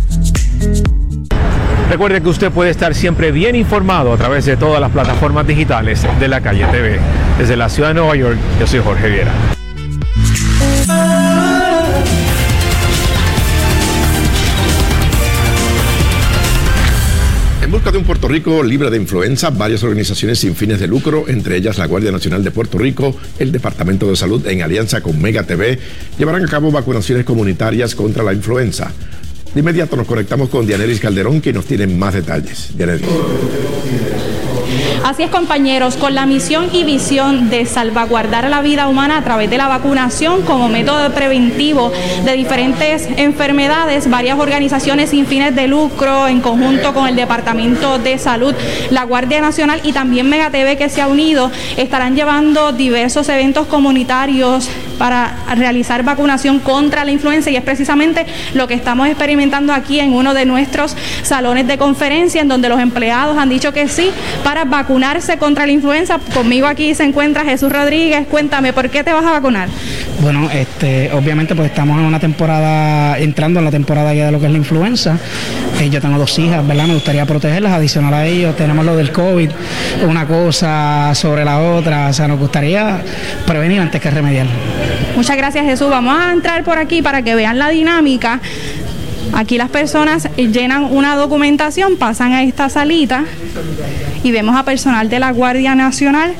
Recuerde 1.90 2.22
que 2.22 2.28
usted 2.28 2.50
puede 2.50 2.70
estar 2.70 2.94
siempre 2.94 3.32
bien 3.32 3.54
informado 3.54 4.12
a 4.12 4.16
través 4.16 4.46
de 4.46 4.56
todas 4.56 4.80
las 4.80 4.90
plataformas 4.90 5.46
digitales 5.46 6.06
de 6.18 6.28
la 6.28 6.40
calle 6.40 6.64
TV. 6.66 6.98
Desde 7.38 7.56
la 7.56 7.68
ciudad 7.68 7.90
de 7.90 7.94
Nueva 7.94 8.16
York, 8.16 8.38
yo 8.58 8.66
soy 8.66 8.80
Jorge 8.80 9.08
Viera. 9.08 9.32
Busca 17.82 17.90
de 17.90 17.98
un 17.98 18.04
Puerto 18.04 18.28
Rico 18.28 18.62
libre 18.62 18.90
de 18.90 18.96
influenza, 18.96 19.50
varias 19.50 19.82
organizaciones 19.82 20.38
sin 20.38 20.54
fines 20.54 20.78
de 20.78 20.86
lucro, 20.86 21.24
entre 21.26 21.56
ellas 21.56 21.78
la 21.78 21.86
Guardia 21.86 22.12
Nacional 22.12 22.44
de 22.44 22.52
Puerto 22.52 22.78
Rico, 22.78 23.16
el 23.40 23.50
Departamento 23.50 24.08
de 24.08 24.14
Salud 24.14 24.46
en 24.46 24.62
alianza 24.62 25.00
con 25.00 25.20
Mega 25.20 25.42
TV, 25.42 25.80
llevarán 26.16 26.44
a 26.44 26.48
cabo 26.48 26.70
vacunaciones 26.70 27.24
comunitarias 27.24 27.96
contra 27.96 28.22
la 28.22 28.34
influenza. 28.34 28.92
De 29.52 29.58
inmediato 29.58 29.96
nos 29.96 30.06
conectamos 30.06 30.48
con 30.48 30.64
Dianeris 30.64 31.00
Calderón, 31.00 31.40
que 31.40 31.52
nos 31.52 31.64
tiene 31.64 31.88
más 31.88 32.14
detalles. 32.14 32.70
Dianeris. 32.76 33.04
Así 35.04 35.22
es, 35.22 35.30
compañeros, 35.30 35.96
con 35.96 36.14
la 36.14 36.26
misión 36.26 36.68
y 36.72 36.84
visión 36.84 37.50
de 37.50 37.66
salvaguardar 37.66 38.48
la 38.48 38.62
vida 38.62 38.88
humana 38.88 39.18
a 39.18 39.22
través 39.22 39.50
de 39.50 39.58
la 39.58 39.68
vacunación 39.68 40.42
como 40.42 40.68
método 40.68 41.10
preventivo 41.12 41.92
de 42.24 42.32
diferentes 42.34 43.08
enfermedades, 43.16 44.08
varias 44.08 44.38
organizaciones 44.38 45.10
sin 45.10 45.26
fines 45.26 45.54
de 45.54 45.68
lucro, 45.68 46.28
en 46.28 46.40
conjunto 46.40 46.94
con 46.94 47.08
el 47.08 47.16
Departamento 47.16 47.98
de 47.98 48.18
Salud, 48.18 48.54
la 48.90 49.04
Guardia 49.04 49.40
Nacional 49.40 49.80
y 49.82 49.92
también 49.92 50.28
Mega 50.28 50.50
TV 50.50 50.76
que 50.76 50.88
se 50.88 51.02
ha 51.02 51.08
unido, 51.08 51.50
estarán 51.76 52.14
llevando 52.14 52.72
diversos 52.72 53.28
eventos 53.28 53.66
comunitarios 53.66 54.68
para 54.98 55.36
realizar 55.54 56.02
vacunación 56.02 56.58
contra 56.60 57.04
la 57.04 57.10
influenza 57.10 57.50
y 57.50 57.56
es 57.56 57.62
precisamente 57.62 58.26
lo 58.54 58.68
que 58.68 58.74
estamos 58.74 59.08
experimentando 59.08 59.72
aquí 59.72 60.00
en 60.00 60.12
uno 60.12 60.34
de 60.34 60.44
nuestros 60.44 60.96
salones 61.22 61.66
de 61.66 61.78
conferencia 61.78 62.40
en 62.40 62.48
donde 62.48 62.68
los 62.68 62.80
empleados 62.80 63.36
han 63.38 63.48
dicho 63.48 63.72
que 63.72 63.88
sí 63.88 64.10
para 64.44 64.64
vacunarse 64.64 65.38
contra 65.38 65.66
la 65.66 65.72
influenza. 65.72 66.18
Conmigo 66.34 66.66
aquí 66.66 66.94
se 66.94 67.04
encuentra 67.04 67.44
Jesús 67.44 67.72
Rodríguez. 67.72 68.26
Cuéntame, 68.28 68.72
¿por 68.72 68.90
qué 68.90 69.04
te 69.04 69.12
vas 69.12 69.24
a 69.24 69.30
vacunar? 69.30 69.68
Bueno, 70.20 70.48
este, 70.50 71.10
obviamente 71.12 71.54
pues 71.54 71.70
estamos 71.70 71.98
en 71.98 72.04
una 72.04 72.20
temporada, 72.20 73.18
entrando 73.18 73.58
en 73.58 73.64
la 73.64 73.70
temporada 73.70 74.14
ya 74.14 74.26
de 74.26 74.32
lo 74.32 74.40
que 74.40 74.46
es 74.46 74.52
la 74.52 74.58
influenza. 74.58 75.18
Eh, 75.80 75.90
yo 75.90 76.00
tengo 76.00 76.18
dos 76.18 76.38
hijas, 76.38 76.66
¿verdad? 76.66 76.86
Me 76.86 76.94
gustaría 76.94 77.26
protegerlas, 77.26 77.72
adicional 77.72 78.14
a 78.14 78.26
ellos 78.26 78.56
tenemos 78.56 78.84
lo 78.84 78.96
del 78.96 79.10
COVID, 79.10 79.50
una 80.08 80.26
cosa 80.26 81.12
sobre 81.14 81.44
la 81.44 81.60
otra, 81.60 82.08
o 82.08 82.12
sea, 82.12 82.28
nos 82.28 82.38
gustaría 82.38 83.00
prevenir 83.46 83.80
antes 83.80 84.00
que 84.00 84.10
remediar. 84.10 84.46
Muchas 85.16 85.36
gracias 85.36 85.64
Jesús. 85.64 85.90
Vamos 85.90 86.16
a 86.18 86.32
entrar 86.32 86.64
por 86.64 86.78
aquí 86.78 87.02
para 87.02 87.22
que 87.22 87.34
vean 87.34 87.58
la 87.58 87.68
dinámica. 87.68 88.40
Aquí 89.32 89.56
las 89.56 89.70
personas 89.70 90.28
llenan 90.36 90.84
una 90.84 91.16
documentación, 91.16 91.96
pasan 91.96 92.32
a 92.32 92.42
esta 92.42 92.68
salita 92.68 93.24
y 94.22 94.30
vemos 94.30 94.56
a 94.56 94.64
personal 94.64 95.08
de 95.08 95.18
la 95.18 95.32
Guardia 95.32 95.74
Nacional 95.74 96.34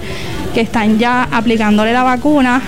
que 0.53 0.61
están 0.61 0.99
ya 0.99 1.27
aplicándole 1.31 1.93
la 1.93 2.03
vacuna 2.03 2.61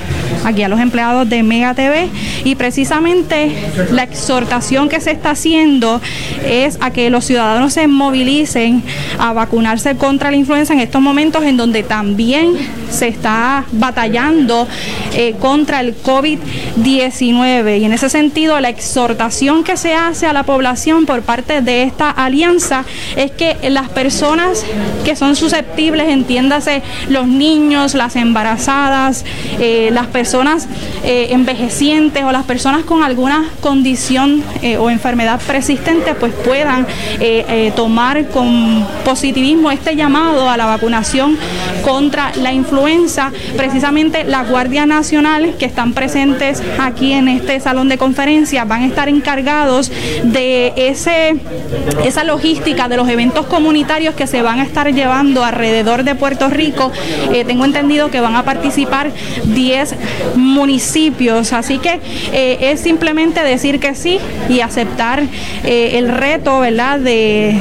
aquí 0.44 0.62
a 0.62 0.68
los 0.68 0.80
empleados 0.80 1.28
de 1.28 1.42
Mega 1.42 1.74
TV 1.74 2.08
y 2.44 2.54
precisamente 2.54 3.52
la 3.90 4.04
exhortación 4.04 4.88
que 4.88 5.00
se 5.00 5.10
está 5.10 5.30
haciendo 5.30 6.00
es 6.46 6.78
a 6.80 6.90
que 6.90 7.10
los 7.10 7.24
ciudadanos 7.24 7.72
se 7.72 7.86
movilicen 7.86 8.82
a 9.18 9.32
vacunarse 9.32 9.96
contra 9.96 10.30
la 10.30 10.36
influenza 10.36 10.72
en 10.72 10.80
estos 10.80 11.02
momentos 11.02 11.44
en 11.44 11.56
donde 11.56 11.82
también 11.82 12.56
se 12.94 13.08
está 13.08 13.64
batallando 13.72 14.66
eh, 15.14 15.34
contra 15.40 15.80
el 15.80 15.94
COVID-19 16.02 17.80
y 17.80 17.84
en 17.84 17.92
ese 17.92 18.08
sentido 18.08 18.58
la 18.60 18.68
exhortación 18.68 19.64
que 19.64 19.76
se 19.76 19.94
hace 19.94 20.26
a 20.26 20.32
la 20.32 20.44
población 20.44 21.06
por 21.06 21.22
parte 21.22 21.60
de 21.60 21.82
esta 21.82 22.10
alianza 22.10 22.84
es 23.16 23.30
que 23.32 23.56
las 23.70 23.88
personas 23.88 24.64
que 25.04 25.16
son 25.16 25.36
susceptibles, 25.36 26.08
entiéndase 26.08 26.82
los 27.08 27.26
niños, 27.26 27.94
las 27.94 28.16
embarazadas, 28.16 29.24
eh, 29.58 29.90
las 29.92 30.06
personas 30.06 30.68
eh, 31.04 31.28
envejecientes 31.30 32.24
o 32.24 32.32
las 32.32 32.44
personas 32.44 32.84
con 32.84 33.02
alguna 33.02 33.50
condición 33.60 34.42
o 34.78 34.90
enfermedad 34.90 35.40
persistente, 35.46 36.14
pues 36.14 36.32
puedan 36.32 36.86
tomar 37.76 38.28
con 38.28 38.86
positivismo 39.04 39.70
este 39.70 39.96
llamado 39.96 40.48
a 40.48 40.56
la 40.56 40.66
vacunación 40.66 41.36
contra 41.84 42.32
la 42.36 42.52
influenza. 42.52 42.83
Precisamente 43.56 44.24
la 44.24 44.44
Guardia 44.44 44.84
Nacional 44.84 45.54
que 45.58 45.64
están 45.64 45.94
presentes 45.94 46.62
aquí 46.78 47.12
en 47.12 47.28
este 47.28 47.58
salón 47.60 47.88
de 47.88 47.96
conferencias 47.96 48.68
van 48.68 48.82
a 48.82 48.86
estar 48.86 49.08
encargados 49.08 49.90
de 50.22 50.74
ese, 50.76 51.36
esa 52.04 52.24
logística 52.24 52.88
de 52.88 52.98
los 52.98 53.08
eventos 53.08 53.46
comunitarios 53.46 54.14
que 54.14 54.26
se 54.26 54.42
van 54.42 54.60
a 54.60 54.64
estar 54.64 54.92
llevando 54.92 55.44
alrededor 55.44 56.04
de 56.04 56.14
Puerto 56.14 56.50
Rico. 56.50 56.92
tengo 57.46 57.64
entendido 57.64 58.10
que 58.10 58.20
van 58.20 58.36
a 58.36 58.44
participar 58.44 59.10
10 59.44 59.94
municipios, 60.36 61.52
así 61.52 61.78
que 61.78 62.00
eh, 62.32 62.70
es 62.72 62.80
simplemente 62.80 63.42
decir 63.42 63.80
que 63.80 63.94
sí 63.94 64.18
y 64.48 64.60
aceptar 64.60 65.22
eh, 65.64 65.92
el 65.94 66.08
reto, 66.08 66.60
¿verdad?, 66.60 66.98
de 66.98 67.60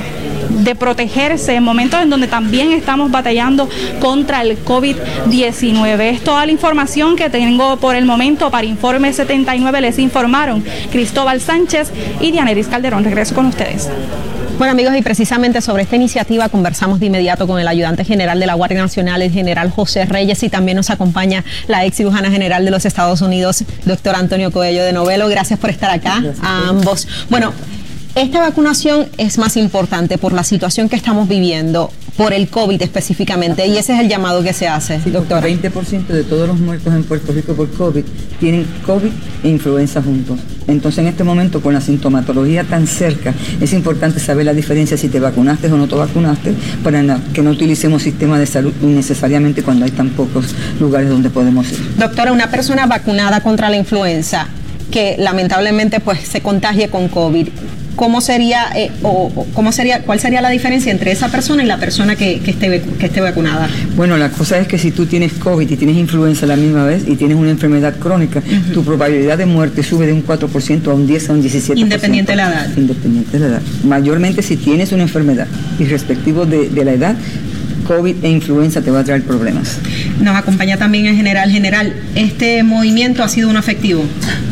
de 0.64 0.76
protegerse 0.76 1.55
en 1.55 1.64
momentos 1.64 2.01
en 2.01 2.09
donde 2.09 2.28
también 2.28 2.72
estamos 2.72 3.11
batallando 3.11 3.70
contra 3.99 4.41
el 4.41 4.64
COVID-19. 4.64 6.01
Es 6.01 6.24
toda 6.24 6.45
la 6.45 6.51
información 6.51 7.16
que 7.16 7.30
tengo 7.30 7.78
por 7.78 7.95
el 7.95 8.05
momento 8.05 8.49
para 8.49 8.66
Informe 8.66 9.14
79. 9.14 9.82
Les 9.82 9.99
informaron 9.99 10.64
Cristóbal 10.91 11.41
Sánchez 11.41 11.91
y 12.22 12.32
Dianeris 12.32 12.68
Calderón. 12.68 13.03
Regreso 13.03 13.36
con 13.36 13.47
ustedes. 13.47 13.89
Bueno 14.57 14.72
amigos, 14.72 14.95
y 14.95 15.01
precisamente 15.01 15.61
sobre 15.61 15.82
esta 15.82 15.95
iniciativa 15.95 16.47
conversamos 16.47 16.99
de 16.99 17.07
inmediato 17.07 17.47
con 17.47 17.59
el 17.59 17.68
ayudante 17.68 18.05
general 18.05 18.39
de 18.39 18.45
la 18.45 18.53
Guardia 18.53 18.80
Nacional, 18.80 19.22
el 19.24 19.32
general 19.32 19.72
José 19.72 20.05
Reyes, 20.05 20.43
y 20.43 20.49
también 20.49 20.78
nos 20.78 20.91
acompaña 20.91 21.43
la 21.68 21.84
ex 21.86 21.97
cirujana 21.97 22.30
general 22.30 22.64
de 22.64 22.70
los 22.70 22.86
Estados 22.86 23.22
Unidos, 23.22 23.64
doctor 23.86 24.16
Antonio 24.16 24.51
Coello 24.51 24.84
de 24.84 24.93
Novelo. 24.93 25.28
Gracias 25.28 25.59
por 25.59 25.72
estar 25.72 25.89
acá 25.89 26.24
a 26.43 26.70
ambos. 26.70 27.07
Bueno, 27.30 27.51
esta 28.16 28.39
vacunación 28.39 29.07
es 29.18 29.38
más 29.38 29.57
importante 29.57 30.18
por 30.18 30.34
la 30.34 30.43
situación 30.43 30.88
que 30.88 30.95
estamos 30.95 31.28
viviendo, 31.28 31.91
por 32.16 32.32
el 32.32 32.47
COVID 32.47 32.80
específicamente, 32.82 33.66
y 33.66 33.78
ese 33.78 33.93
es 33.93 33.99
el 33.99 34.07
llamado 34.07 34.43
que 34.43 34.53
se 34.53 34.68
hace, 34.68 35.01
sí, 35.01 35.09
doctor. 35.09 35.43
20% 35.43 36.05
de 36.07 36.24
todos 36.24 36.47
los 36.47 36.59
muertos 36.59 36.93
en 36.93 37.03
Puerto 37.03 37.34
Rico 37.34 37.53
por 37.53 37.72
COVID 37.72 38.03
tienen 38.39 38.68
COVID 38.86 39.09
e 39.43 39.49
influenza 39.49 40.01
juntos. 40.01 40.39
Entonces, 40.68 40.99
en 40.99 41.07
este 41.07 41.24
momento, 41.24 41.59
con 41.59 41.74
la 41.74 41.82
sintomatología 41.82 42.64
tan 42.64 42.86
cerca, 42.86 43.34
es 43.59 43.74
importante 43.74 44.20
saber 44.20 44.45
la 44.45 44.53
diferencia 44.53 44.95
si 44.95 45.09
te 45.09 45.20
vacunaste 45.20 45.72
o 45.72 45.78
no 45.78 45.88
te 45.88 45.95
vacunaste, 45.95 46.53
para 46.84 47.20
que 47.34 47.41
no 47.41 47.49
utilicemos 47.49 48.03
sistemas 48.03 48.39
de 48.39 48.45
salud 48.45 48.74
innecesariamente 48.84 49.64
cuando 49.64 49.86
hay 49.86 49.91
tan 49.91 50.09
pocos 50.09 50.53
lugares 50.80 51.09
donde 51.09 51.32
podemos 51.32 51.72
ir. 51.72 51.95
Doctora, 51.97 52.32
una 52.32 52.51
persona 52.51 52.86
vacunada 52.86 53.41
contra 53.41 53.72
la 53.72 53.78
influenza 53.78 54.47
que 54.91 55.16
lamentablemente 55.18 55.99
pues 55.99 56.20
se 56.20 56.41
contagie 56.41 56.89
con 56.89 57.07
COVID, 57.07 57.47
¿cómo 57.95 58.21
sería, 58.21 58.69
eh, 58.75 58.91
o, 59.01 59.45
cómo 59.53 59.71
sería, 59.71 60.01
cuál 60.01 60.19
sería 60.19 60.41
la 60.41 60.49
diferencia 60.49 60.91
entre 60.91 61.11
esa 61.11 61.29
persona 61.29 61.63
y 61.63 61.65
la 61.65 61.77
persona 61.77 62.15
que, 62.15 62.41
esté, 62.45 62.81
que 62.81 63.05
esté 63.05 63.21
vacunada? 63.21 63.69
Bueno, 63.95 64.17
la 64.17 64.29
cosa 64.29 64.57
es 64.59 64.67
que 64.67 64.77
si 64.77 64.91
tú 64.91 65.05
tienes 65.05 65.33
COVID 65.33 65.69
y 65.69 65.75
tienes 65.75 65.97
influenza 65.97 66.45
a 66.45 66.49
la 66.49 66.55
misma 66.55 66.85
vez 66.85 67.03
y 67.07 67.15
tienes 67.15 67.37
una 67.37 67.51
enfermedad 67.51 67.95
crónica, 67.99 68.41
tu 68.73 68.83
probabilidad 68.83 69.37
de 69.37 69.45
muerte 69.45 69.83
sube 69.83 70.05
de 70.05 70.13
un 70.13 70.25
4% 70.25 70.87
a 70.87 70.93
un 70.93 71.07
10 71.07 71.29
a 71.29 71.33
un 71.33 71.43
17%. 71.43 71.77
Independiente 71.77 72.31
de 72.31 72.35
la 72.35 72.49
edad. 72.49 72.77
Independiente 72.77 73.39
de 73.39 73.39
la 73.39 73.47
edad. 73.47 73.61
Mayormente 73.83 74.41
si 74.41 74.57
tienes 74.57 74.91
una 74.91 75.03
enfermedad 75.03 75.47
y 75.79 75.85
respectivo 75.85 76.45
de, 76.45 76.69
de 76.69 76.85
la 76.85 76.93
edad, 76.93 77.15
COVID 77.84 78.23
e 78.23 78.29
influenza 78.29 78.81
te 78.81 78.91
va 78.91 78.99
a 78.99 79.03
traer 79.03 79.23
problemas. 79.23 79.79
Nos 80.19 80.36
acompaña 80.36 80.77
también 80.77 81.05
el 81.05 81.15
general. 81.15 81.49
General, 81.49 81.93
¿este 82.15 82.63
movimiento 82.63 83.23
ha 83.23 83.27
sido 83.27 83.49
un 83.49 83.57
efectivo? 83.57 84.03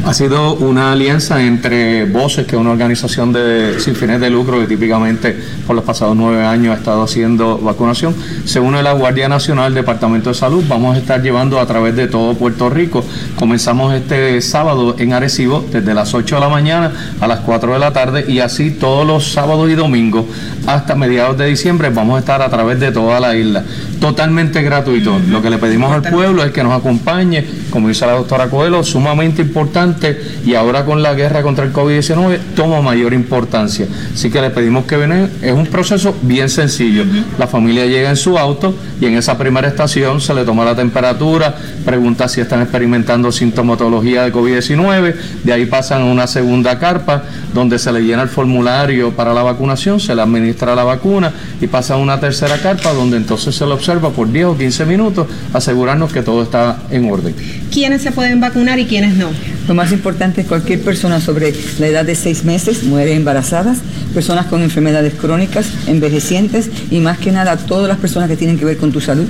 Ha 0.06 0.14
sido 0.14 0.56
una 0.56 0.92
alianza 0.92 1.44
entre 1.44 2.06
Voces, 2.06 2.46
que 2.46 2.56
es 2.56 2.62
una 2.62 2.72
organización 2.72 3.32
de, 3.32 3.80
sin 3.80 3.96
fines 3.96 4.20
de 4.20 4.30
lucro 4.30 4.60
que 4.60 4.68
típicamente 4.68 5.36
por 5.66 5.76
los 5.76 5.86
pasados 5.86 6.16
nueve 6.16 6.44
años 6.44 6.76
ha 6.76 6.80
estado 6.80 7.04
haciendo 7.04 7.58
vacunación. 7.58 8.16
Se 8.46 8.60
une 8.60 8.82
la 8.84 8.94
Guardia 8.94 9.30
Nacional, 9.30 9.74
Departamento 9.74 10.30
de 10.30 10.36
Salud. 10.36 10.64
Vamos 10.68 10.96
a 10.96 11.00
estar 11.00 11.22
llevando 11.22 11.60
a 11.60 11.66
través 11.66 11.96
de 11.96 12.08
todo 12.08 12.34
Puerto 12.34 12.70
Rico. 12.70 13.06
Comenzamos 13.38 13.94
este 13.94 14.42
sábado 14.42 14.96
en 14.98 15.14
Arecibo 15.14 15.66
desde 15.72 15.94
las 15.94 16.14
8 16.14 16.36
de 16.36 16.42
la 16.42 16.50
mañana 16.50 16.92
a 17.20 17.28
las 17.28 17.40
4 17.42 17.74
de 17.74 17.80
la 17.80 17.94
tarde 17.94 18.26
y 18.28 18.40
así 18.40 18.72
todos 18.72 19.06
los 19.06 19.32
sábados 19.32 19.70
y 19.70 19.76
domingos 19.76 20.26
hasta 20.68 20.96
mediados 20.96 21.38
de 21.38 21.48
diciembre 21.48 21.90
vamos 21.90 22.18
a 22.18 22.20
estar 22.20 22.42
a 22.42 22.50
través 22.50 22.80
de 22.80 22.92
toda 22.92 23.20
la 23.22 23.36
isla. 23.36 23.64
Totalmente 24.00 24.62
gratuito. 24.62 25.20
Lo 25.30 25.42
que 25.42 25.50
le 25.50 25.58
pedimos 25.58 25.92
al 25.94 26.02
pueblo 26.02 26.44
es 26.44 26.52
que 26.52 26.64
nos 26.64 26.74
acompañe, 26.74 27.46
como 27.72 27.88
dice 27.88 28.06
la 28.06 28.14
doctora 28.14 28.50
Coelho, 28.50 28.84
sumamente 28.84 29.42
importante 29.42 30.22
y 30.46 30.54
ahora 30.54 30.86
con 30.86 31.02
la 31.02 31.14
guerra 31.14 31.42
contra 31.42 31.66
el 31.66 31.74
COVID-19 31.74 32.38
toma 32.56 32.82
mayor 32.82 33.14
importancia. 33.14 33.88
Así 34.14 34.30
que 34.30 34.42
le 34.42 34.52
pedimos 34.52 34.86
que 34.86 34.98
vengan. 34.98 35.30
Es 35.42 35.54
un 35.54 35.66
proceso 35.66 36.16
bien 36.22 36.50
sencillo. 36.50 37.06
La 37.40 37.48
familia 37.48 37.86
llega 37.86 38.10
en 38.10 38.18
su 38.18 38.38
auto 38.38 38.76
y 39.00 39.06
en 39.06 39.16
esa 39.16 39.38
primera 39.38 39.68
estación 39.68 40.22
se 40.22 40.34
le 40.34 40.44
toma 40.44 40.66
la 40.66 40.76
temperatura, 40.76 41.56
pregunta 41.86 42.28
si 42.28 42.42
están 42.42 42.62
experimentando 42.62 43.32
sintomatología 43.32 44.24
de 44.24 44.34
COVID-19, 44.34 45.16
de 45.44 45.54
ahí 45.54 45.66
pasan 45.66 46.02
a 46.02 46.06
una 46.06 46.28
segunda 46.28 46.78
carpa 46.78 47.24
donde 47.54 47.80
se 47.80 47.92
le 47.92 48.02
llena 48.02 48.24
el 48.24 48.30
formulario 48.30 49.12
para 49.12 49.34
la 49.34 49.44
vacunación, 49.44 50.00
se 50.00 50.14
le 50.16 50.22
administra 50.22 50.76
la 50.76 50.84
vacuna 50.84 51.32
y 51.60 51.68
pasa 51.68 51.96
a 51.96 51.98
una 51.98 52.20
tercera 52.20 52.58
carpa 52.58 52.94
donde 52.94 53.18
entonces 53.18 53.56
se 53.56 53.66
le 53.66 53.74
observa 53.74 54.10
por 54.10 54.32
10 54.32 54.46
o 54.46 54.58
15 54.58 54.86
minutos, 54.86 55.28
asegurarnos 55.54 56.12
que 56.12 56.22
todo 56.22 56.44
está 56.44 56.84
en 56.90 57.12
orden. 57.12 57.34
¿Quiénes 57.72 58.02
se 58.02 58.12
pueden 58.12 58.40
vacunar 58.42 58.80
y 58.80 58.86
quiénes 58.86 59.16
no? 59.16 59.30
Lo 59.68 59.74
más 59.74 59.92
importante 59.92 60.42
es 60.42 60.48
cualquier 60.48 60.82
persona 60.82 61.22
sobre 61.22 61.54
la 61.80 61.88
edad 61.88 62.06
de 62.06 62.16
6 62.16 62.44
meses, 62.44 62.84
mujeres 62.84 63.16
embarazadas, 63.16 63.78
personas 64.14 64.48
con 64.48 64.62
enfermedades 64.62 65.14
crónicas, 65.14 65.68
envejecientes 65.88 66.70
y 66.90 67.00
más 67.00 67.18
que 67.18 67.32
nada 67.32 67.56
todas 67.58 67.88
las 67.88 67.98
personas 67.98 68.30
que 68.30 68.36
tienen 68.36 68.60
que 68.60 68.66
ver 68.66 68.78
con 68.78 68.92
tu 68.92 69.00
salud 69.00 69.28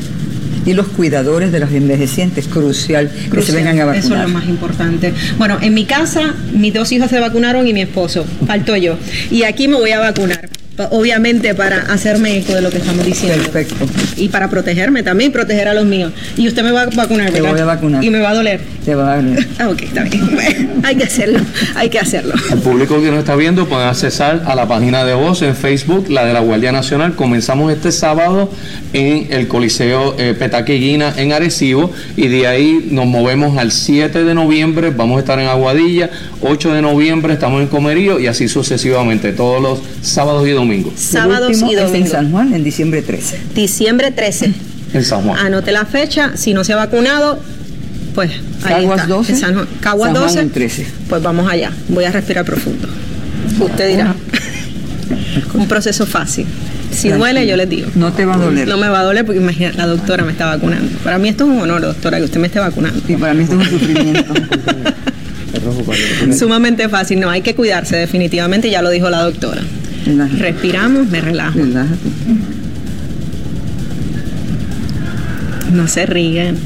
Y 0.65 0.73
los 0.73 0.87
cuidadores 0.87 1.51
de 1.51 1.59
los 1.59 1.71
envejecientes, 1.71 2.47
crucial, 2.47 3.09
que 3.09 3.23
se 3.23 3.29
Crucial. 3.29 3.57
vengan 3.57 3.79
a 3.79 3.85
vacunar. 3.85 4.05
Eso 4.05 4.15
es 4.15 4.21
lo 4.21 4.29
más 4.29 4.45
importante. 4.47 5.13
Bueno, 5.37 5.57
en 5.61 5.73
mi 5.73 5.85
casa, 5.85 6.35
mis 6.53 6.73
dos 6.73 6.91
hijos 6.91 7.09
se 7.09 7.19
vacunaron 7.19 7.65
y 7.67 7.73
mi 7.73 7.81
esposo. 7.81 8.25
Faltó 8.45 8.75
yo. 8.75 8.95
Y 9.31 9.43
aquí 9.43 9.67
me 9.67 9.75
voy 9.75 9.91
a 9.91 9.99
vacunar. 9.99 10.49
Obviamente 10.91 11.53
para 11.53 11.77
hacerme 11.93 12.37
eco 12.37 12.53
de 12.53 12.61
lo 12.61 12.69
que 12.69 12.77
estamos 12.77 13.05
diciendo. 13.05 13.43
Perfecto. 13.51 13.85
Y 14.17 14.29
para 14.29 14.49
protegerme 14.49 15.03
también, 15.03 15.31
proteger 15.31 15.67
a 15.67 15.73
los 15.73 15.85
míos. 15.85 16.11
Y 16.37 16.47
usted 16.47 16.63
me 16.63 16.71
va 16.71 16.83
a 16.83 16.85
vacunar, 16.87 17.31
Te 17.31 17.41
voy 17.41 17.59
a 17.59 17.65
vacunar. 17.65 18.03
Y 18.03 18.09
me 18.09 18.19
va 18.19 18.29
a 18.29 18.33
doler. 18.33 18.61
Te 18.85 18.95
va 18.95 19.13
a 19.13 19.15
doler. 19.17 19.47
Ah, 19.59 19.69
ok, 19.69 19.81
está 19.83 20.03
bien. 20.03 20.27
Bueno, 20.33 20.69
hay 20.83 20.95
que 20.95 21.03
hacerlo, 21.03 21.39
hay 21.75 21.89
que 21.89 21.99
hacerlo. 21.99 22.33
El 22.51 22.59
público 22.59 22.99
que 22.99 23.11
nos 23.11 23.19
está 23.19 23.35
viendo 23.35 23.67
puede 23.67 23.83
accesar 23.83 24.41
a 24.45 24.55
la 24.55 24.67
página 24.67 25.03
de 25.03 25.13
voz 25.13 25.41
en 25.43 25.55
Facebook, 25.55 26.09
la 26.09 26.25
de 26.25 26.33
la 26.33 26.39
Guardia 26.39 26.71
Nacional. 26.71 27.15
Comenzamos 27.15 27.71
este 27.71 27.91
sábado 27.91 28.49
en 28.93 29.27
el 29.29 29.47
Coliseo 29.47 30.15
eh, 30.17 30.33
Petaqueguina 30.37 31.13
en 31.17 31.33
Arecibo 31.33 31.91
y 32.15 32.27
de 32.27 32.47
ahí 32.47 32.87
nos 32.91 33.05
movemos 33.05 33.57
al 33.57 33.71
7 33.71 34.23
de 34.23 34.33
noviembre, 34.33 34.89
vamos 34.89 35.17
a 35.17 35.19
estar 35.19 35.39
en 35.39 35.47
Aguadilla, 35.47 36.09
8 36.43 36.73
de 36.73 36.81
noviembre 36.81 37.33
estamos 37.33 37.61
en 37.61 37.67
Comerío 37.67 38.19
y 38.19 38.27
así 38.27 38.47
sucesivamente, 38.47 39.31
todos 39.33 39.61
los 39.61 39.79
sábados 40.01 40.47
y 40.47 40.51
domingos. 40.51 40.93
Sábados 40.97 41.49
y 41.49 41.53
es 41.53 41.61
en 41.61 41.75
domingos. 41.87 42.09
San 42.11 42.31
Juan, 42.31 42.53
en 42.53 42.63
diciembre 42.63 43.01
13. 43.01 43.39
Diciembre 43.55 44.11
13. 44.11 44.53
En 44.93 45.05
San 45.05 45.21
Juan. 45.21 45.39
Anote 45.39 45.71
la 45.71 45.85
fecha. 45.85 46.33
Si 46.35 46.53
no 46.53 46.65
se 46.65 46.73
ha 46.73 46.75
vacunado, 46.75 47.39
pues 48.13 48.29
ahí 48.63 48.81
Caguas 48.83 49.01
está. 49.01 49.13
12, 49.13 49.31
En 49.31 49.37
San 49.39 49.53
Juan. 49.53 49.67
Caguas 49.79 50.07
San 50.11 50.15
Juan 50.15 50.27
12. 50.27 50.39
en 50.41 50.49
13. 50.49 50.85
Pues 51.07 51.23
vamos 51.23 51.49
allá. 51.49 51.71
Voy 51.87 52.03
a 52.03 52.11
respirar 52.11 52.43
profundo. 52.43 52.89
Usted 53.61 53.87
dirá. 53.87 54.13
Un 55.53 55.67
proceso 55.69 56.05
fácil. 56.05 56.45
Si 56.91 57.07
Tranquilo. 57.07 57.17
duele, 57.19 57.47
yo 57.47 57.55
les 57.55 57.69
digo. 57.69 57.87
No 57.95 58.11
te 58.11 58.25
va 58.25 58.33
a 58.33 58.37
doler. 58.37 58.67
No 58.67 58.75
me 58.77 58.89
va 58.89 58.99
a 58.99 59.03
doler 59.03 59.25
porque 59.25 59.39
imagínate, 59.39 59.77
la 59.77 59.87
doctora 59.87 60.25
me 60.25 60.33
está 60.33 60.47
vacunando. 60.47 60.89
Para 61.05 61.17
mí 61.19 61.29
esto 61.29 61.45
es 61.45 61.51
un 61.51 61.61
honor, 61.61 61.79
doctora, 61.81 62.17
que 62.17 62.25
usted 62.25 62.41
me 62.41 62.47
esté 62.47 62.59
vacunando. 62.59 63.01
Y 63.07 63.15
para 63.15 63.33
mí 63.33 63.43
esto 63.43 63.61
es 63.61 63.71
un 63.71 63.79
sufrimiento. 63.79 64.33
Sumamente 66.37 66.87
fácil. 66.89 67.19
No, 67.19 67.29
hay 67.29 67.41
que 67.41 67.55
cuidarse 67.55 67.95
definitivamente, 67.97 68.69
ya 68.69 68.81
lo 68.81 68.89
dijo 68.89 69.09
la 69.09 69.23
doctora. 69.23 69.61
Respiramos, 70.39 71.07
me 71.07 71.21
relajo. 71.21 71.59
No 75.71 75.87
se 75.87 76.05
ríen. 76.05 76.57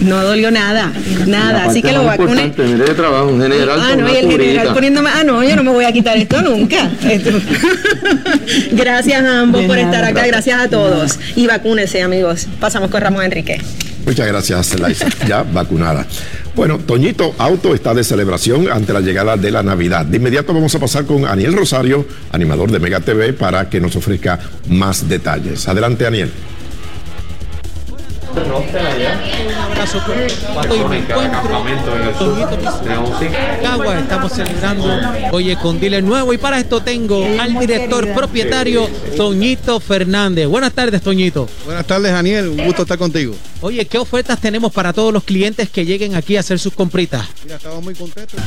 No 0.00 0.22
dolió 0.22 0.50
nada, 0.50 0.92
nada, 1.26 1.64
así 1.64 1.80
que 1.82 1.92
lo 1.92 2.04
vacuné. 2.04 2.52
Mire 2.58 2.84
de 2.84 2.94
trabajo, 2.94 3.28
un 3.28 3.40
general 3.40 3.78
Ah, 3.80 3.96
no, 3.96 4.12
y 4.12 4.16
el 4.16 4.30
general 4.30 4.74
poniéndome, 4.74 5.08
ah, 5.12 5.24
no, 5.24 5.42
yo 5.42 5.56
no 5.56 5.62
me 5.64 5.70
voy 5.70 5.84
a 5.84 5.92
quitar 5.92 6.16
esto 6.18 6.42
nunca. 6.42 6.90
Esto. 7.08 7.30
gracias 8.72 9.22
a 9.24 9.40
ambos 9.40 9.62
De 9.62 9.66
por 9.66 9.76
nada. 9.76 9.88
estar 9.90 10.04
acá, 10.04 10.26
gracias 10.26 10.60
a 10.60 10.68
todos. 10.68 11.18
Y 11.36 11.46
vacúnense, 11.46 12.02
amigos. 12.02 12.46
Pasamos 12.60 12.90
con 12.90 13.00
Ramón 13.00 13.24
Enrique. 13.24 13.60
Muchas 14.04 14.26
gracias, 14.26 14.78
Laisa. 14.78 15.08
Ya 15.26 15.42
vacunada. 15.42 16.06
Bueno, 16.54 16.78
Toñito 16.78 17.34
Auto 17.38 17.74
está 17.74 17.94
de 17.94 18.04
celebración 18.04 18.70
ante 18.70 18.92
la 18.92 19.00
llegada 19.00 19.36
de 19.36 19.50
la 19.50 19.64
Navidad. 19.64 20.06
De 20.06 20.18
inmediato 20.18 20.54
vamos 20.54 20.72
a 20.74 20.78
pasar 20.78 21.04
con 21.04 21.26
Aniel 21.26 21.52
Rosario, 21.52 22.06
animador 22.30 22.70
de 22.70 22.78
Mega 22.78 23.00
TV, 23.00 23.32
para 23.32 23.68
que 23.68 23.80
nos 23.80 23.96
ofrezca 23.96 24.38
más 24.68 25.08
detalles. 25.08 25.66
Adelante, 25.66 26.06
Aniel. 26.06 26.30
Un 28.36 29.54
abrazo 29.54 30.02
con 30.04 30.16
y 30.74 30.84
me 30.88 30.98
encuentro 30.98 31.64
Cagua, 33.62 33.98
estamos 34.00 34.32
celebrando 34.32 34.88
dealer 35.80 36.02
nuevo 36.02 36.32
y 36.32 36.38
para 36.38 36.58
esto 36.58 36.80
tengo 36.82 37.24
al 37.38 37.58
director 37.58 38.12
propietario 38.12 38.88
Toñito 39.16 39.78
Fernández. 39.78 40.48
Buenas 40.48 40.72
tardes, 40.72 41.02
Toñito. 41.02 41.48
Buenas 41.64 41.86
tardes, 41.86 42.10
Daniel. 42.10 42.48
Un 42.48 42.64
gusto 42.64 42.82
estar 42.82 42.98
contigo. 42.98 43.34
Oye, 43.60 43.86
¿qué 43.86 43.98
ofertas 43.98 44.40
tenemos 44.40 44.72
para 44.72 44.92
todos 44.92 45.12
los 45.12 45.22
clientes 45.24 45.70
que 45.70 45.84
lleguen 45.84 46.14
aquí 46.16 46.36
a 46.36 46.40
hacer 46.40 46.58
sus 46.58 46.74
compritas? 46.74 47.26
Mira, 47.44 47.56
estamos 47.56 47.84
muy 47.84 47.94
contentos. 47.94 48.40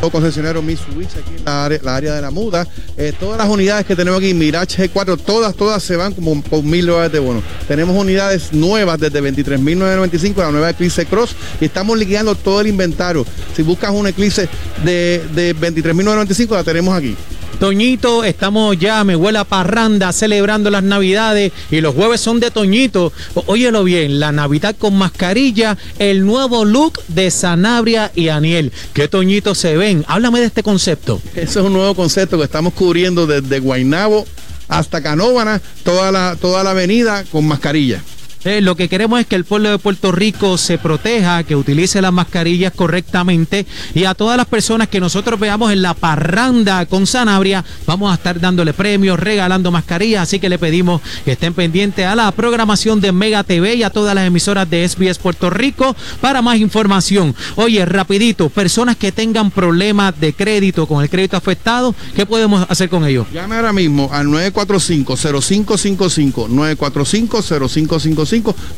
Todo 0.00 0.10
concesionario 0.10 0.62
Mitsubishi 0.62 1.18
aquí 1.18 1.34
en 1.36 1.44
la 1.44 1.64
área, 1.64 1.80
la 1.82 1.96
área 1.96 2.14
de 2.14 2.22
la 2.22 2.30
muda. 2.30 2.66
Eh, 2.96 3.12
todas 3.18 3.36
las 3.36 3.48
unidades 3.48 3.84
que 3.84 3.96
tenemos 3.96 4.20
aquí, 4.20 4.32
Mirage 4.32 4.88
G4, 4.88 5.18
todas, 5.18 5.56
todas 5.56 5.82
se 5.82 5.96
van 5.96 6.14
como 6.14 6.40
con 6.44 6.68
mil 6.68 6.86
dólares 6.86 7.10
de 7.12 7.18
bono. 7.18 7.42
Tenemos 7.66 7.96
unidades 7.96 8.52
nuevas 8.52 9.00
desde 9.10 9.32
23.995, 9.32 10.36
la 10.36 10.50
nueva 10.50 10.70
Eclipse 10.70 11.06
Cross, 11.06 11.34
y 11.60 11.66
estamos 11.66 11.98
liquidando 11.98 12.34
todo 12.34 12.60
el 12.60 12.66
inventario. 12.66 13.26
Si 13.54 13.62
buscas 13.62 13.90
una 13.92 14.10
Eclipse 14.10 14.48
de, 14.84 15.22
de 15.34 15.56
23.995, 15.56 16.50
la 16.50 16.64
tenemos 16.64 16.94
aquí. 16.94 17.16
Toñito, 17.58 18.22
estamos 18.22 18.78
ya, 18.78 19.02
me 19.02 19.16
huele 19.16 19.38
a 19.38 19.44
parranda, 19.44 20.12
celebrando 20.12 20.70
las 20.70 20.84
navidades 20.84 21.50
y 21.72 21.80
los 21.80 21.92
jueves 21.92 22.20
son 22.20 22.38
de 22.38 22.52
Toñito. 22.52 23.12
Óyelo 23.46 23.82
bien, 23.82 24.20
la 24.20 24.30
Navidad 24.30 24.76
con 24.78 24.94
mascarilla, 24.96 25.76
el 25.98 26.24
nuevo 26.24 26.64
look 26.64 27.00
de 27.08 27.32
Sanabria 27.32 28.12
y 28.14 28.28
Aniel. 28.28 28.72
¿Qué 28.92 29.08
Toñito 29.08 29.56
se 29.56 29.76
ven? 29.76 30.04
Háblame 30.06 30.38
de 30.38 30.46
este 30.46 30.62
concepto. 30.62 31.20
Eso 31.34 31.58
es 31.58 31.66
un 31.66 31.72
nuevo 31.72 31.96
concepto 31.96 32.38
que 32.38 32.44
estamos 32.44 32.74
cubriendo 32.74 33.26
desde 33.26 33.58
Guaynabo 33.58 34.24
hasta 34.68 35.02
Canóvana, 35.02 35.60
toda 35.82 36.12
la, 36.12 36.36
toda 36.40 36.62
la 36.62 36.70
avenida 36.70 37.24
con 37.24 37.44
mascarilla. 37.44 38.04
Eh, 38.44 38.60
lo 38.60 38.76
que 38.76 38.88
queremos 38.88 39.20
es 39.20 39.26
que 39.26 39.36
el 39.36 39.44
pueblo 39.44 39.70
de 39.70 39.78
Puerto 39.78 40.12
Rico 40.12 40.58
se 40.58 40.78
proteja, 40.78 41.42
que 41.42 41.56
utilice 41.56 42.00
las 42.00 42.12
mascarillas 42.12 42.72
correctamente 42.72 43.66
y 43.94 44.04
a 44.04 44.14
todas 44.14 44.36
las 44.36 44.46
personas 44.46 44.86
que 44.88 45.00
nosotros 45.00 45.40
veamos 45.40 45.72
en 45.72 45.82
la 45.82 45.94
parranda 45.94 46.86
con 46.86 47.06
Sanabria, 47.06 47.64
vamos 47.86 48.12
a 48.12 48.14
estar 48.14 48.40
dándole 48.40 48.72
premios, 48.72 49.18
regalando 49.18 49.72
mascarillas, 49.72 50.22
así 50.22 50.38
que 50.38 50.48
le 50.48 50.58
pedimos 50.58 51.02
que 51.24 51.32
estén 51.32 51.52
pendientes 51.52 52.06
a 52.06 52.14
la 52.14 52.30
programación 52.30 53.00
de 53.00 53.10
Mega 53.12 53.42
TV 53.42 53.74
y 53.74 53.82
a 53.82 53.90
todas 53.90 54.14
las 54.14 54.26
emisoras 54.26 54.70
de 54.70 54.88
SBS 54.88 55.18
Puerto 55.18 55.50
Rico 55.50 55.96
para 56.20 56.40
más 56.40 56.58
información. 56.58 57.34
Oye, 57.56 57.84
rapidito, 57.84 58.50
personas 58.50 58.96
que 58.96 59.10
tengan 59.10 59.50
problemas 59.50 60.18
de 60.20 60.32
crédito 60.32 60.86
con 60.86 61.02
el 61.02 61.10
crédito 61.10 61.36
afectado, 61.36 61.92
¿qué 62.14 62.24
podemos 62.24 62.64
hacer 62.68 62.88
con 62.88 63.04
ellos? 63.04 63.26
Llame 63.32 63.56
ahora 63.56 63.72
mismo 63.72 64.08
al 64.12 64.28
945-0555, 64.28 66.48
945-0555, 66.48 68.27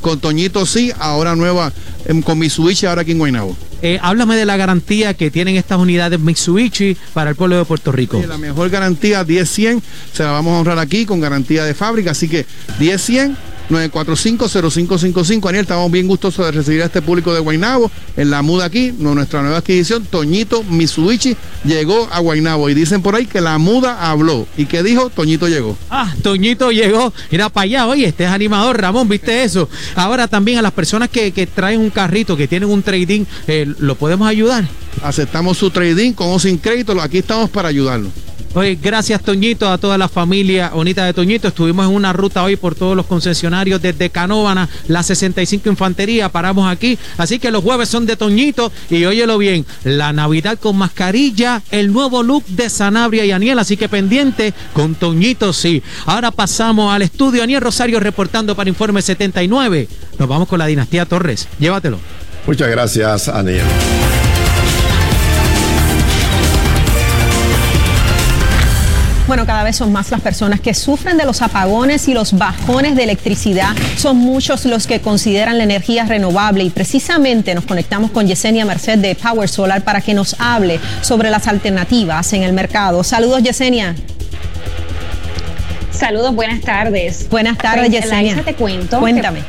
con 0.00 0.20
Toñito 0.20 0.66
Sí, 0.66 0.92
ahora 0.98 1.34
nueva, 1.36 1.72
em, 2.06 2.22
con 2.22 2.38
Mitsubishi 2.38 2.86
ahora 2.86 3.02
aquí 3.02 3.12
en 3.12 3.18
Guaynabo. 3.18 3.56
Eh, 3.82 3.98
háblame 4.02 4.36
de 4.36 4.44
la 4.44 4.56
garantía 4.56 5.14
que 5.14 5.30
tienen 5.30 5.56
estas 5.56 5.78
unidades 5.78 6.20
Mitsubishi 6.20 6.96
para 7.14 7.30
el 7.30 7.36
pueblo 7.36 7.56
de 7.56 7.64
Puerto 7.64 7.92
Rico. 7.92 8.22
La 8.28 8.38
mejor 8.38 8.68
garantía 8.68 9.24
10-100 9.24 9.82
se 10.12 10.22
la 10.22 10.32
vamos 10.32 10.54
a 10.54 10.58
honrar 10.60 10.78
aquí 10.78 11.06
con 11.06 11.20
garantía 11.20 11.64
de 11.64 11.74
fábrica, 11.74 12.10
así 12.10 12.28
que 12.28 12.46
10-100. 12.78 13.36
945-0555. 13.70 15.48
Aniel, 15.48 15.62
estamos 15.62 15.90
bien 15.90 16.06
gustosos 16.06 16.44
de 16.46 16.52
recibir 16.52 16.82
a 16.82 16.86
este 16.86 17.02
público 17.02 17.32
de 17.32 17.40
Guaynabo 17.40 17.90
en 18.16 18.30
la 18.30 18.42
muda 18.42 18.66
aquí. 18.66 18.92
Nuestra 18.98 19.42
nueva 19.42 19.58
adquisición, 19.58 20.04
Toñito 20.04 20.62
Mitsubishi, 20.64 21.36
llegó 21.64 22.08
a 22.12 22.20
Guaynabo. 22.20 22.68
Y 22.68 22.74
dicen 22.74 23.02
por 23.02 23.14
ahí 23.14 23.26
que 23.26 23.40
la 23.40 23.58
muda 23.58 24.10
habló. 24.10 24.46
¿Y 24.56 24.66
qué 24.66 24.82
dijo? 24.82 25.10
Toñito 25.10 25.48
llegó. 25.48 25.76
Ah, 25.90 26.12
Toñito 26.22 26.70
llegó, 26.70 27.12
mira 27.30 27.48
para 27.48 27.64
allá, 27.64 27.86
oye, 27.86 28.06
este 28.06 28.24
es 28.24 28.30
animador, 28.30 28.80
Ramón, 28.80 29.08
¿viste 29.08 29.44
eso? 29.44 29.68
Ahora 29.94 30.28
también 30.28 30.58
a 30.58 30.62
las 30.62 30.72
personas 30.72 31.08
que, 31.08 31.32
que 31.32 31.46
traen 31.46 31.80
un 31.80 31.90
carrito, 31.90 32.36
que 32.36 32.48
tienen 32.48 32.68
un 32.68 32.82
trading, 32.82 33.24
eh, 33.46 33.72
¿lo 33.78 33.94
podemos 33.94 34.28
ayudar? 34.28 34.64
Aceptamos 35.02 35.56
su 35.56 35.70
trading 35.70 36.12
con 36.12 36.28
o 36.30 36.38
sin 36.38 36.58
crédito. 36.58 37.00
Aquí 37.00 37.18
estamos 37.18 37.48
para 37.50 37.68
ayudarlo. 37.68 38.10
Oye, 38.52 38.76
gracias 38.82 39.22
Toñito, 39.22 39.70
a 39.70 39.78
toda 39.78 39.96
la 39.96 40.08
familia 40.08 40.70
bonita 40.70 41.04
de 41.04 41.12
Toñito. 41.12 41.46
Estuvimos 41.46 41.86
en 41.86 41.94
una 41.94 42.12
ruta 42.12 42.42
hoy 42.42 42.56
por 42.56 42.74
todos 42.74 42.96
los 42.96 43.06
concesionarios 43.06 43.80
desde 43.80 44.10
Canóvana, 44.10 44.68
la 44.88 45.04
65 45.04 45.68
Infantería, 45.68 46.28
paramos 46.30 46.68
aquí. 46.68 46.98
Así 47.16 47.38
que 47.38 47.52
los 47.52 47.62
jueves 47.62 47.88
son 47.88 48.06
de 48.06 48.16
Toñito 48.16 48.72
y 48.90 49.04
óyelo 49.04 49.38
bien, 49.38 49.64
la 49.84 50.12
Navidad 50.12 50.58
con 50.58 50.76
mascarilla, 50.76 51.62
el 51.70 51.92
nuevo 51.92 52.24
look 52.24 52.44
de 52.46 52.68
Sanabria 52.68 53.24
y 53.24 53.30
Aniel, 53.30 53.60
así 53.60 53.76
que 53.76 53.88
pendiente 53.88 54.52
con 54.72 54.96
Toñito 54.96 55.52
sí. 55.52 55.80
Ahora 56.06 56.32
pasamos 56.32 56.92
al 56.92 57.02
estudio, 57.02 57.44
Aniel 57.44 57.60
Rosario 57.60 58.00
reportando 58.00 58.56
para 58.56 58.68
Informe 58.68 59.00
79. 59.00 59.86
Nos 60.18 60.28
vamos 60.28 60.48
con 60.48 60.58
la 60.58 60.66
dinastía 60.66 61.06
Torres, 61.06 61.46
llévatelo. 61.60 61.98
Muchas 62.46 62.68
gracias, 62.68 63.28
Aniel. 63.28 63.64
Bueno, 69.30 69.46
cada 69.46 69.62
vez 69.62 69.76
son 69.76 69.92
más 69.92 70.10
las 70.10 70.20
personas 70.22 70.58
que 70.58 70.74
sufren 70.74 71.16
de 71.16 71.24
los 71.24 71.40
apagones 71.40 72.08
y 72.08 72.14
los 72.14 72.36
bajones 72.36 72.96
de 72.96 73.04
electricidad. 73.04 73.76
Son 73.96 74.16
muchos 74.16 74.64
los 74.64 74.88
que 74.88 75.00
consideran 75.00 75.56
la 75.56 75.62
energía 75.62 76.04
renovable 76.04 76.64
y 76.64 76.70
precisamente 76.70 77.54
nos 77.54 77.64
conectamos 77.64 78.10
con 78.10 78.26
Yesenia 78.26 78.64
Merced 78.64 78.98
de 78.98 79.14
Power 79.14 79.48
Solar 79.48 79.84
para 79.84 80.00
que 80.00 80.14
nos 80.14 80.34
hable 80.40 80.80
sobre 81.02 81.30
las 81.30 81.46
alternativas 81.46 82.32
en 82.32 82.42
el 82.42 82.52
mercado. 82.52 83.04
Saludos, 83.04 83.44
Yesenia. 83.44 83.94
Saludos, 85.92 86.34
buenas 86.34 86.60
tardes. 86.62 87.28
Buenas 87.30 87.56
tardes, 87.56 87.88
Pues, 87.88 88.02
Yesenia. 88.02 88.34
Laisa, 88.34 88.42
te 88.42 88.54
cuento. 88.54 88.98
Cuéntame. 88.98 89.42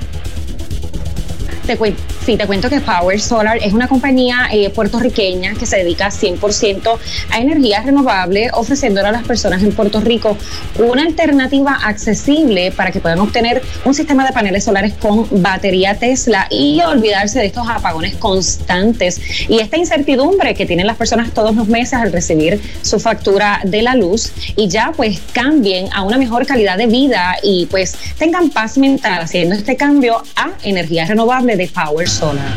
te 1.65 1.75
cuento. 1.75 2.03
Sí, 2.25 2.37
te 2.37 2.45
cuento 2.45 2.69
que 2.69 2.79
Power 2.81 3.19
Solar 3.19 3.57
es 3.63 3.73
una 3.73 3.87
compañía 3.87 4.47
eh, 4.51 4.69
puertorriqueña 4.69 5.55
que 5.55 5.65
se 5.65 5.77
dedica 5.77 6.09
100% 6.09 6.99
a 7.31 7.39
energía 7.39 7.81
renovable, 7.81 8.51
ofreciéndole 8.53 9.07
a 9.07 9.11
las 9.11 9.23
personas 9.23 9.63
en 9.63 9.71
Puerto 9.71 10.01
Rico 10.01 10.37
una 10.77 11.01
alternativa 11.01 11.79
accesible 11.83 12.71
para 12.71 12.91
que 12.91 12.99
puedan 12.99 13.17
obtener 13.17 13.63
un 13.85 13.95
sistema 13.95 14.23
de 14.23 14.33
paneles 14.33 14.65
solares 14.65 14.93
con 14.93 15.27
batería 15.41 15.95
Tesla 15.95 16.45
y 16.51 16.79
olvidarse 16.81 17.39
de 17.39 17.47
estos 17.47 17.67
apagones 17.67 18.15
constantes 18.17 19.19
y 19.49 19.57
esta 19.57 19.77
incertidumbre 19.77 20.53
que 20.53 20.67
tienen 20.67 20.85
las 20.85 20.97
personas 20.97 21.31
todos 21.31 21.55
los 21.55 21.67
meses 21.69 21.95
al 21.95 22.11
recibir 22.11 22.61
su 22.83 22.99
factura 22.99 23.61
de 23.63 23.81
la 23.81 23.95
luz 23.95 24.31
y 24.55 24.67
ya 24.67 24.93
pues 24.95 25.19
cambien 25.33 25.89
a 25.91 26.03
una 26.03 26.19
mejor 26.19 26.45
calidad 26.45 26.77
de 26.77 26.85
vida 26.85 27.35
y 27.41 27.65
pues 27.65 27.95
tengan 28.19 28.51
paz 28.51 28.77
mental 28.77 29.23
haciendo 29.23 29.55
este 29.55 29.75
cambio 29.75 30.21
a 30.35 30.51
energía 30.61 31.05
renovable 31.05 31.55
de 31.55 31.67
Power 31.67 32.10
Solar. 32.11 32.51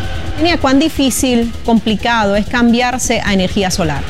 ¿Cuán 0.61 0.78
difícil, 0.78 1.52
complicado 1.64 2.36
es 2.36 2.46
cambiarse 2.46 3.20
a 3.24 3.32
energía 3.32 3.70
solar? 3.70 4.02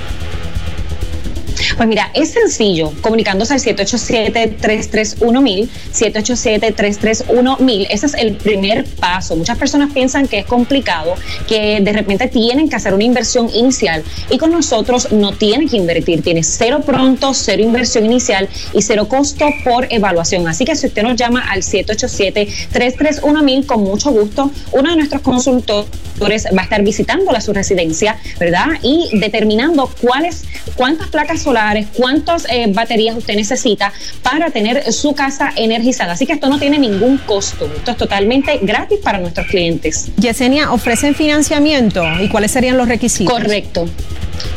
Pues 1.76 1.88
mira, 1.88 2.10
es 2.14 2.30
sencillo, 2.30 2.92
comunicándose 3.00 3.54
al 3.54 3.60
787-331-1000, 3.60 5.68
787-331-1000, 5.92 7.86
ese 7.90 8.06
es 8.06 8.14
el 8.14 8.36
primer 8.36 8.84
paso. 8.84 9.34
Muchas 9.36 9.58
personas 9.58 9.92
piensan 9.92 10.28
que 10.28 10.38
es 10.38 10.46
complicado, 10.46 11.14
que 11.48 11.80
de 11.80 11.92
repente 11.92 12.28
tienen 12.28 12.68
que 12.68 12.76
hacer 12.76 12.94
una 12.94 13.02
inversión 13.04 13.50
inicial 13.52 14.04
y 14.30 14.38
con 14.38 14.52
nosotros 14.52 15.12
no 15.12 15.32
tienen 15.32 15.68
que 15.68 15.76
invertir, 15.76 16.22
tiene 16.22 16.42
cero 16.42 16.80
pronto, 16.86 17.34
cero 17.34 17.62
inversión 17.62 18.06
inicial 18.06 18.48
y 18.72 18.80
cero 18.82 19.08
costo 19.08 19.46
por 19.64 19.92
evaluación. 19.92 20.46
Así 20.48 20.64
que 20.64 20.76
si 20.76 20.86
usted 20.86 21.02
nos 21.02 21.16
llama 21.16 21.44
al 21.50 21.62
787-331-1000, 21.62 23.66
con 23.66 23.82
mucho 23.82 24.12
gusto, 24.12 24.50
uno 24.72 24.90
de 24.90 24.96
nuestros 24.96 25.20
consultores 25.22 26.46
va 26.56 26.62
a 26.62 26.64
estar 26.64 26.82
visitando 26.82 27.24
su 27.40 27.52
residencia, 27.52 28.16
¿verdad? 28.38 28.66
Y 28.82 29.10
determinando 29.18 29.90
cuáles, 30.00 30.44
cuántas 30.76 31.08
placas 31.08 31.42
solares, 31.42 31.63
cuántas 31.96 32.46
eh, 32.50 32.66
baterías 32.68 33.16
usted 33.16 33.34
necesita 33.34 33.92
para 34.22 34.50
tener 34.50 34.92
su 34.92 35.14
casa 35.14 35.52
energizada. 35.56 36.12
Así 36.12 36.26
que 36.26 36.34
esto 36.34 36.48
no 36.48 36.58
tiene 36.58 36.78
ningún 36.78 37.18
costo, 37.18 37.70
esto 37.76 37.90
es 37.90 37.96
totalmente 37.96 38.58
gratis 38.62 38.98
para 39.02 39.18
nuestros 39.18 39.46
clientes. 39.46 40.10
Yesenia, 40.16 40.72
¿ofrecen 40.72 41.14
financiamiento 41.14 42.04
y 42.20 42.28
cuáles 42.28 42.50
serían 42.50 42.76
los 42.76 42.88
requisitos? 42.88 43.32
Correcto. 43.32 43.88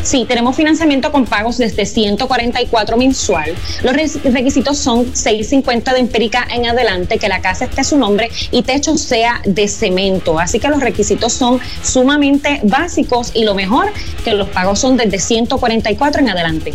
Sí, 0.08 0.24
tenemos 0.26 0.56
financiamiento 0.56 1.12
con 1.12 1.26
pagos 1.26 1.58
desde 1.58 1.86
144 1.86 2.96
mensual. 2.96 3.54
Los 3.84 3.94
requisitos 4.24 4.78
son 4.78 5.14
650 5.14 5.94
de 5.94 6.00
empírica 6.00 6.48
en 6.50 6.66
adelante, 6.66 7.18
que 7.18 7.28
la 7.28 7.42
casa 7.42 7.66
esté 7.66 7.82
a 7.82 7.84
su 7.84 7.98
nombre 7.98 8.30
y 8.52 8.62
techo 8.62 8.98
sea 8.98 9.42
de 9.44 9.68
cemento. 9.68 10.40
Así 10.40 10.62
que 10.62 10.70
los 10.70 10.80
requisitos 10.80 11.34
son 11.34 11.60
sumamente 11.84 12.62
básicos 12.64 13.32
y 13.34 13.44
lo 13.44 13.54
mejor 13.54 13.92
que 14.24 14.34
los 14.34 14.48
pagos 14.48 14.80
son 14.80 14.96
desde 14.96 15.20
144 15.20 16.22
en 16.22 16.30
adelante. 16.30 16.74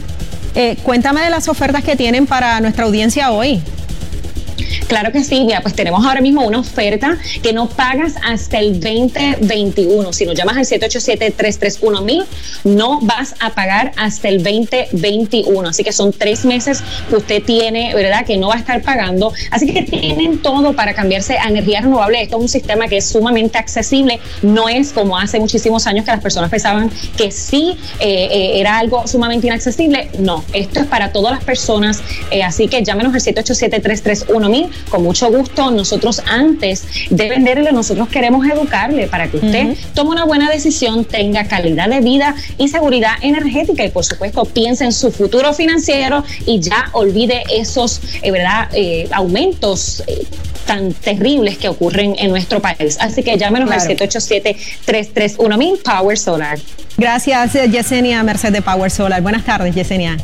Eh, 0.55 0.77
cuéntame 0.83 1.23
de 1.23 1.31
las 1.31 1.49
ofertas 1.49 1.83
que 1.83 1.97
tienen 1.97 2.27
para 2.27 2.61
nuestra 2.61 2.85
audiencia 2.85 3.33
hoy. 3.33 3.63
Claro 4.89 5.13
que 5.13 5.25
sí, 5.25 5.45
mira, 5.45 5.61
pues 5.61 5.75
tenemos 5.75 6.05
ahora 6.05 6.21
mismo 6.21 6.45
una 6.45 6.59
oferta 6.59 7.19
que 7.43 7.53
no 7.53 7.69
pagas 7.69 8.15
hasta 8.25 8.59
el 8.59 8.81
2021. 8.81 10.13
Si 10.13 10.25
nos 10.25 10.35
llamas 10.35 10.57
al 10.57 10.65
787-331-1000, 10.65 12.25
no 12.65 13.01
vas 13.01 13.35
a 13.41 13.51
pagar 13.51 13.93
hasta 13.97 14.29
el 14.29 14.43
2021. 14.43 15.69
Así 15.69 15.85
que 15.85 15.93
son 15.93 16.13
tres 16.13 16.45
meses 16.45 16.83
que 17.09 17.17
usted 17.17 17.43
tiene, 17.43 17.95
¿verdad? 17.95 18.25
Que 18.25 18.37
no 18.37 18.49
va 18.49 18.55
a 18.55 18.59
estar 18.59 18.83
pagando. 18.83 19.33
Así 19.51 19.73
que 19.73 19.83
tienen 19.83 20.39
todo 20.39 20.73
para 20.75 20.95
cambiarse 20.95 21.39
a 21.39 21.49
energía 21.49 21.81
renovable. 21.81 22.23
Esto 22.23 22.37
es 22.37 22.43
un 22.43 22.49
sistema 22.49 22.89
que 22.89 22.99
es 22.99 23.07
sumamente 23.07 23.59
accesible. 23.59 24.21
No 24.43 24.69
es 24.69 24.93
como 24.93 25.19
hace 25.19 25.39
muchísimos 25.39 25.87
años 25.87 26.05
que 26.05 26.11
las 26.11 26.21
personas 26.21 26.51
pensaban 26.51 26.91
que 27.17 27.31
sí 27.31 27.77
eh, 28.01 28.29
eh, 28.31 28.61
era 28.61 28.79
algo 28.79 29.07
sumamente 29.07 29.47
inaccesible. 29.47 30.11
No, 30.19 30.45
esto 30.53 30.81
es 30.81 30.87
para 30.87 31.13
todas 31.13 31.33
las 31.33 31.45
personas. 31.45 32.03
Eh, 32.31 32.43
así 32.43 32.69
que 32.69 32.83
llámenos 32.83 33.15
al 33.15 33.21
787-331-1000 33.21 34.62
con 34.89 35.03
mucho 35.03 35.31
gusto. 35.31 35.71
Nosotros 35.71 36.23
antes 36.27 36.85
de 37.11 37.29
venderle, 37.29 37.73
nosotros 37.73 38.09
queremos 38.09 38.47
educarle 38.47 39.09
para 39.09 39.31
que 39.31 39.39
usted 39.39 39.77
tome 39.95 40.11
una 40.11 40.25
buena 40.25 40.51
decisión, 40.51 41.05
tenga 41.05 41.45
calidad 41.45 41.89
de 41.89 42.01
vida 42.01 42.35
y 42.59 42.69
seguridad 42.69 43.13
energética 43.23 43.85
y 43.85 43.91
por 43.91 44.05
supuesto 44.05 44.45
piense 44.45 44.85
en 44.85 44.93
su 44.93 45.11
futuro 45.11 45.53
financiero 45.55 46.25
y 46.47 46.61
ya 46.61 46.91
olvide 46.93 47.43
esos, 47.53 48.01
eh, 48.23 48.31
¿verdad? 48.31 48.69
Eh, 48.73 49.09
aumentos. 49.13 50.03
Eh, 50.07 50.27
tan 50.67 50.93
terribles 50.93 51.59
que 51.59 51.69
ocurren 51.69 52.15
en 52.19 52.31
nuestro 52.31 52.61
país. 52.61 52.97
Así 53.01 53.25
que 53.25 53.37
llámenos 53.37 53.69
al 53.71 53.81
787-331-1000 53.81 55.83
Power 55.83 56.17
Solar. 56.17 56.59
Gracias, 56.97 57.53
Yesenia 57.71 58.23
Merced 58.23 58.53
de 58.53 58.63
Power 58.63 58.91
Solar. 58.91 59.21
Buenas 59.23 59.45
tardes, 59.45 59.75
Yesenia. 59.75 60.17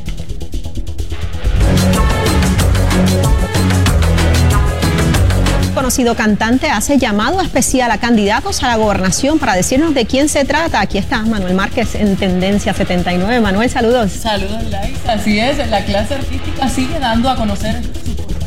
Conocido 5.89 6.15
cantante 6.15 6.69
hace 6.69 6.99
llamado 6.99 7.41
especial 7.41 7.91
a 7.91 7.97
candidatos 7.97 8.63
a 8.63 8.69
la 8.69 8.77
gobernación 8.77 9.39
para 9.39 9.55
decirnos 9.55 9.95
de 9.95 10.05
quién 10.05 10.29
se 10.29 10.45
trata. 10.45 10.83
Aquí 10.83 10.99
está 10.99 11.23
Manuel 11.23 11.55
Márquez 11.55 11.95
en 11.95 12.15
Tendencia 12.17 12.75
79. 12.75 13.41
Manuel, 13.41 13.71
saludos. 13.71 14.13
Saludos, 14.13 14.65
Laisa. 14.65 15.15
Así 15.15 15.39
es, 15.41 15.67
la 15.71 15.83
clase 15.87 16.17
artística 16.17 16.69
sigue 16.69 16.99
dando 16.99 17.31
a 17.31 17.37
conocer 17.37 17.81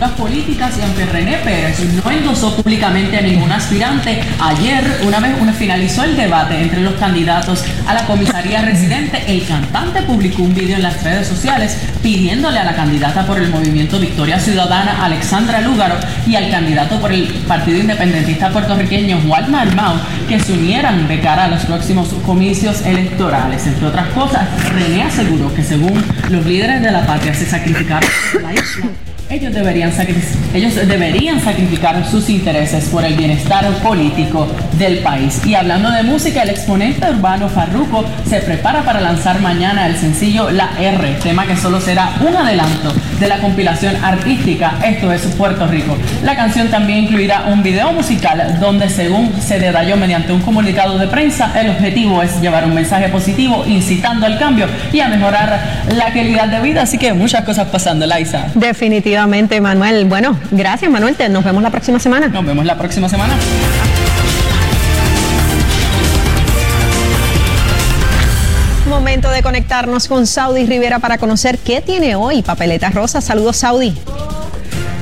políticas 0.10 0.78
y 0.78 0.82
aunque 0.82 1.06
René 1.06 1.38
Pérez 1.44 1.80
no 2.04 2.10
endosó 2.10 2.56
públicamente 2.56 3.18
a 3.18 3.22
ningún 3.22 3.52
aspirante, 3.52 4.22
ayer 4.40 5.02
una 5.06 5.20
vez 5.20 5.36
una 5.40 5.54
finalizó 5.54 6.04
el 6.04 6.18
debate 6.18 6.60
entre 6.60 6.82
los 6.82 6.96
candidatos 6.96 7.64
a 7.86 7.94
la 7.94 8.06
comisaría 8.06 8.64
residente, 8.64 9.24
el 9.28 9.46
cantante 9.46 10.02
publicó 10.02 10.42
un 10.42 10.56
video 10.56 10.78
en 10.78 10.84
las 10.84 11.04
redes 11.04 11.28
sociales 11.28 11.78
pidiéndole 12.02 12.58
a 12.58 12.64
la 12.64 12.76
candidata 12.76 13.26
por 13.28 13.38
el 13.38 13.50
movimiento 13.50 14.00
Victoria 14.00 14.40
Ciudadana, 14.40 15.06
Alexandra 15.06 15.62
Lúgaro, 15.62 15.96
y 16.26 16.36
al 16.36 16.50
candidato 16.50 17.00
por 17.00 17.12
el 17.12 17.28
Partido 17.48 17.78
Independentista 17.78 18.50
puertorriqueño, 18.50 19.20
Juan 19.28 19.52
Marmao, 19.52 19.96
que 20.28 20.40
se 20.40 20.54
unieran 20.54 21.08
de 21.08 21.20
cara 21.20 21.46
a 21.46 21.48
los 21.48 21.64
próximos 21.66 22.10
comicios 22.26 22.82
electorales. 22.86 23.68
Entre 23.68 23.86
otras 23.86 24.08
cosas, 24.10 24.48
René 24.74 25.04
aseguró 25.04 25.54
que 25.54 25.64
según 25.64 26.04
los 26.30 26.46
líderes 26.46 26.82
de 26.82 26.92
la 26.92 27.06
patria 27.06 27.34
se 27.34 27.46
sacrificaron 27.46 28.10
la 28.42 28.54
isla 28.54 29.11
ellos 29.32 29.54
deberían, 29.54 29.94
ellos 30.54 30.76
deberían 30.76 31.40
sacrificar 31.40 32.06
sus 32.06 32.30
intereses 32.30 32.90
por 32.90 33.06
el 33.06 33.16
bienestar 33.16 33.66
político 33.82 34.46
del 34.78 35.00
país. 35.00 35.42
Y 35.46 35.56
hablando 35.56 35.90
de 35.90 36.04
música, 36.04 36.44
el 36.44 36.50
exponente 36.50 37.10
urbano 37.10 37.48
Farruko 37.48 38.04
se 38.28 38.42
prepara 38.42 38.84
para 38.84 39.00
lanzar 39.00 39.40
mañana 39.40 39.88
el 39.88 39.96
sencillo 39.96 40.52
La 40.52 40.72
R, 40.78 41.14
tema 41.24 41.48
que 41.48 41.56
solo 41.56 41.80
será 41.80 42.14
un 42.28 42.36
adelanto 42.36 42.94
de 43.22 43.28
la 43.28 43.38
compilación 43.38 43.96
artística 44.04 44.80
Esto 44.84 45.14
es 45.14 45.22
Puerto 45.38 45.68
Rico. 45.68 45.96
La 46.24 46.36
canción 46.36 46.70
también 46.70 47.06
incluirá 47.06 47.44
un 47.48 47.62
video 47.62 47.94
musical 47.94 48.60
donde 48.60 48.90
según 48.90 49.32
se 49.40 49.60
detalló 49.60 49.96
mediante 49.96 50.34
un 50.34 50.42
comunicado 50.42 50.98
de 50.98 51.08
prensa, 51.08 51.52
el 51.60 51.70
objetivo 51.70 52.24
es 52.24 52.42
llevar 52.42 52.66
un 52.66 52.74
mensaje 52.74 53.10
positivo 53.10 53.64
incitando 53.68 54.26
al 54.26 54.40
cambio 54.40 54.66
y 54.92 55.00
a 55.02 55.08
mejorar 55.08 55.84
la 55.96 56.06
calidad 56.06 56.48
de 56.48 56.62
vida. 56.62 56.82
Así 56.82 56.98
que 56.98 57.14
muchas 57.14 57.46
cosas 57.46 57.68
pasando, 57.68 58.08
Laisa. 58.08 58.48
Definitivamente 58.56 59.62
Manuel. 59.62 60.06
Bueno, 60.06 60.36
gracias, 60.50 60.92
Manuel. 60.92 61.16
nos 61.30 61.44
vemos 61.44 61.62
la 61.62 61.70
próxima 61.70 62.00
semana. 62.00 62.28
Nos 62.28 62.46
vemos 62.46 62.66
la 62.66 62.76
próxima 62.76 63.08
semana. 63.08 63.36
Momento 69.12 69.30
de 69.30 69.44
conectarnos 69.44 70.08
con 70.08 70.26
Saudi 70.26 70.66
Rivera 70.66 71.00
para 71.00 71.18
conocer 71.18 71.58
qué 71.58 71.82
tiene 71.82 72.16
hoy 72.16 72.44
Papeleta 72.44 72.92
Rosa. 72.92 73.20
Saludos, 73.20 73.58
Saudi. 73.58 73.94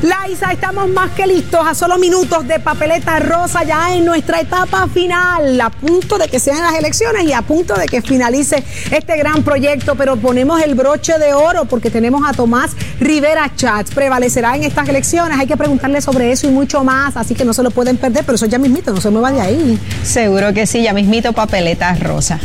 Laisa, 0.02 0.52
estamos 0.52 0.90
más 0.90 1.12
que 1.12 1.28
listos 1.28 1.62
a 1.64 1.76
solo 1.76 2.00
minutos 2.00 2.48
de 2.48 2.60
papeleta 2.60 3.20
rosa 3.20 3.64
ya 3.64 3.94
en 3.94 4.06
nuestra 4.06 4.40
etapa 4.40 4.88
final, 4.88 5.62
a 5.62 5.70
punto 5.70 6.18
de 6.18 6.28
que 6.28 6.40
sean 6.40 6.64
las 6.64 6.74
elecciones 6.74 7.24
y 7.26 7.34
a 7.34 7.44
punto 7.44 7.76
de 7.76 7.86
que 7.86 8.02
finalice 8.02 8.64
este 8.90 9.16
gran 9.16 9.44
proyecto, 9.44 9.94
pero 9.94 10.18
ponemos 10.18 10.60
el 10.64 10.74
broche 10.74 11.20
de 11.20 11.36
oro 11.36 11.66
porque 11.66 11.92
tenemos 11.92 12.28
a 12.28 12.34
Tomás 12.34 12.72
Rivera 13.00 13.52
Chats, 13.56 13.92
prevalecerá 13.92 14.56
en 14.56 14.64
estas 14.64 14.90
elecciones, 14.90 15.38
hay 15.38 15.46
que 15.46 15.58
preguntarle 15.58 16.02
sobre 16.02 16.32
eso 16.32 16.48
y 16.48 16.50
mucho 16.50 16.84
más, 16.84 17.16
así 17.16 17.36
que 17.36 17.46
no 17.46 17.54
se 17.54 17.62
lo 17.62 17.70
pueden 17.70 17.98
perder, 17.98 18.24
pero 18.26 18.38
eso 18.38 18.48
ya 18.48 18.58
mismito, 18.58 18.92
no 18.92 19.02
se 19.02 19.12
mueva 19.12 19.32
de 19.32 19.42
ahí. 19.42 19.80
Seguro 20.02 20.52
que 20.52 20.66
sí, 20.66 20.82
ya 20.82 20.94
mismito 20.94 21.34
papeleta 21.34 21.94
rosa. 21.94 22.40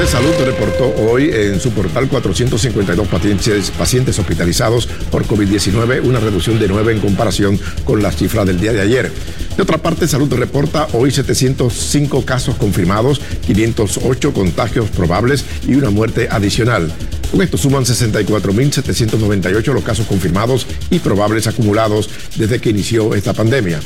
De 0.00 0.06
Salud 0.06 0.32
reportó 0.44 0.94
hoy 0.96 1.30
en 1.30 1.60
su 1.60 1.70
portal 1.72 2.08
452 2.08 3.08
pacientes, 3.08 3.70
pacientes 3.70 4.18
hospitalizados 4.18 4.86
por 5.10 5.26
COVID-19, 5.26 6.02
una 6.04 6.20
reducción 6.20 6.58
de 6.58 6.68
9 6.68 6.92
en 6.92 7.00
comparación 7.00 7.60
con 7.84 8.02
la 8.02 8.12
cifra 8.12 8.44
del 8.44 8.60
día 8.60 8.72
de 8.72 8.80
ayer. 8.80 9.12
De 9.56 9.62
otra 9.62 9.78
parte, 9.78 10.08
Salud 10.08 10.32
reporta 10.32 10.88
hoy 10.92 11.10
705 11.10 12.24
casos 12.24 12.56
confirmados, 12.56 13.20
508 13.46 14.32
contagios 14.32 14.88
probables 14.90 15.44
y 15.66 15.74
una 15.74 15.90
muerte 15.90 16.28
adicional. 16.30 16.90
Con 17.30 17.42
esto 17.42 17.58
suman 17.58 17.84
64.798 17.84 19.72
los 19.72 19.84
casos 19.84 20.06
confirmados 20.06 20.66
y 20.90 20.98
probables 20.98 21.46
acumulados 21.46 22.08
desde 22.36 22.60
que 22.60 22.70
inició 22.70 23.14
esta 23.14 23.32
pandemia, 23.32 23.80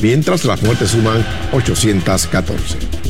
mientras 0.00 0.44
las 0.44 0.62
muertes 0.62 0.90
suman 0.90 1.26
814. 1.52 3.09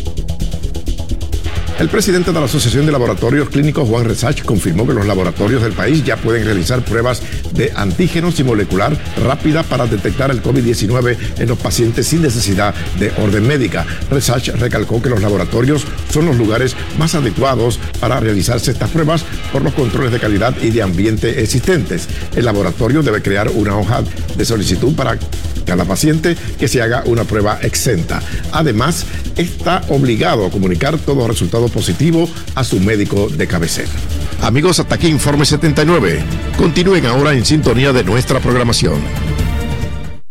El 1.80 1.88
presidente 1.88 2.30
de 2.30 2.38
la 2.38 2.44
Asociación 2.44 2.84
de 2.84 2.92
Laboratorios 2.92 3.48
Clínicos, 3.48 3.88
Juan 3.88 4.04
Resach, 4.04 4.42
confirmó 4.44 4.86
que 4.86 4.92
los 4.92 5.06
laboratorios 5.06 5.62
del 5.62 5.72
país 5.72 6.04
ya 6.04 6.18
pueden 6.18 6.44
realizar 6.44 6.84
pruebas 6.84 7.22
de 7.54 7.72
antígenos 7.74 8.38
y 8.38 8.44
molecular 8.44 8.94
rápida 9.24 9.62
para 9.62 9.86
detectar 9.86 10.30
el 10.30 10.42
COVID-19 10.42 11.16
en 11.38 11.48
los 11.48 11.56
pacientes 11.56 12.06
sin 12.06 12.20
necesidad 12.20 12.74
de 12.98 13.10
orden 13.16 13.46
médica. 13.46 13.86
Resach 14.10 14.48
recalcó 14.58 15.00
que 15.00 15.08
los 15.08 15.22
laboratorios 15.22 15.86
son 16.12 16.26
los 16.26 16.36
lugares 16.36 16.76
más 16.98 17.14
adecuados 17.14 17.80
para 17.98 18.20
realizarse 18.20 18.72
estas 18.72 18.90
pruebas 18.90 19.24
por 19.50 19.62
los 19.62 19.72
controles 19.72 20.12
de 20.12 20.20
calidad 20.20 20.54
y 20.60 20.72
de 20.72 20.82
ambiente 20.82 21.42
existentes. 21.42 22.08
El 22.36 22.44
laboratorio 22.44 23.02
debe 23.02 23.22
crear 23.22 23.48
una 23.48 23.78
hoja 23.78 24.02
de 24.36 24.44
solicitud 24.44 24.94
para 24.94 25.18
cada 25.70 25.84
paciente 25.84 26.36
que 26.58 26.66
se 26.66 26.82
haga 26.82 27.04
una 27.06 27.22
prueba 27.22 27.60
exenta. 27.62 28.20
Además, 28.50 29.06
está 29.36 29.82
obligado 29.88 30.44
a 30.44 30.50
comunicar 30.50 30.98
todos 30.98 31.18
los 31.18 31.28
resultados 31.28 31.70
positivos 31.70 32.28
a 32.56 32.64
su 32.64 32.80
médico 32.80 33.28
de 33.28 33.46
cabecera. 33.46 33.88
Amigos, 34.42 34.80
hasta 34.80 34.96
aquí 34.96 35.06
Informe 35.06 35.44
79. 35.44 36.24
Continúen 36.58 37.06
ahora 37.06 37.34
en 37.34 37.44
sintonía 37.44 37.92
de 37.92 38.02
nuestra 38.02 38.40
programación. 38.40 38.98